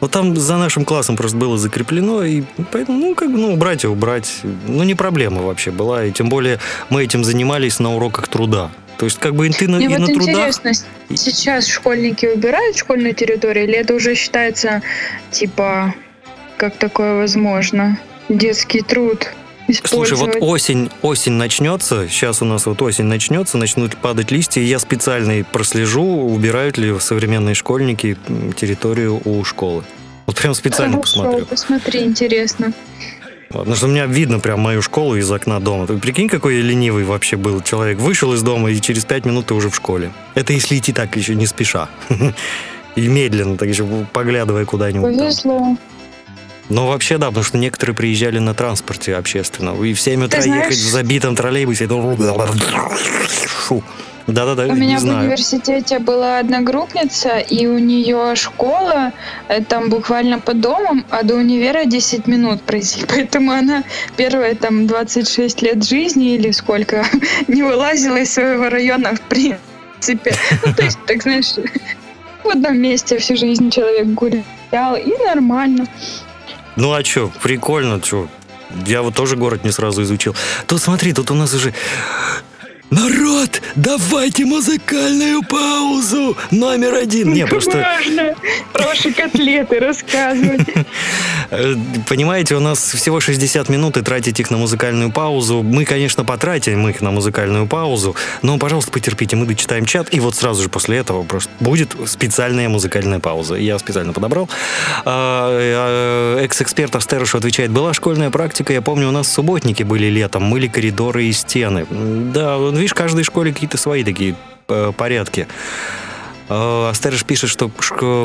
Но 0.00 0.08
там 0.08 0.36
за 0.36 0.56
нашим 0.56 0.84
классом 0.84 1.16
просто 1.16 1.36
было 1.36 1.56
закреплено, 1.56 2.24
и 2.24 2.42
поэтому, 2.72 2.98
ну, 2.98 3.14
как 3.14 3.28
ну, 3.28 3.52
убрать 3.52 3.84
и 3.84 3.86
убрать, 3.86 4.40
ну, 4.66 4.82
не 4.82 4.94
проблема 4.94 5.42
вообще 5.42 5.70
была, 5.70 6.04
и 6.04 6.10
тем 6.10 6.28
более 6.28 6.58
мы 6.90 7.04
этим 7.04 7.22
занимались 7.22 7.78
на 7.78 7.94
уроках 7.94 8.26
труда. 8.26 8.70
То 9.02 9.06
есть, 9.06 9.18
как 9.18 9.34
бы 9.34 9.48
и 9.48 9.50
ты 9.50 9.66
на, 9.66 9.78
Мне 9.78 9.86
и 9.86 9.88
вот 9.88 9.98
на 9.98 10.06
трудах... 10.06 10.28
интересно, 10.28 10.70
сейчас 11.16 11.66
школьники 11.66 12.24
убирают 12.26 12.76
школьную 12.76 13.16
территорию, 13.16 13.64
или 13.64 13.74
это 13.74 13.94
уже 13.94 14.14
считается, 14.14 14.80
типа, 15.32 15.92
как 16.56 16.76
такое 16.76 17.16
возможно? 17.16 17.98
Детский 18.28 18.80
труд 18.80 19.32
Слушай, 19.82 20.16
вот 20.18 20.36
осень, 20.38 20.88
осень 21.02 21.32
начнется, 21.32 22.06
сейчас 22.08 22.42
у 22.42 22.44
нас 22.44 22.64
вот 22.66 22.80
осень 22.80 23.06
начнется, 23.06 23.58
начнут 23.58 23.96
падать 23.96 24.30
листья, 24.30 24.60
и 24.60 24.66
я 24.66 24.78
специально 24.78 25.42
прослежу, 25.42 26.04
убирают 26.04 26.78
ли 26.78 26.96
современные 27.00 27.56
школьники 27.56 28.16
территорию 28.54 29.20
у 29.24 29.42
школы. 29.42 29.82
Вот 30.26 30.36
прям 30.36 30.54
специально 30.54 30.94
Хорошо, 30.98 31.22
посмотрю. 31.22 31.46
посмотри, 31.46 32.04
интересно. 32.04 32.72
Потому 33.60 33.76
что 33.76 33.86
у 33.86 33.88
меня 33.90 34.06
видно 34.06 34.38
прям 34.40 34.60
мою 34.60 34.82
школу 34.82 35.16
из 35.16 35.30
окна 35.30 35.60
дома. 35.60 35.86
Ты 35.86 35.96
прикинь, 35.98 36.28
какой 36.28 36.56
я 36.56 36.62
ленивый 36.62 37.04
вообще 37.04 37.36
был 37.36 37.60
человек. 37.60 37.98
Вышел 37.98 38.32
из 38.32 38.42
дома, 38.42 38.70
и 38.70 38.80
через 38.80 39.04
пять 39.04 39.24
минут 39.24 39.46
ты 39.46 39.54
уже 39.54 39.70
в 39.70 39.76
школе. 39.76 40.12
Это 40.34 40.52
если 40.52 40.78
идти 40.78 40.92
так 40.92 41.16
еще 41.16 41.34
не 41.34 41.46
спеша. 41.46 41.88
И 42.94 43.08
медленно, 43.08 43.56
так 43.56 43.68
еще 43.68 43.86
поглядывая 44.12 44.66
куда-нибудь. 44.66 45.16
Повезло. 45.16 45.76
Но 46.68 46.88
вообще 46.88 47.18
да, 47.18 47.28
потому 47.28 47.44
что 47.44 47.58
некоторые 47.58 47.94
приезжали 47.96 48.38
на 48.38 48.54
транспорте 48.54 49.16
общественном. 49.16 49.82
И 49.84 49.94
в 49.94 50.00
7 50.00 50.24
утра 50.24 50.40
знаешь- 50.42 50.64
ехать 50.64 50.78
в 50.78 50.90
забитом 50.90 51.34
троллейбусе. 51.36 51.84
это. 51.84 51.94
Да-да-да, 54.26 54.64
У 54.72 54.76
меня 54.76 54.98
в 54.98 55.00
знаю. 55.00 55.20
университете 55.20 55.98
была 55.98 56.38
одногруппница, 56.38 57.38
и 57.38 57.66
у 57.66 57.78
нее 57.78 58.36
школа 58.36 59.12
э, 59.48 59.62
там 59.62 59.88
буквально 59.90 60.38
под 60.38 60.60
домом, 60.60 61.04
а 61.10 61.22
до 61.22 61.34
универа 61.34 61.84
10 61.84 62.26
минут 62.26 62.62
пройти. 62.62 63.04
Поэтому 63.08 63.52
она 63.52 63.82
первые 64.16 64.54
там 64.54 64.86
26 64.86 65.62
лет 65.62 65.84
жизни 65.84 66.34
или 66.34 66.52
сколько 66.52 67.04
не 67.48 67.62
вылазила 67.62 68.16
из 68.16 68.32
своего 68.32 68.68
района 68.68 69.14
в 69.14 69.20
принципе. 69.22 70.34
Ну, 70.64 70.74
то 70.74 70.82
есть, 70.82 70.98
так 71.06 71.22
знаешь, 71.22 71.54
в 72.44 72.48
одном 72.48 72.78
месте 72.78 73.18
всю 73.18 73.36
жизнь 73.36 73.70
человек 73.70 74.06
гулял, 74.06 74.96
и 74.96 75.12
нормально. 75.26 75.86
Ну 76.76 76.92
а 76.92 77.04
что, 77.04 77.30
прикольно, 77.42 78.02
что. 78.02 78.28
Я 78.86 79.02
вот 79.02 79.14
тоже 79.14 79.36
город 79.36 79.64
не 79.64 79.70
сразу 79.70 80.02
изучил. 80.02 80.34
Тут 80.66 80.80
смотри, 80.80 81.12
тут 81.12 81.30
у 81.30 81.34
нас 81.34 81.52
уже... 81.52 81.74
Народ, 82.92 83.62
давайте 83.74 84.44
музыкальную 84.44 85.42
паузу! 85.42 86.36
Номер 86.50 86.92
один. 86.96 87.32
Не, 87.32 87.46
просто... 87.46 87.78
Важно 87.78 88.34
ваши 88.74 89.12
котлеты 89.12 89.78
рассказывать. 89.78 90.60
Э, 91.50 91.74
Понимаете, 92.06 92.54
у 92.54 92.60
нас 92.60 92.92
всего 92.92 93.20
60 93.20 93.68
минут, 93.70 93.96
и 93.96 94.02
тратить 94.02 94.40
их 94.40 94.50
на 94.50 94.58
музыкальную 94.58 95.10
паузу. 95.10 95.62
Мы, 95.62 95.86
конечно, 95.86 96.24
потратим 96.24 96.86
их 96.88 97.00
на 97.00 97.10
музыкальную 97.10 97.66
паузу, 97.66 98.14
но, 98.42 98.58
пожалуйста, 98.58 98.90
потерпите, 98.90 99.36
мы 99.36 99.46
дочитаем 99.46 99.86
чат, 99.86 100.08
и 100.12 100.20
вот 100.20 100.34
сразу 100.34 100.62
же 100.62 100.68
после 100.68 100.98
этого 100.98 101.22
просто 101.22 101.50
будет 101.60 101.96
специальная 102.06 102.68
музыкальная 102.68 103.20
пауза. 103.20 103.54
Я 103.54 103.78
специально 103.78 104.12
подобрал. 104.12 104.50
А, 105.06 106.38
э, 106.38 106.44
Экс-эксперт 106.44 106.94
Астерыш 106.94 107.34
отвечает, 107.34 107.70
была 107.70 107.94
школьная 107.94 108.30
практика, 108.30 108.74
я 108.74 108.82
помню, 108.82 109.08
у 109.08 109.12
нас 109.12 109.32
субботники 109.32 109.82
были 109.82 110.06
летом, 110.06 110.42
мыли 110.42 110.68
коридоры 110.68 111.24
и 111.24 111.32
стены. 111.32 111.86
Да, 111.90 112.58
видишь, 112.82 112.92
в 112.92 112.96
каждой 112.98 113.24
школе 113.24 113.52
какие-то 113.52 113.78
свои 113.78 114.04
такие 114.04 114.34
э, 114.68 114.92
порядки. 114.96 115.46
Э, 116.48 116.88
Астерыш 116.90 117.24
пишет, 117.24 117.50
что 117.50 117.70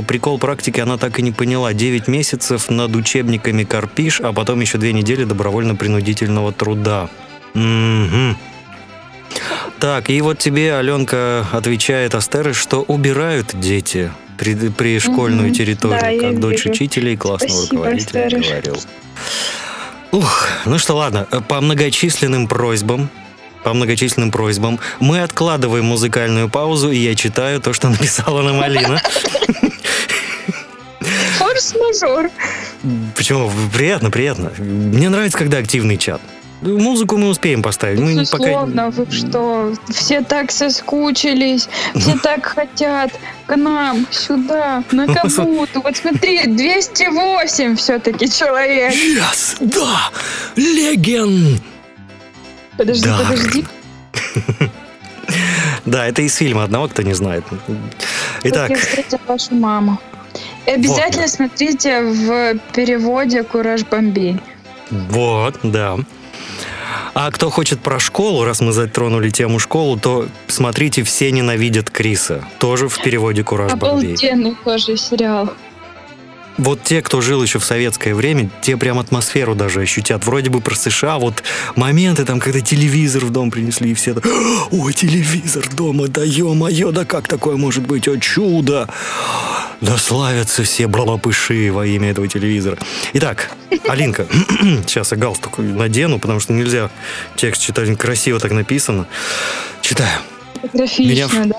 прикол 0.08 0.40
практики 0.40 0.80
она 0.80 0.98
так 0.98 1.20
и 1.20 1.22
не 1.22 1.32
поняла. 1.32 1.74
9 1.74 2.08
месяцев 2.08 2.70
над 2.70 2.96
учебниками 2.96 3.64
корпиш, 3.64 4.20
а 4.22 4.34
потом 4.34 4.60
еще 4.62 4.78
две 4.78 4.94
недели 4.94 5.24
добровольно-принудительного 5.24 6.52
труда. 6.52 7.10
Мгм. 7.54 8.38
Так, 9.80 10.10
и 10.10 10.20
вот 10.22 10.40
тебе 10.40 10.76
Аленка 10.76 11.46
отвечает 11.52 12.16
Астерыш, 12.16 12.58
что 12.58 12.82
убирают 12.82 13.52
дети 13.60 14.12
при, 14.38 14.56
при 14.70 15.00
школьную 15.00 15.48
Мгм. 15.50 15.54
территорию, 15.56 16.22
Да, 16.22 16.28
как 16.30 16.40
дочь 16.40 16.66
вижу. 16.66 16.72
учителя 16.72 17.12
и 17.12 17.16
классного 17.16 17.52
Спасибо, 17.52 17.76
руководителя 17.84 18.26
Астерыш. 18.26 18.48
говорил. 18.48 18.78
Ух, 20.12 20.48
ну 20.66 20.78
что, 20.80 20.96
ладно, 20.96 21.28
э, 21.32 21.42
по 21.42 21.60
многочисленным 21.62 22.48
просьбам, 22.48 23.10
по 23.68 23.74
многочисленным 23.74 24.32
просьбам, 24.32 24.80
мы 25.02 25.22
откладываем 25.22 25.84
музыкальную 25.84 26.48
паузу, 26.48 26.90
и 26.90 26.96
я 26.96 27.16
читаю 27.16 27.60
то, 27.60 27.74
что 27.74 27.90
написала 27.90 28.42
нам 28.42 28.62
Алина. 28.62 29.02
Форс-мажор. 31.38 32.30
Почему? 33.18 33.52
Приятно, 33.74 34.10
приятно. 34.10 34.54
Мне 34.58 35.10
нравится, 35.10 35.38
когда 35.38 35.58
активный 35.58 35.98
чат. 35.98 36.22
Музыку 36.62 37.18
мы 37.18 37.28
успеем 37.28 37.62
поставить. 37.62 38.00
Мы 38.00 38.26
пока... 38.32 38.38
Безусловно, 38.38 38.90
вы 38.90 39.06
что? 39.12 39.74
Все 39.90 40.22
так 40.22 40.50
соскучились, 40.50 41.68
все 41.94 42.18
так 42.24 42.46
хотят 42.46 43.12
к 43.48 43.58
нам, 43.58 44.08
сюда, 44.12 44.82
на 44.94 45.08
кабуту. 45.14 45.82
Вот 45.82 45.98
смотри, 45.98 46.48
208 46.48 47.76
все-таки 47.76 48.32
человек. 48.32 48.94
Yes, 48.94 49.58
да, 49.60 50.10
леген. 50.56 51.60
Подожди, 52.78 53.08
Да. 53.08 53.18
подожди. 53.20 53.66
Да, 55.86 56.06
это 56.06 56.22
из 56.22 56.36
фильма 56.36 56.64
одного, 56.64 56.88
кто 56.90 57.02
не 57.02 57.14
знает. 57.14 57.44
Итак, 58.44 58.68
Как 58.68 58.78
я 58.78 58.78
встретил 58.78 59.20
вашу 59.28 59.56
маму. 59.56 60.00
И 60.66 60.72
обязательно 60.72 61.28
смотрите 61.30 62.02
в 62.02 62.58
переводе 62.74 63.44
«Кураж 63.44 63.84
Бомбей». 63.86 64.40
вот, 64.92 65.60
да. 65.64 65.98
А 67.14 67.32
кто 67.32 67.50
хочет 67.50 67.80
про 67.80 68.00
школу, 68.00 68.44
раз 68.44 68.60
мы 68.62 68.72
затронули 68.74 69.30
тему 69.30 69.60
школу, 69.60 69.98
то 69.98 70.28
смотрите 70.48 71.04
«Все 71.04 71.32
ненавидят 71.32 71.90
Криса». 71.90 72.44
Тоже 72.60 72.90
в 72.90 73.02
переводе 73.02 73.44
«Кураж 73.44 73.74
Бомбей». 73.74 74.14
Обалденный 74.14 74.56
тоже 74.64 74.98
сериал. 74.98 75.54
Вот 76.58 76.84
те, 76.84 77.02
кто 77.02 77.22
жил 77.22 77.44
еще 77.44 77.60
в 77.60 77.66
советское 77.66 78.16
время, 78.16 78.50
те 78.62 78.78
прям 78.78 78.98
атмосферу 79.00 79.54
даже 79.54 79.82
ощутят. 79.82 80.26
Вроде 80.26 80.50
бы 80.50 80.60
про 80.60 80.76
США, 80.76 81.20
вот 81.20 81.44
моменты 81.76 82.26
там, 82.26 82.40
когда 82.40 82.62
телевизор 82.62 83.26
в 83.26 83.32
дом 83.32 83.52
принесли, 83.52 83.92
и 83.92 83.94
все 83.94 84.14
так, 84.14 84.26
ой, 84.72 84.94
телевизор 84.94 85.68
дома, 85.76 86.08
да 86.08 86.24
ё-моё, 86.24 86.92
да 86.92 87.06
как 87.06 87.28
такое 87.28 87.58
может 87.58 87.86
быть, 87.86 88.08
о 88.08 88.18
чудо! 88.18 88.90
Да 89.80 89.98
славятся 89.98 90.64
все 90.64 90.88
бралопыши 90.88 91.70
во 91.72 91.86
имя 91.86 92.10
этого 92.10 92.28
телевизора. 92.28 92.80
Итак, 93.14 93.52
Алинка, 93.88 94.26
сейчас 94.88 95.12
я 95.12 95.18
галстук 95.18 95.60
надену, 95.60 96.18
потому 96.18 96.40
что 96.40 96.54
нельзя 96.54 96.90
текст 97.36 97.62
читать, 97.62 97.96
красиво 97.98 98.40
так 98.40 98.52
написано. 98.52 99.08
Читаю. 99.82 100.20
Графично, 100.74 101.46
да. 101.46 101.56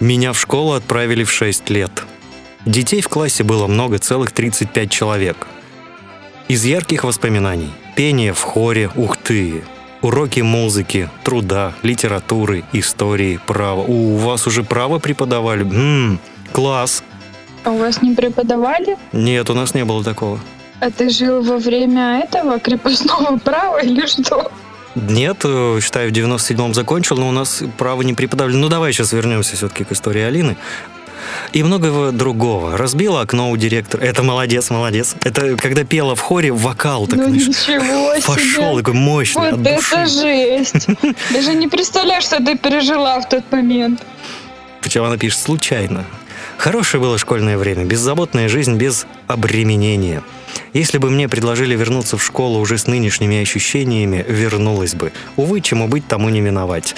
Меня 0.00 0.32
в 0.32 0.40
школу 0.40 0.72
отправили 0.72 1.24
в 1.24 1.30
6 1.30 1.68
лет. 1.68 2.04
Детей 2.66 3.02
в 3.02 3.08
классе 3.08 3.44
было 3.44 3.66
много, 3.66 3.98
целых 3.98 4.32
35 4.32 4.90
человек. 4.90 5.46
Из 6.48 6.64
ярких 6.64 7.04
воспоминаний. 7.04 7.70
Пение 7.94 8.32
в 8.32 8.40
хоре, 8.40 8.90
ух 8.94 9.16
ты. 9.16 9.62
Уроки 10.00 10.40
музыки, 10.40 11.10
труда, 11.22 11.74
литературы, 11.82 12.64
истории, 12.72 13.38
права. 13.46 13.80
У, 13.80 14.16
вас 14.16 14.46
уже 14.46 14.62
право 14.62 14.98
преподавали? 14.98 15.62
М, 15.62 16.18
класс. 16.52 17.02
А 17.64 17.70
у 17.70 17.78
вас 17.78 18.02
не 18.02 18.14
преподавали? 18.14 18.96
Нет, 19.12 19.48
у 19.50 19.54
нас 19.54 19.74
не 19.74 19.84
было 19.84 20.02
такого. 20.02 20.40
А 20.80 20.90
ты 20.90 21.08
жил 21.08 21.42
во 21.42 21.58
время 21.58 22.20
этого 22.20 22.58
крепостного 22.58 23.38
права 23.44 23.82
или 23.82 24.06
что? 24.06 24.50
Нет, 24.94 25.38
э, 25.44 25.80
считаю, 25.82 26.10
в 26.10 26.12
97-м 26.12 26.72
закончил, 26.72 27.16
но 27.16 27.28
у 27.28 27.32
нас 27.32 27.62
право 27.78 28.02
не 28.02 28.14
преподавали. 28.14 28.54
Ну, 28.54 28.68
давай 28.68 28.92
сейчас 28.92 29.12
вернемся 29.12 29.56
все-таки 29.56 29.84
к 29.84 29.92
истории 29.92 30.22
Алины. 30.22 30.56
И 31.52 31.62
многого 31.62 32.12
другого. 32.12 32.76
Разбила 32.76 33.20
окно 33.20 33.50
у 33.50 33.56
директора. 33.56 34.02
Это 34.02 34.22
молодец, 34.22 34.70
молодец. 34.70 35.14
Это 35.22 35.56
когда 35.56 35.84
пела 35.84 36.14
в 36.14 36.20
хоре 36.20 36.52
вокал, 36.52 37.06
так, 37.06 37.18
ну 37.18 37.28
знаешь, 37.28 37.48
ничего 37.48 38.14
пошел 38.26 38.72
себе. 38.72 38.78
такой 38.78 38.94
мощный, 38.94 39.52
Вот 39.52 39.66
это 39.66 40.06
жесть. 40.06 40.86
Даже 41.30 41.54
не 41.54 41.68
представляю, 41.68 42.22
что 42.22 42.42
ты 42.42 42.56
пережила 42.56 43.20
в 43.20 43.28
тот 43.28 43.44
момент. 43.50 44.02
Причем 44.80 45.04
она 45.04 45.16
пишет 45.16 45.40
случайно. 45.40 46.04
Хорошее 46.56 47.00
было 47.00 47.18
школьное 47.18 47.58
время, 47.58 47.84
беззаботная 47.84 48.48
жизнь 48.48 48.76
без 48.76 49.06
обременения. 49.26 50.22
Если 50.72 50.98
бы 50.98 51.10
мне 51.10 51.28
предложили 51.28 51.74
вернуться 51.74 52.16
в 52.16 52.24
школу 52.24 52.60
уже 52.60 52.78
с 52.78 52.86
нынешними 52.86 53.40
ощущениями, 53.40 54.24
вернулась 54.28 54.94
бы. 54.94 55.12
Увы, 55.36 55.60
чему 55.60 55.88
быть, 55.88 56.06
тому 56.06 56.28
не 56.28 56.40
миновать. 56.40 56.94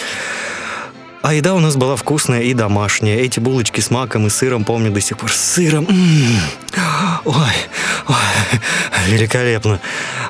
А 1.22 1.34
еда 1.34 1.54
у 1.54 1.58
нас 1.58 1.76
была 1.76 1.96
вкусная 1.96 2.42
и 2.42 2.54
домашняя. 2.54 3.18
Эти 3.18 3.40
булочки 3.40 3.80
с 3.80 3.90
маком 3.90 4.26
и 4.26 4.30
сыром, 4.30 4.64
помню 4.64 4.90
до 4.90 5.00
сих 5.00 5.18
пор. 5.18 5.32
С 5.32 5.40
сыром. 5.40 5.86
М-м. 5.88 6.40
Ой, 7.24 7.34
ой, 8.08 8.60
великолепно. 9.08 9.80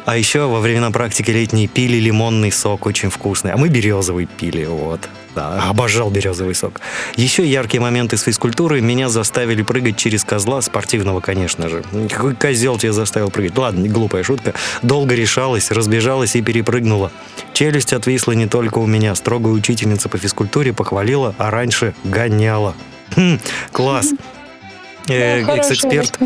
А 0.04 0.16
еще 0.16 0.46
во 0.46 0.60
времена 0.60 0.90
практики 0.90 1.30
летней 1.30 1.66
пили 1.68 1.98
лимонный 1.98 2.52
сок, 2.52 2.86
очень 2.86 3.10
вкусный. 3.10 3.52
А 3.52 3.56
мы 3.56 3.68
березовый 3.68 4.26
пили, 4.26 4.64
вот. 4.64 5.00
Да, 5.36 5.68
обожал 5.68 6.08
березовый 6.08 6.54
сок. 6.54 6.80
Еще 7.14 7.46
яркие 7.46 7.82
моменты 7.82 8.16
с 8.16 8.22
физкультуры. 8.22 8.80
Меня 8.80 9.10
заставили 9.10 9.62
прыгать 9.62 9.98
через 9.98 10.24
козла, 10.24 10.62
спортивного, 10.62 11.20
конечно 11.20 11.68
же. 11.68 11.84
Какой 12.10 12.34
козел 12.34 12.78
тебя 12.78 12.94
заставил 12.94 13.30
прыгать? 13.30 13.56
Ладно, 13.58 13.86
глупая 13.86 14.22
шутка. 14.22 14.54
Долго 14.80 15.14
решалась, 15.14 15.70
разбежалась 15.70 16.36
и 16.36 16.42
перепрыгнула. 16.42 17.12
Челюсть 17.52 17.92
отвисла 17.92 18.32
не 18.32 18.46
только 18.46 18.78
у 18.78 18.86
меня. 18.86 19.14
Строгая 19.14 19.52
учительница 19.52 20.08
по 20.08 20.16
физкультуре 20.16 20.72
похвалила, 20.72 21.34
а 21.36 21.50
раньше 21.50 21.94
гоняла. 22.02 22.74
Хм, 23.14 23.38
класс. 23.72 24.12
Э, 25.06 25.42
Экс-эксперт. 25.42 26.18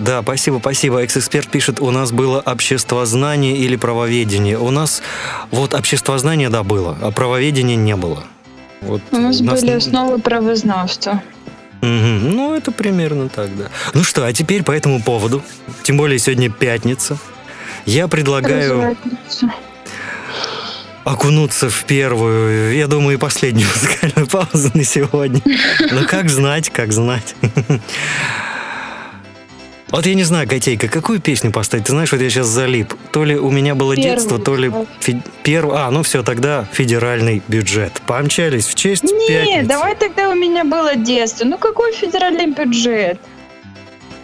Да, 0.00 0.22
спасибо, 0.22 0.58
спасибо. 0.60 1.02
Экс-эксперт 1.02 1.48
пишет, 1.48 1.80
у 1.80 1.90
нас 1.90 2.12
было 2.12 2.40
обществознание 2.40 3.56
или 3.56 3.76
правоведение. 3.76 4.58
У 4.58 4.70
нас 4.70 5.02
вот 5.50 5.74
обществознание, 5.74 6.48
да, 6.48 6.62
было, 6.62 6.96
а 7.00 7.10
правоведения 7.10 7.76
не 7.76 7.96
было. 7.96 8.24
Вот 8.80 9.02
У 9.10 9.16
нас 9.18 9.40
были 9.40 9.66
не- 9.66 9.72
основы 9.72 10.18
правознавства. 10.18 11.22
Мгм. 11.82 12.30
Ну, 12.30 12.54
это 12.54 12.72
примерно 12.72 13.28
так, 13.28 13.56
да. 13.56 13.68
Ну 13.94 14.02
что, 14.04 14.26
а 14.26 14.32
теперь 14.32 14.62
по 14.62 14.72
этому 14.72 15.02
поводу, 15.02 15.42
тем 15.82 15.96
более 15.96 16.18
сегодня 16.18 16.50
пятница, 16.50 17.16
я 17.86 18.06
предлагаю 18.08 18.96
окунуться 21.04 21.70
в 21.70 21.84
первую, 21.84 22.74
я 22.76 22.86
думаю, 22.86 23.16
и 23.16 23.18
последнюю 23.18 23.66
музыкальную 23.74 24.26
паузу 24.26 24.70
на 24.74 24.84
сегодня. 24.84 25.40
Ну, 25.90 26.06
как 26.06 26.28
знать, 26.28 26.70
как 26.70 26.92
знать. 26.92 27.34
Вот 29.90 30.06
я 30.06 30.14
не 30.14 30.22
знаю, 30.22 30.48
Котейка, 30.48 30.88
какую 30.88 31.20
песню 31.20 31.50
поставить? 31.50 31.86
Ты 31.86 31.92
знаешь, 31.92 32.12
вот 32.12 32.20
я 32.20 32.30
сейчас 32.30 32.46
залип. 32.46 32.94
То 33.12 33.24
ли 33.24 33.36
у 33.36 33.50
меня 33.50 33.74
было 33.74 33.96
Первую 33.96 34.14
детство, 34.16 34.38
то 34.38 34.54
ли... 34.56 34.70
фе- 35.00 35.20
перв- 35.42 35.72
А, 35.74 35.90
ну 35.90 36.02
все, 36.02 36.22
тогда 36.22 36.64
федеральный 36.72 37.42
бюджет. 37.48 38.00
Помчались 38.06 38.66
в 38.66 38.74
честь 38.76 39.02
Не, 39.04 39.26
пятницы. 39.28 39.66
давай 39.68 39.96
тогда 39.96 40.30
у 40.30 40.34
меня 40.34 40.64
было 40.64 40.94
детство. 40.94 41.44
Ну 41.44 41.58
какой 41.58 41.92
федеральный 41.92 42.46
бюджет? 42.46 43.18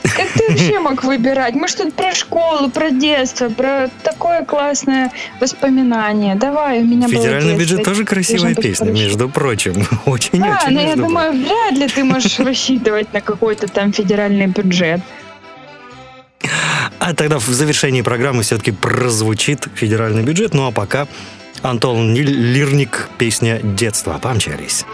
Как 0.05 0.29
ты 0.35 0.49
вообще 0.49 0.79
мог 0.79 1.03
выбирать? 1.03 1.55
Мы 1.57 1.67
что-то 1.67 1.91
про 1.91 2.15
школу, 2.15 2.71
про 2.71 2.91
детство, 2.91 3.49
про 3.49 3.91
такое 4.05 4.45
классное 4.45 5.11
воспоминание. 5.41 6.37
Давай, 6.37 6.79
у 6.81 6.85
меня 6.85 7.09
было 7.09 7.17
Федеральный 7.23 7.57
детство. 7.57 7.75
бюджет 7.77 7.85
тоже 7.85 8.05
красивая 8.05 8.55
песня, 8.55 8.87
хорошо. 8.87 9.03
между 9.03 9.29
прочим. 9.29 9.73
Очень-очень, 10.07 10.41
Да, 10.41 10.61
но 10.71 10.81
я 10.81 10.87
между 10.87 11.03
думаю, 11.03 11.33
вряд 11.33 11.73
ли 11.73 11.89
ты 11.89 12.05
можешь 12.05 12.39
рассчитывать 12.39 13.13
на 13.13 13.21
какой-то 13.21 13.67
там 13.67 13.93
федеральный 13.93 14.47
бюджет. 14.47 15.01
А 16.99 17.15
тогда 17.15 17.39
в 17.39 17.47
завершении 17.47 18.03
программы 18.03 18.43
все-таки 18.43 18.73
прозвучит 18.73 19.69
федеральный 19.75 20.23
бюджет. 20.23 20.55
Ну 20.55 20.67
а 20.67 20.71
пока 20.73 21.07
Антон 21.63 22.15
Лирник, 22.15 23.09
песня 23.19 23.61
детства. 23.63 24.19
Помчались. 24.23 24.85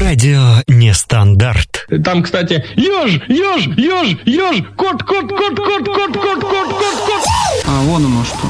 Радио 0.00 0.62
Нестандарт. 0.66 1.86
Там, 2.04 2.22
кстати, 2.24 2.64
еж, 2.74 3.20
еж, 3.28 3.66
еж, 3.76 4.16
еж, 4.24 4.64
кот, 4.76 5.02
кот, 5.04 5.28
кот, 5.28 5.56
кот, 5.56 5.84
кот, 5.84 5.84
кот, 5.86 6.16
кот, 6.16 6.40
кот, 6.42 6.94
кот. 7.06 7.24
А, 7.66 7.82
вон 7.82 8.06
оно 8.06 8.24
что. 8.24 8.49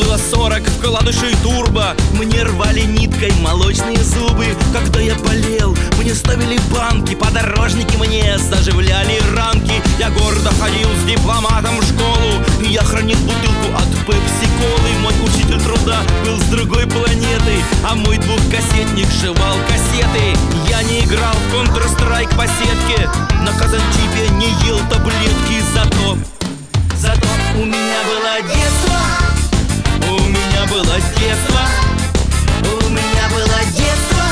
было 0.00 0.16
40 0.16 0.62
вкладышей 0.66 1.34
турбо. 1.42 1.94
Мне 2.12 2.42
рвали 2.42 2.80
ниткой 2.80 3.32
молочные 3.40 4.02
зубы. 4.02 4.46
Когда 4.72 5.00
я 5.00 5.14
болел, 5.16 5.76
мне 5.98 6.14
ставили 6.14 6.58
банки 6.72 7.14
Подорожники 7.14 7.96
мне 7.96 8.38
заживляли 8.38 9.20
ранки. 9.34 9.74
Я 9.98 10.10
гордо 10.10 10.50
ходил 10.60 10.88
с 11.02 11.10
дипломатом 11.10 11.78
в 11.80 11.84
школу 11.84 12.42
И 12.62 12.72
я 12.72 12.82
хранил 12.82 13.18
бутылку 13.18 13.76
от 13.76 13.90
пепси-колы. 14.06 14.90
Мой 15.02 15.14
учитель 15.24 15.60
труда 15.60 16.00
был 16.24 16.38
с 16.38 16.44
другой 16.44 16.86
планеты 16.86 17.62
А 17.84 17.94
мой 17.94 18.16
двухкассетник 18.18 19.08
жевал 19.20 19.56
кассеты. 19.68 20.36
Я 20.68 20.82
не 20.82 21.00
играл 21.00 21.34
в 21.34 21.54
Counter-Strike 21.54 22.34
по 22.36 22.46
сетке 22.46 23.08
На 23.42 23.52
казанчипе 23.52 24.28
не 24.32 24.48
ел 24.66 24.78
таблетки. 24.90 25.62
Зато 25.74 26.18
Зато 26.96 27.28
у 27.56 27.64
меня 27.64 28.00
было 28.06 28.54
детство 28.54 29.29
было 30.70 30.94
детство. 31.18 31.60
У 32.62 32.88
меня 32.90 33.26
было 33.34 33.58
детство. 33.74 34.24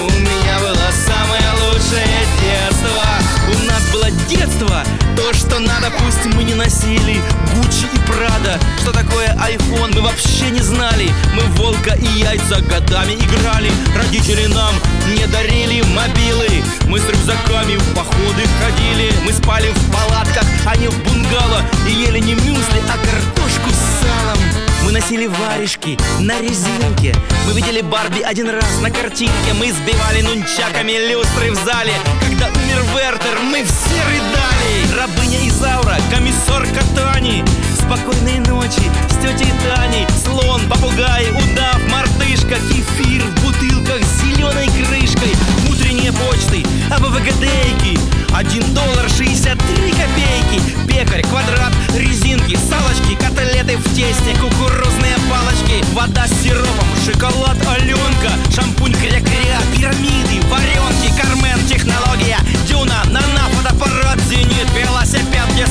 У 0.00 0.10
меня 0.20 0.58
было 0.60 0.88
самое 1.06 1.48
лучшее 1.62 2.06
детство. 2.40 3.02
У 3.48 3.66
нас 3.66 3.82
было 3.92 4.10
детство. 4.28 4.82
То, 5.14 5.34
что 5.34 5.58
надо, 5.58 5.92
пусть 5.98 6.34
мы 6.34 6.44
не 6.44 6.54
носили 6.54 7.20
Гуччи 7.54 7.84
и 7.92 7.98
Прада. 8.06 8.58
Что 8.80 8.92
такое 8.92 9.28
iPhone, 9.34 9.94
мы 9.94 10.00
вообще 10.00 10.48
не 10.50 10.60
знали. 10.60 11.10
Мы 11.34 11.42
волка 11.56 11.94
и 11.94 12.06
яйца 12.18 12.62
годами 12.62 13.12
играли. 13.12 13.70
Родители 13.94 14.46
нам 14.46 14.74
не 15.14 15.26
дарили 15.26 15.82
мобилы. 15.82 16.64
Мы 16.86 16.98
с 16.98 17.08
рюкзаками 17.08 17.76
в 17.76 17.94
походы 17.94 18.42
ходили. 18.62 19.12
Мы 19.26 19.32
спали 19.34 19.68
в 19.68 19.92
палатках, 19.92 20.44
а 20.66 20.76
не 20.76 20.88
в 20.88 20.96
бунгало. 21.04 21.60
И 21.86 21.92
ели 21.92 22.20
не 22.20 22.34
мюсли, 22.34 22.82
а 22.88 22.96
картошку 22.96 23.70
с 23.70 24.02
салом 24.02 24.75
мы 24.86 24.92
носили 24.92 25.26
варежки 25.26 25.98
на 26.20 26.40
резинке. 26.40 27.12
Мы 27.44 27.54
видели 27.54 27.80
Барби 27.80 28.20
один 28.20 28.48
раз 28.48 28.80
на 28.80 28.88
картинке. 28.88 29.52
Мы 29.58 29.72
сбивали 29.72 30.22
нунчаками 30.22 30.92
люстры 31.10 31.50
в 31.50 31.56
зале. 31.56 31.92
Когда 32.20 32.46
умер 32.46 32.84
Вертер, 32.94 33.40
мы 33.50 33.64
все 33.64 34.00
рыдали. 34.04 34.96
Рабыня 34.96 35.48
Изаура, 35.48 35.96
комиссар 36.08 36.64
Катани 36.68 37.42
Спокойной 37.86 38.40
ночи 38.40 38.90
с 39.08 39.14
тетей 39.14 39.52
Таней. 39.62 40.08
Слон, 40.24 40.60
попугай, 40.68 41.30
удав, 41.30 41.78
мартышка 41.88 42.56
Кефир 42.68 43.22
в 43.22 43.44
бутылках 43.44 44.02
с 44.02 44.22
зеленой 44.22 44.66
крышкой 44.66 45.32
Утренние 45.70 46.12
почты, 46.12 46.64
АБВГДейки 46.90 47.96
Один 48.34 48.74
доллар 48.74 49.08
шестьдесят 49.08 49.58
три 49.58 49.92
копейки. 49.92 50.60
Пекарь, 50.88 51.22
квадрат, 51.22 51.72
резинки, 51.96 52.56
салочки 52.56 53.14
Котлеты 53.14 53.76
в 53.76 53.84
тесте, 53.94 54.34
кукурузные 54.40 55.14
палочки 55.30 55.84
Вода 55.92 56.26
с 56.26 56.42
сиропом, 56.42 56.88
шоколад 57.04 57.56
Аленка 57.68 58.32
Шампунь 58.52 58.94
кря-кря, 58.94 59.60
пирамиды, 59.76 60.44
варенки 60.50 61.12
Кармен, 61.20 61.64
технология, 61.68 62.38
дюна, 62.68 63.04
нана, 63.06 63.48
фотоаппарат, 63.52 64.18
зенит 64.28 64.66
Велосипед 64.74 65.35
где 65.56 65.64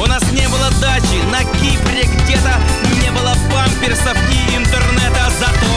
У 0.00 0.06
нас 0.06 0.22
не 0.32 0.48
было 0.48 0.70
дачи, 0.80 1.22
на 1.30 1.38
Кипре 1.38 2.02
где-то 2.02 2.52
Не 3.00 3.10
было 3.12 3.32
памперсов 3.52 4.16
и 4.28 4.56
интернета. 4.56 5.30
Зато, 5.38 5.72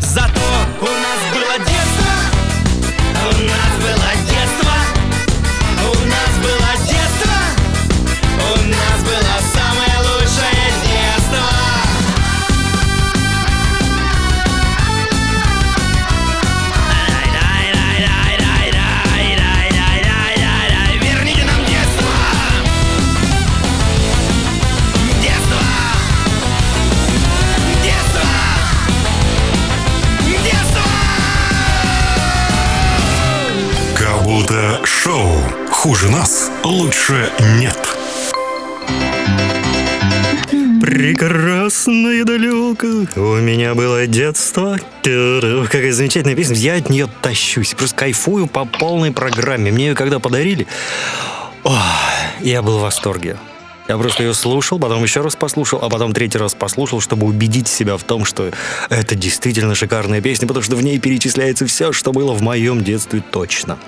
зато 0.00 0.40
у 0.80 0.86
нас 0.86 1.20
было 1.34 1.58
детство. 1.58 2.14
У 3.24 3.32
нас 3.44 3.72
было 3.78 4.10
детство. 4.26 4.72
У 5.82 6.06
нас 6.06 6.30
было 6.40 6.86
детство 6.86 7.01
Хуже 35.82 36.12
нас 36.12 36.48
лучше 36.62 37.28
нет. 37.58 37.76
Прекрасное 40.80 42.22
далеко 42.22 42.86
у 43.20 43.36
меня 43.38 43.74
было 43.74 44.06
детство. 44.06 44.78
Какая 45.02 45.92
замечательная 45.92 46.36
песня. 46.36 46.54
Я 46.54 46.74
от 46.76 46.88
нее 46.88 47.08
тащусь. 47.20 47.74
Просто 47.74 47.96
кайфую 47.96 48.46
по 48.46 48.64
полной 48.64 49.10
программе. 49.10 49.72
Мне 49.72 49.88
ее 49.88 49.94
когда 49.96 50.20
подарили, 50.20 50.68
ох, 51.64 51.82
я 52.42 52.62
был 52.62 52.78
в 52.78 52.82
восторге. 52.82 53.36
Я 53.88 53.98
просто 53.98 54.22
ее 54.22 54.32
слушал, 54.34 54.78
потом 54.78 55.02
еще 55.02 55.20
раз 55.22 55.34
послушал, 55.34 55.80
а 55.82 55.88
потом 55.88 56.12
третий 56.12 56.38
раз 56.38 56.54
послушал, 56.54 57.00
чтобы 57.00 57.26
убедить 57.26 57.68
себя 57.68 57.96
в 57.96 58.04
том, 58.04 58.24
что 58.24 58.50
это 58.88 59.14
действительно 59.14 59.74
шикарная 59.74 60.20
песня, 60.20 60.46
потому 60.46 60.62
что 60.62 60.76
в 60.76 60.82
ней 60.82 60.98
перечисляется 60.98 61.66
все, 61.66 61.92
что 61.92 62.12
было 62.12 62.32
в 62.32 62.42
моем 62.42 62.82
детстве 62.84 63.22
точно. 63.30 63.78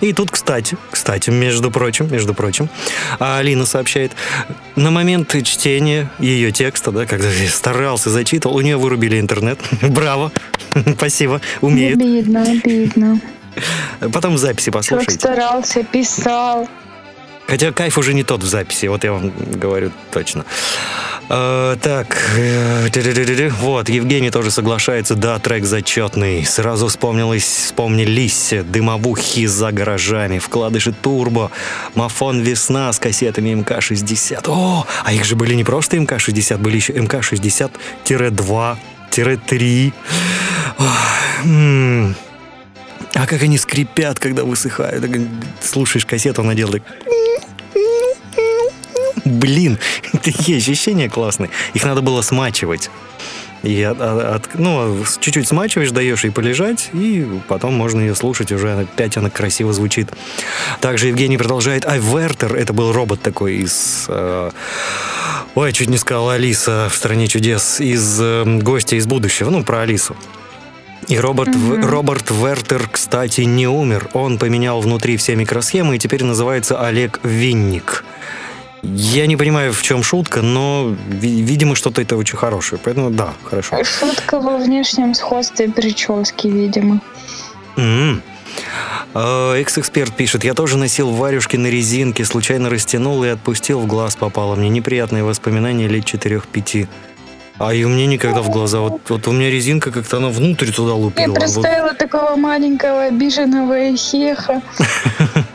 И 0.00 0.12
тут, 0.12 0.30
кстати, 0.30 0.76
кстати, 0.90 1.30
между 1.30 1.70
прочим, 1.70 2.10
между 2.10 2.34
прочим, 2.34 2.68
а 3.18 3.38
Алина 3.38 3.64
сообщает, 3.64 4.12
на 4.76 4.90
момент 4.90 5.34
чтения 5.44 6.10
ее 6.18 6.50
текста, 6.50 6.90
да, 6.90 7.06
когда 7.06 7.30
я 7.30 7.48
старался, 7.48 8.10
зачитывал, 8.10 8.56
у 8.56 8.60
нее 8.60 8.76
вырубили 8.76 9.20
интернет. 9.20 9.60
Браво! 9.82 10.32
Спасибо, 10.96 11.40
умеет. 11.60 11.96
Обидно, 11.96 12.42
обидно. 12.42 13.20
Потом 14.12 14.36
записи 14.36 14.66
Как 14.66 14.74
послушайте. 14.74 15.12
старался, 15.12 15.84
писал. 15.84 16.68
Хотя 17.46 17.72
кайф 17.72 17.98
уже 17.98 18.14
не 18.14 18.22
тот 18.22 18.42
в 18.42 18.46
записи, 18.46 18.86
вот 18.86 19.04
я 19.04 19.12
вам 19.12 19.32
говорю 19.60 19.90
точно. 20.12 20.44
Так, 21.28 22.18
э, 22.36 22.88
ты-ты-ты-ты. 22.92 23.48
вот, 23.48 23.88
Евгений 23.88 24.30
тоже 24.30 24.50
соглашается, 24.50 25.14
да, 25.14 25.38
трек 25.38 25.64
зачетный. 25.64 26.44
Сразу 26.44 26.88
вспомнилось, 26.88 27.44
вспомнились 27.44 28.52
дымовухи 28.70 29.46
за 29.46 29.72
гаражами, 29.72 30.38
вкладыши 30.38 30.92
турбо, 30.92 31.50
мафон 31.94 32.40
весна 32.40 32.92
с 32.92 32.98
кассетами 32.98 33.54
МК-60. 33.54 34.44
О, 34.48 34.86
а 35.02 35.12
их 35.14 35.24
же 35.24 35.34
были 35.34 35.54
не 35.54 35.64
просто 35.64 35.96
МК-60, 35.96 36.58
были 36.58 36.76
еще 36.76 36.92
МК-60-2, 36.92 38.76
3. 39.10 39.92
Ох, 40.78 40.86
м. 41.44 42.14
А 43.14 43.26
как 43.26 43.42
они 43.42 43.56
скрипят, 43.58 44.18
когда 44.18 44.44
высыхают. 44.44 45.02
Так, 45.02 45.20
Слушаешь 45.62 46.04
кассету, 46.04 46.42
она 46.42 46.54
делает 46.54 46.82
так. 46.84 47.14
Блин, 49.24 49.78
такие 50.22 50.58
ощущения 50.58 51.08
классные. 51.08 51.50
Их 51.74 51.84
надо 51.84 52.00
было 52.02 52.22
смачивать. 52.22 52.90
И 53.62 53.82
от- 53.82 53.98
от- 54.00 54.58
ну, 54.58 55.02
чуть-чуть 55.20 55.48
смачиваешь, 55.48 55.90
даешь 55.90 56.24
ей 56.24 56.30
полежать, 56.30 56.90
и 56.92 57.26
потом 57.48 57.72
можно 57.72 58.00
ее 58.00 58.14
слушать, 58.14 58.52
уже 58.52 58.80
опять 58.80 59.16
она 59.16 59.30
красиво 59.30 59.72
звучит. 59.72 60.10
Также 60.80 61.06
Евгений 61.08 61.38
продолжает. 61.38 61.86
А 61.86 61.96
Вертер, 61.96 62.54
это 62.56 62.74
был 62.74 62.92
робот 62.92 63.22
такой 63.22 63.54
из... 63.56 64.04
э, 64.08 64.50
ой, 65.54 65.72
чуть 65.72 65.88
не 65.88 65.96
сказал 65.96 66.28
Алиса 66.28 66.88
в 66.90 66.94
«Стране 66.94 67.26
чудес», 67.26 67.80
из 67.80 68.18
э, 68.20 68.44
«Гостя 68.60 68.96
из 68.96 69.06
будущего», 69.06 69.48
ну, 69.48 69.62
про 69.64 69.80
Алису. 69.80 70.14
И 71.08 71.18
Роберт, 71.18 71.54
В- 71.54 71.86
Роберт 71.86 72.30
Вертер, 72.30 72.86
кстати, 72.92 73.42
не 73.42 73.66
умер. 73.66 74.08
Он 74.12 74.36
поменял 74.38 74.82
внутри 74.82 75.16
все 75.16 75.36
микросхемы 75.36 75.96
и 75.96 75.98
теперь 75.98 76.22
называется 76.22 76.84
Олег 76.86 77.18
Винник. 77.22 78.04
Я 78.84 79.26
не 79.26 79.36
понимаю, 79.36 79.72
в 79.72 79.82
чем 79.82 80.02
шутка, 80.02 80.42
но, 80.42 80.94
ви- 81.08 81.42
видимо, 81.42 81.74
что-то 81.74 82.02
это 82.02 82.16
очень 82.16 82.36
хорошее. 82.36 82.80
Поэтому 82.84 83.10
да, 83.10 83.32
хорошо. 83.44 83.82
Шутка 83.84 84.40
во 84.40 84.58
внешнем 84.58 85.14
сходстве 85.14 85.68
прически, 85.70 86.48
видимо. 86.48 87.00
Э, 87.76 89.54
Экс-эксперт 89.60 90.14
пишет, 90.16 90.44
я 90.44 90.54
тоже 90.54 90.76
носил 90.76 91.10
варюшки 91.10 91.56
на 91.56 91.68
резинке, 91.68 92.24
случайно 92.24 92.70
растянул 92.70 93.24
и 93.24 93.28
отпустил, 93.28 93.80
в 93.80 93.86
глаз 93.86 94.16
попало. 94.16 94.54
Мне 94.54 94.68
неприятные 94.68 95.24
воспоминания 95.24 95.88
лет 95.88 96.04
4-5. 96.04 96.86
А 97.58 97.72
и 97.72 97.84
у 97.84 97.88
меня 97.88 98.06
никогда 98.06 98.42
в 98.42 98.50
глаза. 98.50 98.80
Вот, 98.80 99.00
вот 99.08 99.28
у 99.28 99.32
меня 99.32 99.48
резинка 99.50 99.92
как-то 99.92 100.16
она 100.16 100.28
внутрь 100.28 100.72
туда 100.72 100.90
Я 100.90 100.96
лупила. 100.96 101.26
Вот- 101.28 101.38
представила 101.38 101.94
такого 101.94 102.34
маленького 102.36 103.04
обиженного 103.04 103.74
эхеха. 103.94 104.60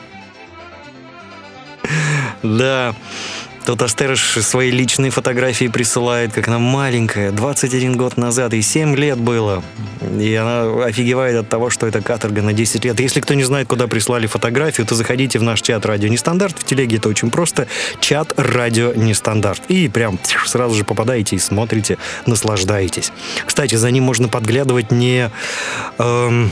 Да. 2.44 2.96
Тут 3.66 3.84
Астерыш 3.84 4.40
свои 4.42 4.72
личные 4.72 5.12
фотографии 5.12 5.68
присылает, 5.68 6.34
как 6.34 6.48
она 6.48 6.58
маленькая, 6.58 7.32
21 7.32 7.98
год 7.98 8.18
назад, 8.18 8.54
и 8.56 8.64
7 8.64 8.96
лет 8.96 9.20
было. 9.20 9.64
И 10.20 10.34
она 10.34 10.86
офигевает 10.86 11.36
от 11.36 11.50
того, 11.50 11.70
что 11.70 11.86
это 11.86 12.02
каторга 12.02 12.42
на 12.42 12.54
10 12.54 12.86
лет. 12.86 13.00
Если 13.00 13.22
кто 13.22 13.36
не 13.36 13.44
знает, 13.44 13.68
куда 13.68 13.88
прислали 13.88 14.26
фотографию, 14.26 14.88
то 14.88 14.96
заходите 14.96 15.38
в 15.38 15.44
наш 15.44 15.62
чат 15.62 15.86
«Радио 15.86 16.10
Нестандарт». 16.10 16.58
В 16.58 16.64
телеге 16.64 16.98
это 16.98 17.10
очень 17.10 17.30
просто. 17.30 17.68
Чат 18.00 18.34
«Радио 18.38 18.94
Нестандарт». 18.94 19.62
И 19.68 19.88
прям 19.88 20.18
сразу 20.48 20.74
же 20.74 20.84
попадаете 20.84 21.36
и 21.36 21.40
смотрите, 21.40 22.00
наслаждаетесь. 22.26 23.12
Кстати, 23.46 23.76
за 23.76 23.92
ним 23.92 24.04
можно 24.04 24.30
подглядывать 24.30 24.92
не... 24.92 25.30
эм, 26.00 26.52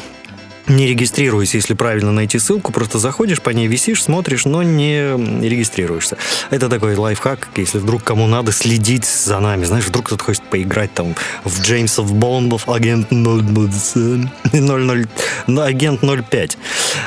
не 0.67 0.87
регистрируясь, 0.87 1.53
если 1.55 1.73
правильно 1.73 2.11
найти 2.11 2.39
ссылку, 2.39 2.71
просто 2.71 2.99
заходишь, 2.99 3.41
по 3.41 3.51
ней 3.51 3.67
висишь, 3.67 4.03
смотришь, 4.03 4.45
но 4.45 4.63
не 4.63 5.11
регистрируешься. 5.47 6.17
Это 6.49 6.69
такой 6.69 6.95
лайфхак, 6.95 7.47
если 7.55 7.77
вдруг 7.79 8.03
кому 8.03 8.27
надо 8.27 8.51
следить 8.51 9.05
за 9.05 9.39
нами. 9.39 9.63
Знаешь, 9.65 9.85
вдруг 9.85 10.07
кто-то 10.07 10.23
хочет 10.23 10.43
поиграть 10.43 10.93
там 10.93 11.15
в 11.43 11.61
Джеймсов 11.61 12.13
Бондов, 12.13 12.67
агент 12.69 13.07
007, 13.11 14.27
00, 14.53 15.07
ну, 15.47 15.61
агент 15.61 16.01
05. 16.03 16.57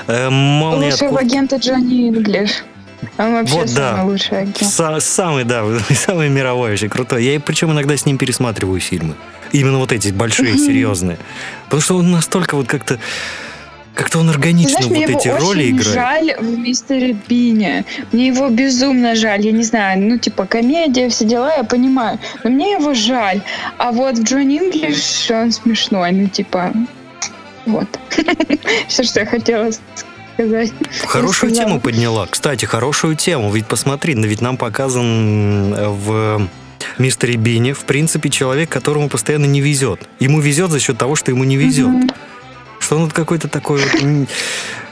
Э, 0.07 0.31
молния 0.31 0.91
Лучшего 0.91 1.11
откуда- 1.11 1.21
агента 1.21 1.57
Джонни 1.57 2.09
Инглиш. 2.09 2.51
Он 3.17 3.33
вообще 3.33 3.55
Вот, 3.55 3.75
да. 3.75 3.97
самый 3.97 4.13
лучший 4.13 4.39
агент. 4.41 4.57
Са- 4.63 5.01
самый, 5.01 5.45
да, 5.45 5.65
самый 5.95 6.29
мировой 6.29 6.71
вообще 6.71 6.89
крутой. 6.89 7.25
Я 7.25 7.41
причем 7.41 7.73
иногда 7.73 7.97
с 7.97 8.05
ним 8.07 8.19
пересматриваю 8.19 8.79
фильмы. 8.81 9.15
Именно 9.53 9.79
вот 9.79 9.91
эти 9.93 10.09
большие, 10.11 10.57
серьезные. 10.59 11.19
Потому 11.65 11.81
что 11.83 11.97
он 11.97 12.11
настолько 12.11 12.55
вот 12.57 12.67
как-то 12.69 12.99
как-то 13.95 14.19
он 14.19 14.31
органично 14.31 14.83
знаешь, 14.83 15.09
вот 15.09 15.21
эти 15.21 15.29
роли 15.29 15.71
играет. 15.71 15.95
жаль 15.95 16.37
в 16.39 16.59
мистере 16.59 17.17
Бине. 17.29 17.85
Мне 18.13 18.29
его 18.29 18.49
безумно 18.49 19.15
жаль. 19.15 19.45
Я 19.45 19.53
не 19.53 19.65
знаю, 19.65 20.01
ну, 20.01 20.19
типа, 20.19 20.47
комедия, 20.47 21.09
все 21.09 21.25
дела, 21.25 21.55
я 21.57 21.65
понимаю. 21.65 22.19
Но 22.45 22.51
мне 22.51 22.73
его 22.73 22.95
жаль. 22.95 23.43
А 23.79 23.93
вот 23.93 24.19
в 24.19 24.23
Джон 24.23 24.43
Инглиш 24.43 25.31
он 25.31 25.53
смешной. 25.53 26.13
Ну, 26.13 26.29
типа, 26.29 26.73
вот. 27.67 27.89
Все, 28.89 29.03
что 29.03 29.21
я 29.21 29.27
хотела 29.27 29.71
сказать. 30.35 30.73
Хорошую 31.07 31.53
тему 31.53 31.81
подняла. 31.81 32.27
Кстати, 32.27 32.65
хорошую 32.65 33.17
тему. 33.17 33.51
Ведь 33.53 33.67
посмотри, 33.67 34.15
ведь 34.15 34.41
нам 34.41 34.57
показан 34.57 35.75
э, 35.75 35.89
в 35.89 36.49
мистере 36.99 37.37
Бине, 37.37 37.75
в 37.75 37.85
принципе, 37.85 38.31
человек, 38.31 38.71
которому 38.71 39.09
постоянно 39.09 39.47
не 39.47 39.61
везет. 39.61 40.01
Ему 40.19 40.41
везет 40.41 40.71
за 40.71 40.81
счет 40.81 40.97
того, 40.99 41.17
что 41.17 41.31
ему 41.31 41.45
не 41.45 41.57
везет. 41.57 41.89
Мгм. 41.89 42.11
Что 42.91 42.97
он 42.97 43.05
вот 43.05 43.13
какой-то 43.13 43.47
такой 43.47 43.81
вот... 43.81 44.03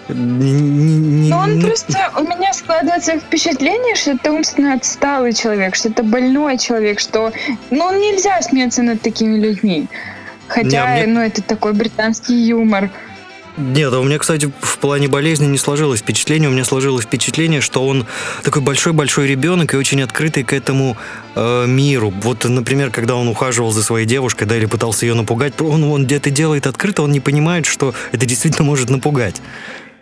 Но 0.09 1.39
он 1.39 1.59
ну, 1.59 1.67
просто, 1.67 2.13
у 2.17 2.23
меня 2.23 2.53
складывается 2.53 3.19
впечатление, 3.19 3.97
что 3.97 4.13
это 4.13 4.31
умственно 4.31 4.75
отсталый 4.75 5.33
человек, 5.33 5.75
что 5.75 5.89
это 5.89 6.05
больной 6.05 6.59
человек, 6.59 7.01
что, 7.01 7.33
ну, 7.71 7.91
нельзя 7.99 8.41
смеяться 8.41 8.85
над 8.85 9.03
такими 9.03 9.37
людьми. 9.37 9.89
Хотя, 10.47 10.69
Не, 10.69 10.77
а 10.77 10.87
мне- 10.95 11.07
ну, 11.13 11.21
это 11.23 11.43
такой 11.43 11.73
британский 11.73 12.35
юмор. 12.35 12.89
Нет, 13.59 13.93
а 13.93 13.99
у 13.99 14.05
меня, 14.05 14.19
кстати, 14.19 14.51
в 14.61 14.79
плане 14.79 15.09
болезни 15.09 15.47
не 15.47 15.59
сложилось 15.59 15.99
впечатление. 15.99 16.49
У 16.49 16.53
меня 16.53 16.65
сложилось 16.65 17.05
впечатление, 17.05 17.61
что 17.61 17.85
он 17.85 18.07
такой 18.45 18.63
большой-большой 18.63 19.27
ребенок 19.27 19.75
и 19.75 19.77
очень 19.77 20.01
открытый 20.01 20.45
к 20.45 20.53
этому 20.53 20.97
э, 21.35 21.67
миру. 21.67 22.15
Вот, 22.23 22.45
например, 22.45 22.91
когда 22.91 23.17
он 23.17 23.27
ухаживал 23.27 23.73
за 23.73 23.83
своей 23.83 24.07
девушкой, 24.07 24.45
да, 24.47 24.57
или 24.57 24.67
пытался 24.67 25.07
ее 25.07 25.15
напугать, 25.15 25.61
он, 25.61 25.83
он 25.83 26.05
где-то 26.05 26.31
делает 26.31 26.69
открыто, 26.69 27.03
он 27.03 27.11
не 27.11 27.19
понимает, 27.19 27.67
что 27.67 27.95
это 28.13 28.27
действительно 28.27 28.65
может 28.65 28.91
напугать. 28.91 29.43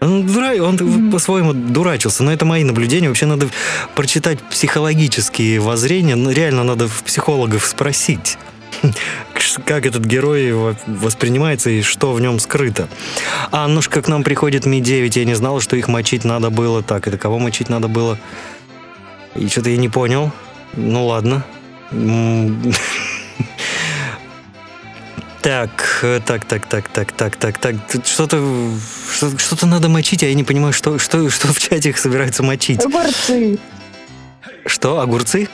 Он, 0.01 0.27
дура- 0.27 0.61
он 0.61 1.11
по-своему 1.11 1.55
дурачился, 1.55 2.23
но 2.23 2.33
это 2.33 2.45
мои 2.45 2.63
наблюдения. 2.63 3.09
Вообще 3.09 3.25
надо 3.25 3.49
прочитать 3.95 4.39
психологические 4.51 5.61
воззрения. 5.61 6.17
Ну, 6.17 6.31
реально 6.31 6.65
надо 6.65 6.91
психологов 7.07 7.65
спросить, 7.65 8.37
как 9.65 9.87
этот 9.87 10.05
герой 10.05 10.53
во- 10.53 10.77
воспринимается 10.87 11.71
и 11.71 11.83
что 11.83 12.13
в 12.13 12.21
нем 12.21 12.39
скрыто. 12.39 12.89
А 13.51 13.65
Аннушка 13.65 14.03
к 14.03 14.09
нам 14.09 14.23
приходит 14.23 14.67
Ми-9. 14.67 15.19
Я 15.19 15.25
не 15.25 15.35
знала, 15.35 15.61
что 15.61 15.77
их 15.77 15.89
мочить 15.89 16.25
надо 16.25 16.51
было. 16.51 16.83
Так, 16.83 17.07
это 17.09 17.19
кого 17.19 17.39
мочить 17.39 17.69
надо 17.69 17.89
было? 17.89 18.19
И 19.35 19.49
что-то 19.49 19.71
я 19.71 19.77
не 19.77 19.89
понял. 19.89 20.33
Ну 20.75 21.07
ладно. 21.07 21.45
Так, 25.43 26.05
так, 26.27 26.45
так, 26.45 26.67
так, 26.67 26.89
так, 26.89 27.13
так, 27.13 27.37
так, 27.37 27.59
так. 27.59 27.77
Что-то 28.05 28.43
что- 29.15 29.39
что-то 29.39 29.67
надо 29.69 29.89
мочить, 29.89 30.25
а 30.25 30.27
я 30.27 30.35
не 30.35 30.43
понимаю, 30.43 30.73
что, 30.73 30.99
что, 30.99 31.31
что 31.31 31.53
в 31.53 31.59
чате 31.61 31.91
их 31.91 31.99
собираются 31.99 32.43
мочить. 32.43 32.85
Огурцы. 32.85 33.59
Что, 34.65 34.99
огурцы? 35.01 35.49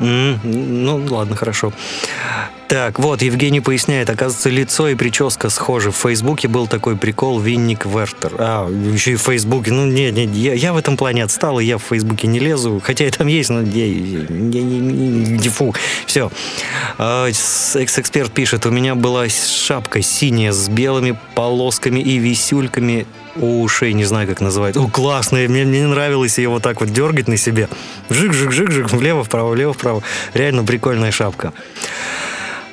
М, 0.00 0.40
Ну, 0.44 1.04
ладно, 1.10 1.36
хорошо. 1.36 1.72
Так, 2.68 2.98
вот, 2.98 3.22
Евгений 3.22 3.60
поясняет, 3.60 4.10
оказывается, 4.10 4.50
лицо 4.50 4.88
и 4.88 4.94
прическа 4.94 5.48
схожи. 5.48 5.90
В 5.90 5.96
Фейсбуке 5.96 6.48
был 6.48 6.66
такой 6.66 6.96
прикол 6.96 7.40
Винник 7.40 7.86
Вертер. 7.86 8.34
А, 8.38 8.68
еще 8.68 9.12
и 9.12 9.16
в 9.16 9.22
Фейсбуке. 9.22 9.72
Ну, 9.72 9.86
нет, 9.86 10.14
нет, 10.14 10.28
я, 10.34 10.52
я 10.52 10.74
в 10.74 10.76
этом 10.76 10.98
плане 10.98 11.24
отстал, 11.24 11.60
и 11.60 11.64
я 11.64 11.78
в 11.78 11.82
Фейсбуке 11.82 12.26
не 12.26 12.38
лезу. 12.38 12.78
Хотя 12.84 13.06
и 13.06 13.10
там 13.10 13.26
есть, 13.26 13.48
но 13.48 13.62
я, 13.62 13.86
я, 13.86 14.26
я, 14.28 14.60
я, 14.60 15.36
я, 15.42 15.50
фу. 15.50 15.74
Все. 16.04 16.30
А, 16.98 17.26
Экс-эксперт 17.28 18.32
пишет, 18.32 18.66
у 18.66 18.70
меня 18.70 18.94
была 18.94 19.28
шапка 19.30 20.02
синяя 20.02 20.52
с 20.52 20.68
белыми 20.68 21.18
полосками 21.34 22.00
и 22.00 22.18
висюльками 22.18 23.06
у 23.40 23.62
ушей, 23.62 23.92
не 23.92 24.04
знаю, 24.04 24.28
как 24.28 24.40
называется. 24.40 24.80
О, 24.80 24.88
классная, 24.88 25.48
мне, 25.48 25.64
мне 25.64 25.86
нравилось 25.86 26.38
ее 26.38 26.48
вот 26.48 26.62
так 26.62 26.80
вот 26.80 26.92
дергать 26.92 27.28
на 27.28 27.36
себе. 27.36 27.68
Жик-жик-жик-жик, 28.10 28.90
влево-вправо, 28.90 29.50
влево-вправо. 29.50 30.02
Реально 30.34 30.64
прикольная 30.64 31.10
шапка. 31.10 31.52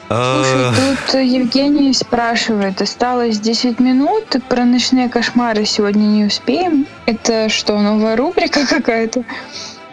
А, 0.07 0.43
Слушай, 0.43 0.95
тут 0.97 1.19
Евгений 1.21 1.91
спрашивает, 1.93 2.79
осталось 2.81 3.39
10 3.39 3.79
минут, 3.79 4.35
про 4.47 4.63
ночные 4.63 5.09
кошмары 5.09 5.65
сегодня 5.65 6.03
не 6.03 6.25
успеем. 6.25 6.85
Это 7.07 7.49
что, 7.49 7.79
новая 7.79 8.15
рубрика 8.15 8.67
какая-то? 8.67 9.23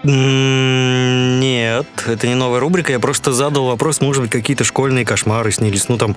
Нет, 0.05 1.87
это 2.07 2.27
не 2.27 2.35
новая 2.35 2.59
рубрика. 2.61 2.91
Я 2.93 2.99
просто 2.99 3.33
задал 3.33 3.67
вопрос, 3.67 4.01
может 4.01 4.23
быть, 4.23 4.31
какие-то 4.33 4.65
школьные 4.65 5.05
кошмары 5.05 5.53
снились. 5.53 5.89
Ну, 5.89 5.97
там, 5.97 6.17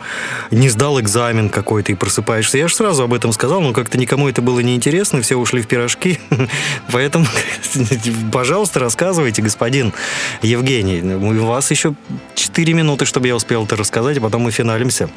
не 0.50 0.70
сдал 0.70 1.00
экзамен 1.00 1.50
какой-то 1.50 1.92
и 1.92 1.96
просыпаешься. 1.96 2.58
Я 2.58 2.68
же 2.68 2.76
сразу 2.76 3.04
об 3.04 3.14
этом 3.14 3.32
сказал, 3.32 3.62
но 3.62 3.74
как-то 3.74 3.98
никому 3.98 4.28
это 4.28 4.42
было 4.42 4.60
неинтересно, 4.60 5.22
все 5.22 5.36
ушли 5.36 5.62
в 5.62 5.68
пирожки. 5.68 6.20
Поэтому, 6.92 7.26
пожалуйста, 8.32 8.80
рассказывайте, 8.80 9.42
господин 9.42 9.94
Евгений. 10.42 11.02
У 11.02 11.46
вас 11.46 11.70
еще 11.70 11.94
4 12.34 12.74
минуты, 12.74 13.06
чтобы 13.06 13.28
я 13.28 13.36
успел 13.36 13.66
это 13.66 13.76
рассказать, 13.76 14.18
а 14.18 14.22
потом 14.22 14.44
мы 14.44 14.52
финалимся. 14.52 15.10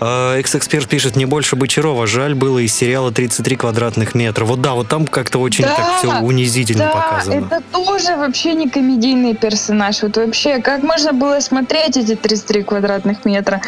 А, 0.00 0.38
Экс-эксперт 0.38 0.88
пишет, 0.88 1.16
не 1.16 1.26
больше 1.26 1.56
Бочарова. 1.56 2.06
Жаль 2.06 2.34
было 2.34 2.58
из 2.58 2.74
сериала 2.74 3.10
«33 3.10 3.56
квадратных 3.56 4.14
метра». 4.14 4.44
Вот 4.44 4.60
да, 4.60 4.74
вот 4.74 4.88
там 4.88 5.06
как-то 5.06 5.38
очень 5.38 5.64
Да, 5.64 5.76
так 5.76 5.98
все 5.98 6.20
унизительно 6.20 6.84
да, 6.84 6.90
показано. 6.90 7.46
это 7.46 7.62
тоже 7.74 8.16
вообще 8.16 8.54
не 8.54 8.68
комедийный 8.68 9.34
персонаж. 9.34 10.02
Вот 10.02 10.16
вообще, 10.16 10.60
как 10.60 10.84
можно 10.84 11.12
было 11.12 11.40
смотреть 11.40 11.96
эти 11.96 12.14
33 12.14 12.62
квадратных 12.62 13.24
метра? 13.24 13.60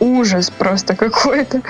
Ужас 0.00 0.50
просто 0.50 0.96
какой-то. 0.96 1.62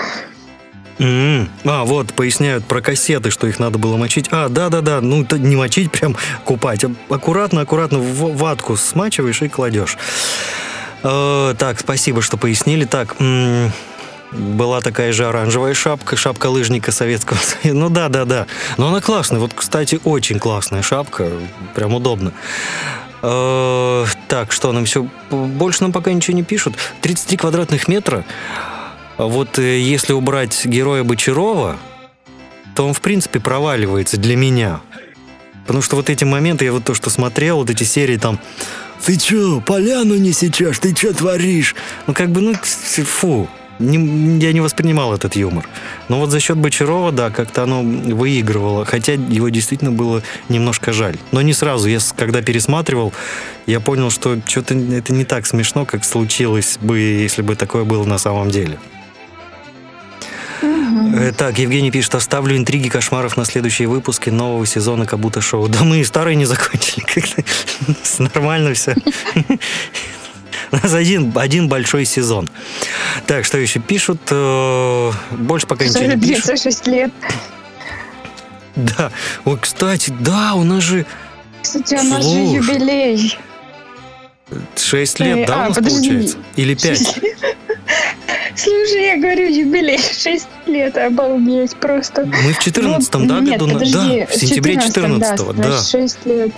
М. 0.98 1.50
А, 1.64 1.84
вот, 1.84 2.14
поясняют 2.14 2.64
про 2.64 2.80
кассеты, 2.80 3.30
что 3.30 3.46
их 3.46 3.58
надо 3.58 3.78
было 3.78 3.98
мочить. 3.98 4.28
А, 4.30 4.48
да-да-да, 4.48 5.02
ну 5.02 5.22
это 5.22 5.38
не 5.38 5.54
мочить, 5.54 5.92
прям 5.92 6.16
купать. 6.44 6.82
Аккуратно-аккуратно 7.10 7.98
в 7.98 8.36
ватку 8.36 8.76
смачиваешь 8.76 9.42
и 9.42 9.48
кладешь. 9.48 9.98
Э, 11.02 11.54
так, 11.58 11.78
спасибо, 11.78 12.22
что 12.22 12.38
пояснили. 12.38 12.86
Так, 12.86 13.16
м, 13.20 13.70
была 14.32 14.80
такая 14.80 15.12
же 15.12 15.26
оранжевая 15.26 15.74
шапка, 15.74 16.16
шапка 16.16 16.46
лыжника 16.48 16.92
Советского. 16.92 17.38
Ну 17.64 17.90
да, 17.90 18.08
да, 18.08 18.24
да. 18.24 18.46
Но 18.76 18.88
она 18.88 19.00
классная. 19.00 19.40
Вот, 19.40 19.52
кстати, 19.54 20.00
очень 20.04 20.38
классная 20.38 20.82
шапка. 20.82 21.30
Прям 21.74 21.94
удобно. 21.94 22.32
Э, 23.22 24.04
Так, 24.28 24.52
что 24.52 24.72
нам 24.72 24.84
все... 24.84 25.06
Больше 25.30 25.82
нам 25.82 25.92
пока 25.92 26.12
ничего 26.12 26.36
не 26.36 26.42
пишут. 26.42 26.74
33 27.02 27.36
квадратных 27.36 27.88
метра. 27.88 28.24
Вот 29.16 29.58
э, 29.58 29.80
если 29.80 30.12
убрать 30.12 30.66
героя 30.66 31.04
Бочарова, 31.04 31.76
то 32.74 32.86
он, 32.86 32.92
в 32.92 33.00
принципе, 33.00 33.40
проваливается 33.40 34.16
для 34.18 34.36
меня. 34.36 34.80
Потому 35.66 35.82
что 35.82 35.96
вот 35.96 36.10
эти 36.10 36.24
моменты, 36.24 36.64
я 36.64 36.72
вот 36.72 36.84
то, 36.84 36.94
что 36.94 37.10
смотрел, 37.10 37.56
вот 37.56 37.70
эти 37.70 37.84
серии 37.84 38.18
там 38.18 38.38
«Ты 39.04 39.16
чё, 39.16 39.60
поляну 39.60 40.16
не 40.16 40.32
сечешь? 40.32 40.78
Ты 40.78 40.92
чё 40.94 41.12
творишь?» 41.12 41.74
Ну, 42.06 42.14
как 42.14 42.30
бы, 42.30 42.40
ну, 42.40 42.54
фу. 42.54 43.48
Не- 43.78 44.38
я 44.38 44.52
не 44.52 44.60
воспринимал 44.60 45.14
этот 45.14 45.36
юмор. 45.36 45.68
Но 46.08 46.18
вот 46.18 46.30
за 46.30 46.40
счет 46.40 46.56
Бочарова, 46.56 47.12
да, 47.12 47.30
как-то 47.30 47.62
оно 47.64 47.82
выигрывало. 47.82 48.84
Хотя 48.84 49.12
его 49.14 49.48
действительно 49.48 49.92
было 49.92 50.22
немножко 50.48 50.92
жаль. 50.92 51.16
Но 51.32 51.42
не 51.42 51.52
сразу. 51.52 51.88
Я, 51.88 51.98
когда 52.16 52.42
пересматривал, 52.42 53.12
я 53.66 53.80
понял, 53.80 54.10
что 54.10 54.38
что-то 54.46 54.74
это 54.74 55.12
не 55.12 55.24
так 55.24 55.46
смешно, 55.46 55.84
как 55.84 56.04
случилось 56.04 56.78
бы, 56.80 56.98
если 56.98 57.42
бы 57.42 57.54
такое 57.56 57.84
было 57.84 58.04
на 58.04 58.18
самом 58.18 58.50
деле. 58.50 58.78
Так, 61.36 61.58
Евгений 61.58 61.90
пишет, 61.90 62.14
оставлю 62.14 62.56
интриги 62.56 62.88
кошмаров 62.88 63.36
на 63.36 63.44
следующие 63.44 63.88
выпуски 63.88 64.30
нового 64.30 64.66
сезона 64.66 65.06
как 65.06 65.18
будто 65.18 65.40
шоу. 65.40 65.68
Да 65.68 65.84
мы 65.84 65.98
и 66.00 66.04
старые 66.04 66.36
не 66.36 66.44
закончили. 66.44 67.04
Нормально 68.34 68.74
все. 68.74 68.94
У 70.72 70.76
нас 70.76 70.92
один, 70.94 71.32
один 71.36 71.68
большой 71.68 72.04
сезон. 72.04 72.48
Так, 73.26 73.44
что 73.44 73.58
еще 73.58 73.80
пишут? 73.80 74.20
Э, 74.30 75.10
Больше 75.32 75.66
пока 75.66 75.84
ничего 75.84 76.04
не 76.04 76.20
пишут. 76.20 76.44
36 76.46 76.86
лет. 76.88 77.12
Да. 78.74 79.10
Ой, 79.44 79.58
кстати, 79.58 80.12
да, 80.20 80.54
у 80.54 80.62
нас 80.64 80.82
же 80.82 81.06
Кстати, 81.62 81.94
у 81.94 82.02
нас 82.02 82.24
же 82.24 82.38
юбилей. 82.38 83.38
6 84.76 85.20
лет, 85.20 85.38
Э, 85.38 85.46
да, 85.46 85.54
а, 85.64 85.66
у 85.66 85.68
нас 85.70 85.78
получается? 85.78 86.36
Или 86.56 86.74
5? 86.74 86.84
Шесть 86.98 87.22
лет. 87.22 87.38
Слушай, 88.56 89.06
я 89.06 89.16
говорю, 89.16 89.48
юбилей 89.48 89.98
6 90.22 90.46
лет, 90.66 90.96
обалдеть 90.96 91.74
просто. 91.76 92.26
Мы 92.26 92.52
в 92.52 92.58
14-м, 92.64 93.20
Вот, 93.20 93.26
да, 93.28 93.40
нет, 93.40 93.58
году? 93.60 93.66
на- 93.66 93.72
подожди, 93.74 93.92
Да, 94.20 94.26
в 94.26 94.34
сентябре 94.36 94.74
14-м, 94.74 95.20
14-го, 95.22 95.52
да. 95.54 95.82
6 95.82 96.26
лет. 96.26 96.52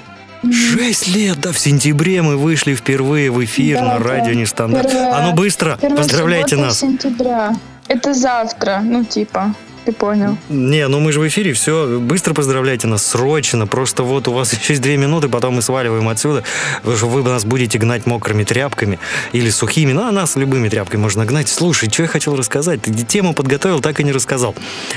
Шесть 0.52 1.08
лет, 1.08 1.40
да, 1.40 1.52
в 1.52 1.58
сентябре 1.58 2.22
мы 2.22 2.36
вышли 2.36 2.74
впервые 2.74 3.30
в 3.30 3.44
эфир 3.44 3.78
Да, 3.78 3.84
на 3.94 3.98
да. 3.98 4.04
радио 4.04 4.32
Нестандарт. 4.34 4.90
Первая- 4.90 5.14
А 5.16 5.22
ну 5.26 5.34
быстро, 5.34 5.76
поздравляйте 5.96 6.56
нас. 6.56 6.78
сентября. 6.78 7.54
Это 7.88 8.14
завтра, 8.14 8.80
ну 8.84 9.04
типа, 9.04 9.54
ты 9.88 9.92
понял. 9.92 10.36
Не, 10.50 10.86
ну 10.88 11.00
мы 11.00 11.12
же 11.12 11.20
в 11.20 11.26
эфире, 11.28 11.54
все, 11.54 11.98
быстро 11.98 12.34
поздравляйте 12.34 12.86
нас, 12.86 13.06
срочно. 13.06 13.66
Просто 13.66 14.02
вот 14.02 14.28
у 14.28 14.32
вас 14.34 14.52
еще 14.52 14.74
есть 14.74 14.82
две 14.82 14.98
минуты, 14.98 15.30
потом 15.30 15.54
мы 15.54 15.62
сваливаем 15.62 16.06
отсюда, 16.10 16.44
потому 16.82 16.96
что 16.96 17.06
вы 17.06 17.22
нас 17.22 17.46
будете 17.46 17.78
гнать 17.78 18.04
мокрыми 18.04 18.44
тряпками 18.44 18.98
или 19.32 19.48
сухими. 19.48 19.92
Ну, 19.92 20.06
а 20.06 20.12
нас 20.12 20.36
любыми 20.36 20.68
тряпками 20.68 21.00
можно 21.00 21.24
гнать. 21.24 21.48
Слушай, 21.48 21.88
что 21.88 22.02
я 22.02 22.08
хотел 22.08 22.36
рассказать? 22.36 22.82
Ты 22.82 22.92
тему 22.92 23.32
подготовил, 23.32 23.80
так 23.80 23.98
и 24.00 24.04
не 24.04 24.12
рассказал. 24.12 24.54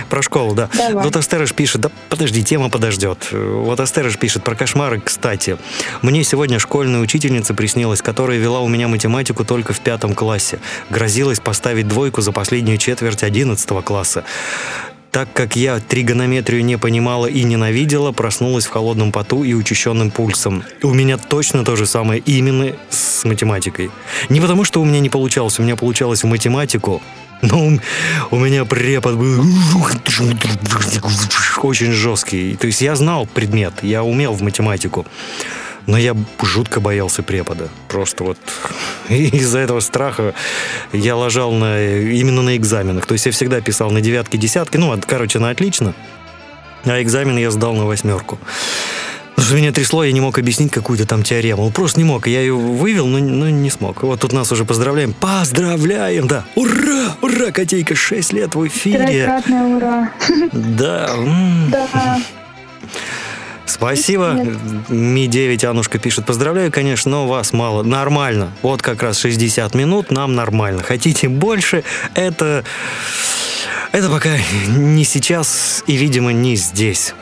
Про 0.09 0.21
школу, 0.21 0.55
да. 0.55 0.69
Давай. 0.73 1.05
Вот 1.05 1.15
Астерыш 1.15 1.53
пишет, 1.53 1.79
да 1.79 1.91
подожди, 2.09 2.43
тема 2.43 2.69
подождет. 2.69 3.29
Вот 3.31 3.79
Астерыш 3.79 4.17
пишет 4.17 4.43
про 4.43 4.55
кошмары, 4.55 4.99
кстати. 4.99 5.57
Мне 6.01 6.25
сегодня 6.25 6.59
школьная 6.59 6.99
учительница 6.99 7.53
приснилась, 7.53 8.01
которая 8.01 8.39
вела 8.39 8.59
у 8.59 8.67
меня 8.67 8.89
математику 8.89 9.45
только 9.45 9.71
в 9.71 9.79
пятом 9.79 10.15
классе. 10.15 10.59
Грозилась 10.89 11.39
поставить 11.39 11.87
двойку 11.87 12.19
за 12.19 12.33
последнюю 12.33 12.77
четверть 12.77 13.23
одиннадцатого 13.23 13.81
класса. 13.81 14.25
Так 15.11 15.27
как 15.33 15.57
я 15.57 15.79
тригонометрию 15.79 16.63
не 16.63 16.77
понимала 16.77 17.25
и 17.25 17.43
ненавидела, 17.43 18.13
проснулась 18.13 18.65
в 18.65 18.69
холодном 18.69 19.11
поту 19.11 19.43
и 19.43 19.53
учащенным 19.53 20.09
пульсом. 20.09 20.63
У 20.83 20.93
меня 20.93 21.17
точно 21.17 21.65
то 21.65 21.75
же 21.75 21.85
самое 21.85 22.21
именно 22.25 22.73
с 22.89 23.25
математикой. 23.25 23.91
Не 24.29 24.39
потому, 24.39 24.63
что 24.63 24.81
у 24.81 24.85
меня 24.85 25.01
не 25.01 25.09
получалось, 25.09 25.59
у 25.59 25.63
меня 25.63 25.75
получалось 25.75 26.23
в 26.23 26.27
математику, 26.27 27.01
но 27.41 27.77
у- 28.31 28.37
меня 28.39 28.63
препод 28.63 29.15
был 29.15 29.43
очень 31.61 31.91
жесткий. 31.91 32.55
То 32.55 32.67
есть 32.67 32.81
я 32.81 32.95
знал 32.95 33.25
предмет, 33.25 33.73
я 33.81 34.03
умел 34.03 34.31
в 34.33 34.41
математику. 34.41 35.05
Но 35.87 35.97
я 35.97 36.15
жутко 36.41 36.79
боялся 36.79 37.23
препода. 37.23 37.69
Просто 37.87 38.23
вот 38.23 38.37
из-за 39.09 39.59
этого 39.59 39.79
страха 39.79 40.33
я 40.93 41.15
ложал 41.15 41.51
на, 41.53 41.81
именно 41.81 42.41
на 42.41 42.55
экзаменах. 42.55 43.05
То 43.05 43.13
есть 43.13 43.25
я 43.25 43.31
всегда 43.31 43.61
писал 43.61 43.91
на 43.91 44.01
девятки, 44.01 44.37
десятки. 44.37 44.77
Ну, 44.77 44.97
короче, 45.07 45.39
на 45.39 45.49
отлично. 45.49 45.93
А 46.85 47.01
экзамен 47.01 47.37
я 47.37 47.51
сдал 47.51 47.73
на 47.73 47.85
восьмерку. 47.85 48.39
Потому 49.35 49.47
что 49.47 49.55
меня 49.55 49.71
трясло, 49.71 50.03
я 50.03 50.11
не 50.11 50.21
мог 50.21 50.37
объяснить 50.37 50.71
какую-то 50.71 51.07
там 51.07 51.23
теорему. 51.23 51.71
Просто 51.71 51.99
не 51.99 52.03
мог. 52.03 52.27
Я 52.27 52.41
ее 52.41 52.53
вывел, 52.53 53.07
но, 53.07 53.17
но 53.17 53.49
не 53.49 53.71
смог. 53.71 54.03
Вот 54.03 54.19
тут 54.19 54.33
нас 54.33 54.51
уже 54.51 54.65
поздравляем. 54.65 55.13
Поздравляем, 55.13 56.27
да. 56.27 56.45
Ура! 56.55 57.15
Ура, 57.21 57.51
котейка, 57.51 57.95
6 57.95 58.33
лет 58.33 58.53
в 58.53 58.67
эфире. 58.67 59.07
Трехкратное 59.07 59.63
ура. 59.63 60.11
Да. 60.51 61.09
Да. 61.71 62.19
Спасибо. 63.71 64.33
Ми-9 64.89 65.65
Анушка 65.65 65.97
пишет. 65.97 66.25
Поздравляю, 66.25 66.71
конечно, 66.71 67.09
но 67.09 67.27
вас 67.27 67.53
мало. 67.53 67.83
Нормально. 67.83 68.51
Вот 68.61 68.81
как 68.81 69.01
раз 69.01 69.19
60 69.19 69.73
минут, 69.75 70.11
нам 70.11 70.35
нормально. 70.35 70.83
Хотите 70.83 71.29
больше? 71.29 71.83
Это... 72.13 72.63
Это 73.93 74.09
пока 74.09 74.37
не 74.67 75.03
сейчас 75.03 75.83
и, 75.87 75.95
видимо, 75.95 76.31
не 76.31 76.55
здесь. 76.55 77.13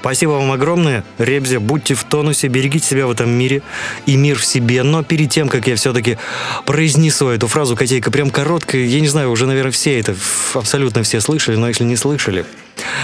Спасибо 0.00 0.32
вам 0.32 0.52
огромное. 0.52 1.04
Ребзя, 1.18 1.58
будьте 1.58 1.94
в 1.94 2.04
тонусе, 2.04 2.48
берегите 2.48 2.86
себя 2.86 3.06
в 3.06 3.10
этом 3.10 3.30
мире 3.30 3.62
и 4.06 4.16
мир 4.16 4.38
в 4.38 4.44
себе. 4.46 4.82
Но 4.82 5.02
перед 5.02 5.30
тем, 5.30 5.48
как 5.48 5.66
я 5.66 5.76
все-таки 5.76 6.18
произнесу 6.64 7.28
эту 7.28 7.48
фразу, 7.48 7.76
котейка, 7.76 8.10
прям 8.10 8.30
короткая, 8.30 8.84
я 8.84 9.00
не 9.00 9.08
знаю, 9.08 9.30
уже, 9.30 9.46
наверное, 9.46 9.72
все 9.72 9.98
это, 9.98 10.14
абсолютно 10.54 11.02
все 11.02 11.20
слышали, 11.20 11.56
но 11.56 11.68
если 11.68 11.84
не 11.84 11.96
слышали, 11.96 12.44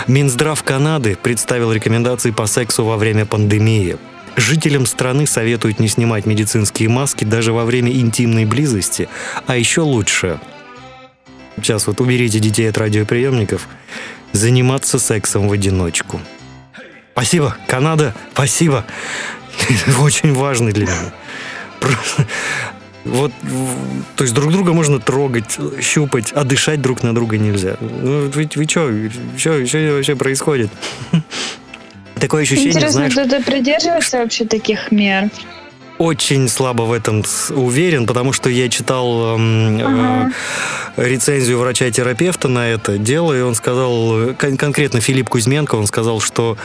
Минздрав 0.06 0.62
Канады 0.62 1.16
представил 1.20 1.72
рекомендации 1.72 2.30
по 2.30 2.46
сексу 2.46 2.84
во 2.84 2.96
время 2.96 3.26
пандемии. 3.26 3.96
Жителям 4.36 4.86
страны 4.86 5.26
советуют 5.26 5.78
не 5.78 5.88
снимать 5.88 6.26
медицинские 6.26 6.88
маски 6.88 7.24
даже 7.24 7.52
во 7.52 7.64
время 7.64 7.92
интимной 7.92 8.44
близости, 8.44 9.08
а 9.46 9.56
еще 9.56 9.82
лучше. 9.82 10.40
Сейчас 11.56 11.86
вот 11.86 12.00
уберите 12.00 12.40
детей 12.40 12.68
от 12.68 12.78
радиоприемников. 12.78 13.68
Заниматься 14.32 14.98
сексом 14.98 15.48
в 15.48 15.52
одиночку. 15.52 16.20
Спасибо, 17.12 17.56
Канада, 17.68 18.12
спасибо. 18.32 18.84
Очень 20.00 20.34
важный 20.34 20.72
для 20.72 20.86
меня. 20.86 21.12
Просто- 21.78 22.26
Вот, 23.04 23.32
то 24.16 24.24
есть 24.24 24.34
друг 24.34 24.50
друга 24.50 24.72
можно 24.72 24.98
трогать, 24.98 25.58
щупать, 25.80 26.32
а 26.32 26.44
дышать 26.44 26.80
друг 26.80 27.02
на 27.02 27.14
друга 27.14 27.36
нельзя. 27.36 27.76
Ну, 27.80 28.30
вы, 28.30 28.48
вы 28.54 28.64
что, 28.64 28.90
что, 29.36 29.66
что 29.66 29.94
вообще 29.94 30.16
происходит? 30.16 30.70
Такое 32.14 32.42
ощущение, 32.42 32.70
Интересно, 32.70 32.92
знаешь, 32.92 33.12
кто-то 33.12 33.42
придерживается 33.42 34.18
вообще 34.18 34.46
таких 34.46 34.90
мер? 34.90 35.28
Очень 35.98 36.48
слабо 36.48 36.82
в 36.82 36.92
этом 36.92 37.22
уверен, 37.50 38.06
потому 38.06 38.32
что 38.32 38.48
я 38.50 38.68
читал 38.68 39.36
эм, 39.36 39.78
э, 39.78 40.30
рецензию 40.96 41.58
врача-терапевта 41.58 42.48
на 42.48 42.68
это 42.68 42.98
дело, 42.98 43.32
и 43.32 43.40
он 43.40 43.54
сказал, 43.54 44.34
кон- 44.38 44.56
конкретно 44.56 45.00
Филипп 45.00 45.28
Кузьменко, 45.28 45.76
он 45.76 45.86
сказал, 45.86 46.20
что 46.20 46.56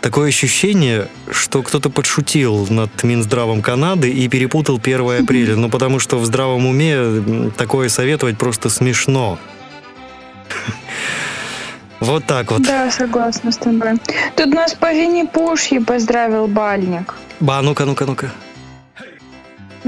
такое 0.00 0.28
ощущение, 0.28 1.08
что 1.30 1.62
кто-то 1.62 1.90
подшутил 1.90 2.66
над 2.70 3.02
Минздравом 3.02 3.62
Канады 3.62 4.10
и 4.10 4.28
перепутал 4.28 4.78
1 4.82 5.22
апреля. 5.22 5.56
Ну, 5.56 5.68
потому 5.70 5.98
что 5.98 6.18
в 6.18 6.24
здравом 6.26 6.66
уме 6.66 7.50
такое 7.56 7.88
советовать 7.88 8.38
просто 8.38 8.70
смешно. 8.70 9.38
Вот 12.00 12.24
так 12.26 12.52
вот. 12.52 12.62
Да, 12.62 12.92
согласна 12.92 13.50
с 13.50 13.56
тобой. 13.56 13.94
Тут 14.36 14.54
нас 14.54 14.72
по 14.74 14.92
Винни-Пушье 14.94 15.80
поздравил 15.80 16.46
Бальник. 16.46 17.16
Ба, 17.40 17.60
ну-ка, 17.60 17.84
ну-ка, 17.84 18.06
ну-ка. 18.06 18.30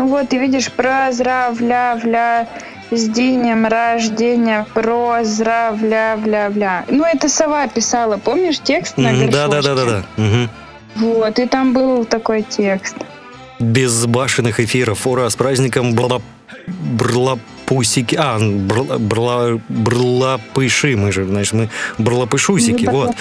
Ну 0.01 0.07
вот, 0.07 0.31
ты 0.31 0.39
видишь, 0.39 0.73
проздравля-вля 0.73 2.49
с 2.91 3.07
днем 3.07 3.67
рождения, 3.67 4.65
проздравля-вля-вля. 4.73 6.87
Ну, 6.89 7.05
это 7.05 7.29
сова 7.29 7.69
писала, 7.69 8.17
помнишь 8.17 8.61
текст 8.61 8.97
на 8.97 9.09
М, 9.11 9.29
Да, 9.31 9.47
да, 9.47 9.61
горшочке? 9.61 9.75
да, 9.75 9.85
да, 9.85 10.05
да. 10.17 10.17
Мгм. 10.17 10.49
Вот, 10.97 11.39
и 11.39 11.47
там 11.47 11.75
был 11.75 12.07
такой 12.07 12.41
текст. 12.41 12.97
безбашенных 13.59 14.59
эфиров. 14.59 15.07
Ура, 15.07 15.29
с 15.29 15.37
праздником 15.37 15.93
бла 15.93 16.23
брлапусики. 17.71 18.16
А, 18.18 18.39
брла, 18.39 18.99
брла, 18.99 19.61
брлапыши. 19.68 20.97
Мы 20.97 21.12
же, 21.12 21.25
значит, 21.25 21.53
мы 21.53 21.68
брлапышусики. 21.99 22.87
Вот. 22.87 23.14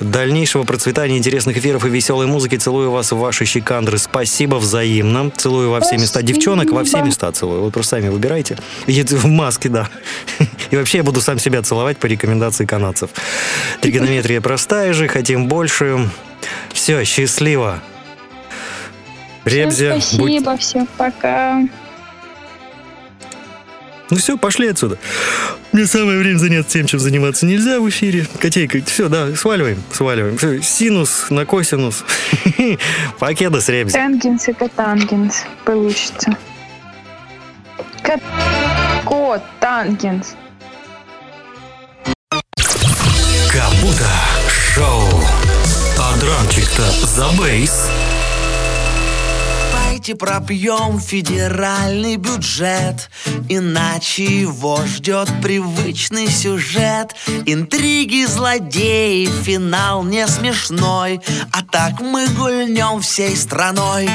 Дальнейшего 0.00 0.64
процветания 0.64 1.16
интересных 1.16 1.56
эфиров 1.56 1.84
и 1.84 1.88
веселой 1.88 2.26
музыки. 2.26 2.56
Целую 2.56 2.90
вас 2.90 3.12
в 3.12 3.18
ваши 3.18 3.44
щекандры. 3.44 3.98
Спасибо 3.98 4.56
взаимно. 4.56 5.30
Целую 5.30 5.70
во 5.70 5.80
все 5.80 5.96
места 5.96 6.22
девчонок, 6.22 6.70
во 6.70 6.84
все 6.84 7.02
места 7.02 7.32
целую. 7.32 7.62
Вот 7.62 7.72
просто 7.72 7.96
сами 7.96 8.08
выбирайте. 8.08 8.58
И 8.86 9.02
в 9.02 9.26
маске, 9.26 9.68
да. 9.68 9.88
И 10.70 10.76
вообще 10.76 10.98
я 10.98 11.04
буду 11.04 11.20
сам 11.20 11.38
себя 11.38 11.62
целовать 11.62 11.98
по 11.98 12.06
рекомендации 12.06 12.64
канадцев. 12.64 13.10
Тригонометрия 13.80 14.40
простая 14.40 14.92
же, 14.92 15.08
хотим 15.08 15.46
больше. 15.46 16.08
Все, 16.72 17.04
счастливо. 17.04 17.80
Ребзя, 19.44 19.98
Всем 19.98 20.20
будь 20.20 20.40
спасибо, 20.40 20.56
всем 20.56 20.88
пока. 20.96 21.62
Ну 24.12 24.18
все, 24.18 24.36
пошли 24.36 24.68
отсюда. 24.68 24.98
Мне 25.72 25.86
самое 25.86 26.18
время 26.18 26.36
заняться 26.36 26.74
тем, 26.74 26.86
чем 26.86 27.00
заниматься 27.00 27.46
нельзя 27.46 27.80
в 27.80 27.88
эфире. 27.88 28.26
Котейка, 28.38 28.82
все, 28.84 29.08
да, 29.08 29.34
сваливаем, 29.34 29.82
сваливаем. 29.90 30.36
Всё, 30.36 30.60
синус 30.60 31.30
на 31.30 31.46
косинус. 31.46 32.04
Покеда 33.18 33.62
с 33.62 33.70
ребзи. 33.70 33.94
Тангенс 33.94 34.48
и 34.48 34.52
котангенс 34.52 35.44
получится. 35.64 36.36
Кот, 38.04 38.20
кот, 39.06 39.42
тангенс. 39.60 40.34
Капута 43.50 44.12
шоу. 44.74 45.08
А 45.98 46.18
драмчик-то 46.20 47.06
за 47.06 47.28
бейс. 47.38 47.88
Давайте 50.02 50.16
пропьем 50.16 50.98
федеральный 50.98 52.16
бюджет 52.16 53.08
Иначе 53.48 54.24
его 54.24 54.80
ждет 54.84 55.28
привычный 55.40 56.26
сюжет. 56.26 57.14
Интриги, 57.46 58.24
злодеи, 58.24 59.26
финал 59.44 60.02
не 60.02 60.26
смешной 60.26 61.20
А 61.52 61.62
так 61.62 62.00
мы 62.00 62.26
гульнем 62.30 63.00
всей 63.00 63.36
страной 63.36 64.08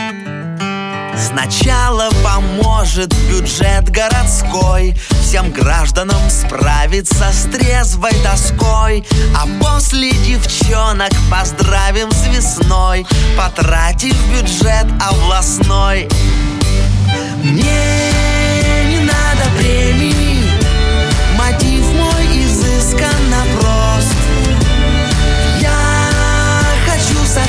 Сначала 1.20 2.10
поможет 2.24 3.14
бюджет 3.30 3.90
городской. 3.90 4.96
Всем 5.22 5.52
гражданам 5.52 6.22
справиться 6.30 7.32
с 7.32 7.50
трезвой 7.50 8.14
тоской. 8.24 9.04
А 9.36 9.48
после 9.60 10.12
девчонок 10.12 11.12
поздравим 11.32 12.12
с 12.12 12.28
весной. 12.28 13.06
Потратив 13.36 14.16
бюджет 14.32 14.86
областной. 15.02 16.08
Мне 17.44 18.86
не 18.90 19.00
надо 19.00 19.50
премий 19.58 20.44
Мотив 21.38 21.86
мой 21.94 22.44
изысканно 22.44 23.44
прост. 23.60 24.16
Я 25.62 25.72
хочу 26.86 27.18
со 27.26 27.44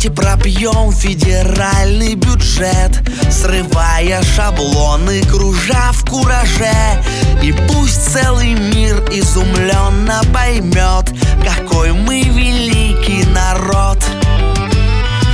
Давайте 0.00 0.10
пропьем 0.10 0.92
федеральный 0.92 2.14
бюджет 2.14 3.02
Срывая 3.32 4.22
шаблоны, 4.22 5.24
кружа 5.24 5.90
в 5.90 6.08
кураже. 6.08 7.02
И 7.42 7.50
пусть 7.66 8.12
целый 8.12 8.54
мир 8.54 9.02
изумленно 9.10 10.22
поймет 10.32 11.12
Какой 11.44 11.90
мы 11.90 12.22
великий 12.22 13.24
народ. 13.30 13.98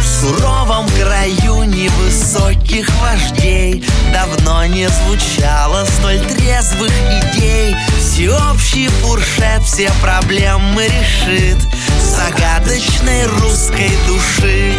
В 0.01 0.07
суровом 0.07 0.87
краю 0.99 1.65
невысоких 1.65 2.89
вождей 3.03 3.85
Давно 4.15 4.65
не 4.65 4.89
звучало 4.89 5.85
столь 5.99 6.21
трезвых 6.21 6.93
идей. 7.11 7.77
Всеобщий 7.99 8.89
фуршет 8.89 9.63
все 9.63 9.91
проблемы 10.01 10.87
решит 10.87 11.59
Загадочной 12.17 13.27
русской 13.27 13.91
души. 14.07 14.75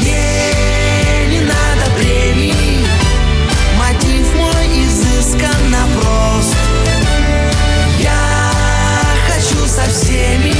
Мне 0.00 1.26
не 1.28 1.40
надо 1.40 1.90
премий 1.96 2.84
Мотив 3.78 4.34
мой 4.34 4.66
изысканно 4.84 5.86
прост 5.94 6.56
Я 8.00 8.52
хочу 9.28 9.66
со 9.66 9.88
всеми 9.90 10.57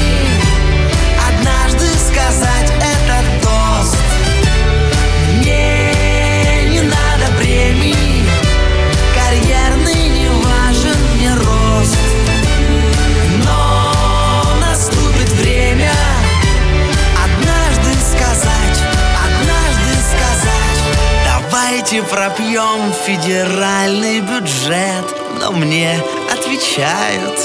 Давайте 21.99 22.15
пропьем 22.15 22.93
федеральный 23.05 24.21
бюджет 24.21 25.05
Но 25.39 25.51
мне 25.51 26.01
отвечают 26.31 27.39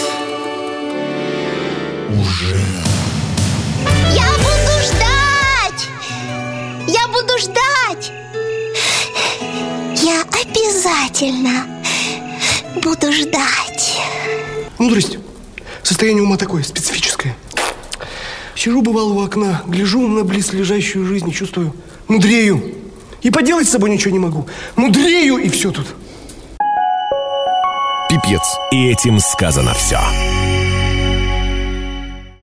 Я 4.12 4.28
буду 4.38 4.74
ждать! 4.84 5.88
Я 6.86 7.09
буду 7.09 7.38
ждать! 7.38 8.12
Я 10.02 10.22
обязательно 10.22 11.82
буду 12.76 13.12
ждать. 13.12 13.98
Мудрость. 14.78 15.18
Состояние 15.82 16.22
ума 16.22 16.36
такое, 16.36 16.62
специфическое. 16.62 17.36
Сижу, 18.55 18.82
бывало, 18.82 19.12
у 19.14 19.24
окна, 19.24 19.62
гляжу 19.66 20.07
на 20.07 20.22
близлежащую 20.22 21.07
жизнь 21.07 21.30
и 21.30 21.34
чувствую, 21.34 21.74
мудрею. 22.07 22.84
И 23.25 23.31
поделать 23.31 23.66
с 23.66 23.70
собой 23.72 23.91
ничего 23.91 24.12
не 24.12 24.18
могу. 24.18 24.47
Мудрею, 24.77 25.39
и 25.39 25.49
все 25.49 25.72
тут. 25.72 25.87
Пипец. 28.11 28.43
И 28.70 28.91
этим 28.91 29.18
сказано 29.18 29.72
все. 29.75 29.99